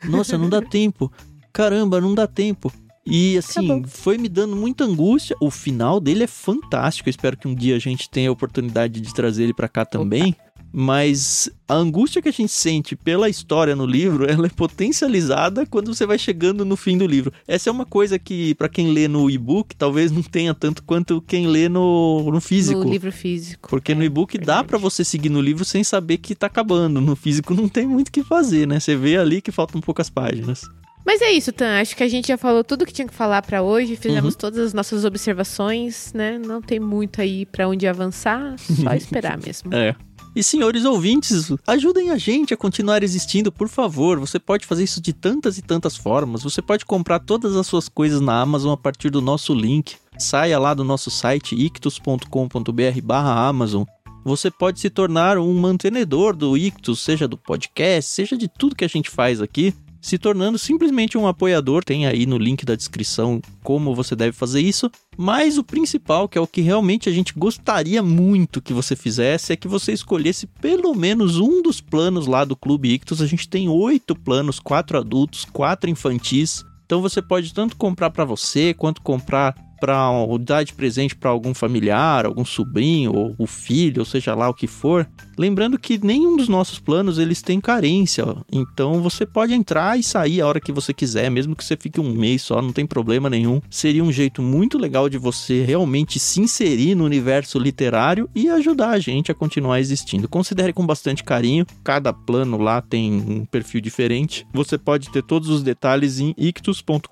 Nossa, 0.05 0.39
não 0.39 0.49
dá 0.49 0.63
tempo. 0.63 1.13
Caramba, 1.53 2.01
não 2.01 2.15
dá 2.15 2.27
tempo. 2.27 2.73
E 3.07 3.39
assim, 3.39 3.67
Acabou. 3.67 3.85
foi 3.87 4.19
me 4.19 4.29
dando 4.29 4.57
muita 4.57 4.85
angústia. 4.85 5.37
O 5.41 5.51
final 5.51 6.01
dele 6.01 6.25
é 6.25 6.27
fantástico. 6.27 7.09
Eu 7.09 7.11
espero 7.11 7.37
que 7.37 7.47
um 7.47 7.55
dia 7.55 7.77
a 7.77 7.79
gente 7.79 8.11
tenha 8.11 8.29
a 8.29 8.33
oportunidade 8.33 9.01
de 9.01 9.15
trazer 9.15 9.45
ele 9.45 9.55
pra 9.55 9.69
cá 9.69 9.85
também. 9.85 10.35
Mas 10.73 11.49
a 11.67 11.75
angústia 11.75 12.21
que 12.21 12.29
a 12.29 12.33
gente 12.33 12.53
sente 12.53 12.95
pela 12.95 13.31
história 13.31 13.75
no 13.75 13.87
livro, 13.87 14.27
ela 14.29 14.47
é 14.47 14.51
potencializada 14.51 15.65
quando 15.65 15.95
você 15.95 16.05
vai 16.05 16.19
chegando 16.19 16.65
no 16.65 16.77
fim 16.77 16.99
do 16.99 17.07
livro. 17.07 17.33
Essa 17.49 17.71
é 17.71 17.73
uma 17.73 17.87
coisa 17.87 18.19
que, 18.19 18.55
pra 18.57 18.69
quem 18.69 18.93
lê 18.93 19.09
no 19.09 19.31
e-book, 19.31 19.75
talvez 19.77 20.11
não 20.11 20.23
tenha 20.23 20.53
tanto 20.53 20.83
quanto 20.83 21.23
quem 21.23 21.47
lê 21.47 21.69
no, 21.69 22.31
no 22.31 22.41
físico. 22.41 22.85
No 22.85 22.91
livro 22.91 23.13
físico. 23.13 23.71
Porque 23.71 23.95
no 23.95 24.03
É, 24.03 24.07
e-book 24.07 24.37
dá 24.37 24.63
pra 24.63 24.77
você 24.77 25.05
seguir 25.05 25.31
no 25.31 25.41
livro 25.41 25.65
sem 25.65 25.83
saber 25.83 26.19
que 26.19 26.35
tá 26.35 26.47
acabando. 26.47 27.01
No 27.01 27.17
físico 27.17 27.55
não 27.55 27.69
tem 27.69 27.87
muito 27.87 28.09
o 28.09 28.13
que 28.13 28.23
fazer, 28.23 28.67
né? 28.67 28.79
Você 28.81 28.97
vê 28.97 29.17
ali 29.17 29.41
que 29.41 29.53
faltam 29.53 29.81
poucas 29.81 30.11
páginas. 30.11 30.69
Mas 31.07 31.23
é 31.23 31.31
isso, 31.31 31.53
Tan. 31.53 31.81
Acho 31.81 31.95
que 31.97 32.03
a 32.03 32.09
gente 32.09 32.27
já 32.29 32.37
falou 32.37 32.65
tudo 32.65 32.85
que 32.85 32.93
tinha 32.93 33.07
que 33.07 33.15
falar 33.15 33.41
pra 33.43 33.63
hoje. 33.63 33.95
Fizemos 33.95 34.35
Uhum. 34.35 34.39
todas 34.41 34.59
as 34.59 34.75
nossas 34.75 35.05
observações, 35.05 36.13
né? 36.13 36.37
Não 36.39 36.61
tem 36.61 36.81
muito 36.81 37.21
aí 37.21 37.47
pra 37.47 37.69
onde 37.69 37.87
avançar. 37.87 38.57
Só 38.59 38.93
esperar 38.95 39.39
mesmo. 39.39 39.73
É. 39.73 39.95
E 40.35 40.43
senhores 40.43 40.85
ouvintes, 40.85 41.51
ajudem 41.67 42.11
a 42.11 42.19
gente 42.19 42.53
a 42.53 42.57
continuar 42.59 43.03
existindo, 43.03 43.51
por 43.51 43.69
favor. 43.69 44.19
Você 44.19 44.39
pode 44.39 44.67
fazer 44.67 44.85
isso 44.85 45.01
de 45.01 45.13
tantas 45.15 45.57
e 45.57 45.63
tantas 45.63 45.97
formas. 45.97 46.43
Você 46.43 46.61
pode 46.61 46.85
comprar 46.85 47.21
todas 47.21 47.57
as 47.57 47.67
suas 47.67 47.89
coisas 47.89 48.21
na 48.21 48.39
Amazon 48.43 48.73
a 48.73 48.77
partir 48.77 49.09
do 49.09 49.23
nosso 49.23 49.55
link. 49.55 49.95
Saia 50.19 50.59
lá 50.59 50.75
do 50.75 50.85
nosso 50.85 51.11
site 51.11 51.55
ictus.com.br 51.55 53.01
barra 53.03 53.47
Amazon. 53.49 53.85
Você 54.25 54.51
pode 54.51 54.81
se 54.81 54.91
tornar 54.91 55.39
um 55.39 55.55
mantenedor 55.55 56.35
do 56.35 56.57
Ictus, 56.57 57.01
seja 57.01 57.29
do 57.29 57.39
podcast, 57.39 58.11
seja 58.11 58.37
de 58.37 58.49
tudo 58.49 58.75
que 58.75 58.85
a 58.85 58.89
gente 58.89 59.09
faz 59.09 59.41
aqui, 59.41 59.73
se 60.01 60.19
tornando 60.19 60.59
simplesmente 60.59 61.19
um 61.19 61.27
apoiador. 61.27 61.85
Tem 61.85 62.07
aí 62.07 62.27
no 62.27 62.39
link 62.39 62.65
da 62.65 62.75
descrição 62.75 63.41
como 63.63 63.95
você 63.95 64.15
deve 64.15 64.33
fazer 64.33 64.61
isso. 64.61 64.91
Mas 65.17 65.59
o 65.59 65.65
principal, 65.65 66.29
que 66.29 66.39
é 66.39 66.41
o 66.41 66.47
que 66.47 66.61
realmente 66.61 67.09
a 67.09 67.13
gente 67.13 67.33
gostaria 67.37 68.03
muito 68.03 68.63
que 68.63 68.73
você 68.73 68.95
fizesse, 68.95 69.53
é 69.53 69.57
que 69.57 69.69
você 69.69 69.93
escolhesse 69.93 70.47
pelo 70.47 70.95
menos 70.95 71.39
um 71.39 71.63
dos 71.63 71.81
planos 71.81 72.27
lá 72.27 72.45
do 72.45 72.57
Clube 72.57 72.93
Ictus. 72.93 73.21
A 73.21 73.27
gente 73.27 73.49
tem 73.49 73.69
oito 73.69 74.15
planos, 74.15 74.61
quatro 74.61 74.99
adultos, 74.99 75.45
quatro 75.45 75.91
infantis. 75.91 76.65
Então 76.85 77.03
você 77.03 77.21
pode 77.21 77.53
tanto 77.53 77.77
comprar 77.77 78.11
para 78.11 78.25
você 78.25 78.73
quanto 78.73 79.03
comprar 79.03 79.55
para 79.81 80.11
dar 80.41 80.65
de 80.65 80.73
presente 80.73 81.15
para 81.15 81.31
algum 81.31 81.55
familiar, 81.55 82.27
algum 82.27 82.45
sobrinho 82.45 83.15
ou 83.15 83.35
o 83.39 83.47
filho, 83.47 84.01
ou 84.01 84.07
seja 84.07 84.35
lá 84.35 84.49
o 84.49 84.55
que 84.55 84.67
for. 84.67 85.09
Lembrando 85.39 85.79
que 85.79 86.03
nenhum 86.03 86.37
dos 86.37 86.49
nossos 86.49 86.79
planos 86.79 87.19
eles 87.19 87.43
têm 87.43 87.61
carência, 87.61 88.25
então 88.51 89.03
você 89.03 89.27
pode 89.27 89.53
entrar 89.53 89.99
e 89.99 90.03
sair 90.03 90.41
a 90.41 90.47
hora 90.47 90.61
que 90.61 90.73
você 90.73 90.95
quiser, 90.95 91.31
mesmo 91.31 91.55
que 91.55 91.65
você 91.65 91.77
fique 91.77 92.01
um 92.01 92.13
mês 92.13 92.43
só, 92.43 92.63
não 92.63 92.73
tem 92.73 92.87
problema 92.87 93.29
nenhum. 93.29 93.61
Seria 93.69 94.03
um 94.03 94.13
jeito 94.13 94.41
muito 94.41 94.79
legal 94.79 95.09
de 95.09 95.19
você 95.19 95.63
realmente 95.63 96.19
se 96.19 96.41
inserir 96.41 96.95
no 96.95 97.05
universo 97.05 97.59
literário 97.59 98.29
e 98.35 98.49
ajudar 98.49 98.91
a 98.91 98.99
gente 98.99 99.31
a 99.31 99.35
continuar 99.35 99.79
existindo. 99.79 100.29
Considere 100.29 100.73
com 100.73 100.87
bastante 100.87 101.23
carinho, 101.23 101.67
cada 101.85 102.13
plano 102.13 102.57
lá 102.57 102.81
tem 102.81 103.13
um 103.13 103.45
perfil 103.45 103.81
diferente. 103.81 104.47
Você 104.55 104.79
pode 104.79 105.11
ter 105.11 105.23
todos 105.23 105.49
os 105.49 105.63
detalhes 105.63 106.19
em 106.19 106.35
ictus.com.br, 106.39 107.07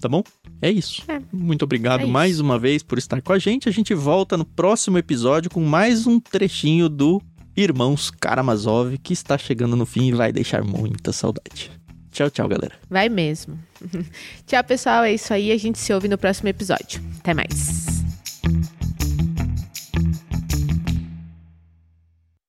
tá 0.00 0.08
bom? 0.08 0.22
É 0.60 0.70
isso. 0.70 1.02
É. 1.08 1.20
Muito 1.48 1.62
obrigado 1.62 2.02
É 2.02 2.06
mais 2.06 2.40
uma 2.40 2.58
vez 2.58 2.82
por 2.82 2.98
estar 2.98 3.22
com 3.22 3.32
a 3.32 3.38
gente. 3.38 3.70
A 3.70 3.72
gente 3.72 3.94
volta 3.94 4.36
no 4.36 4.44
próximo 4.44 4.98
episódio 4.98 5.50
com 5.50 5.64
mais 5.64 6.06
um 6.06 6.20
trechinho 6.20 6.90
do 6.90 7.22
Irmãos 7.56 8.10
Karamazov, 8.10 8.98
que 8.98 9.14
está 9.14 9.38
chegando 9.38 9.74
no 9.74 9.86
fim 9.86 10.08
e 10.08 10.12
vai 10.12 10.30
deixar 10.30 10.62
muita 10.62 11.10
saudade. 11.10 11.70
Tchau, 12.12 12.28
tchau, 12.28 12.48
galera. 12.48 12.74
Vai 12.90 13.08
mesmo. 13.08 13.58
Tchau, 14.46 14.62
pessoal. 14.64 15.04
É 15.04 15.14
isso 15.14 15.32
aí. 15.32 15.50
A 15.50 15.56
gente 15.56 15.78
se 15.78 15.90
ouve 15.92 16.06
no 16.06 16.18
próximo 16.18 16.50
episódio. 16.50 17.00
Até 17.20 17.32
mais. 17.32 18.04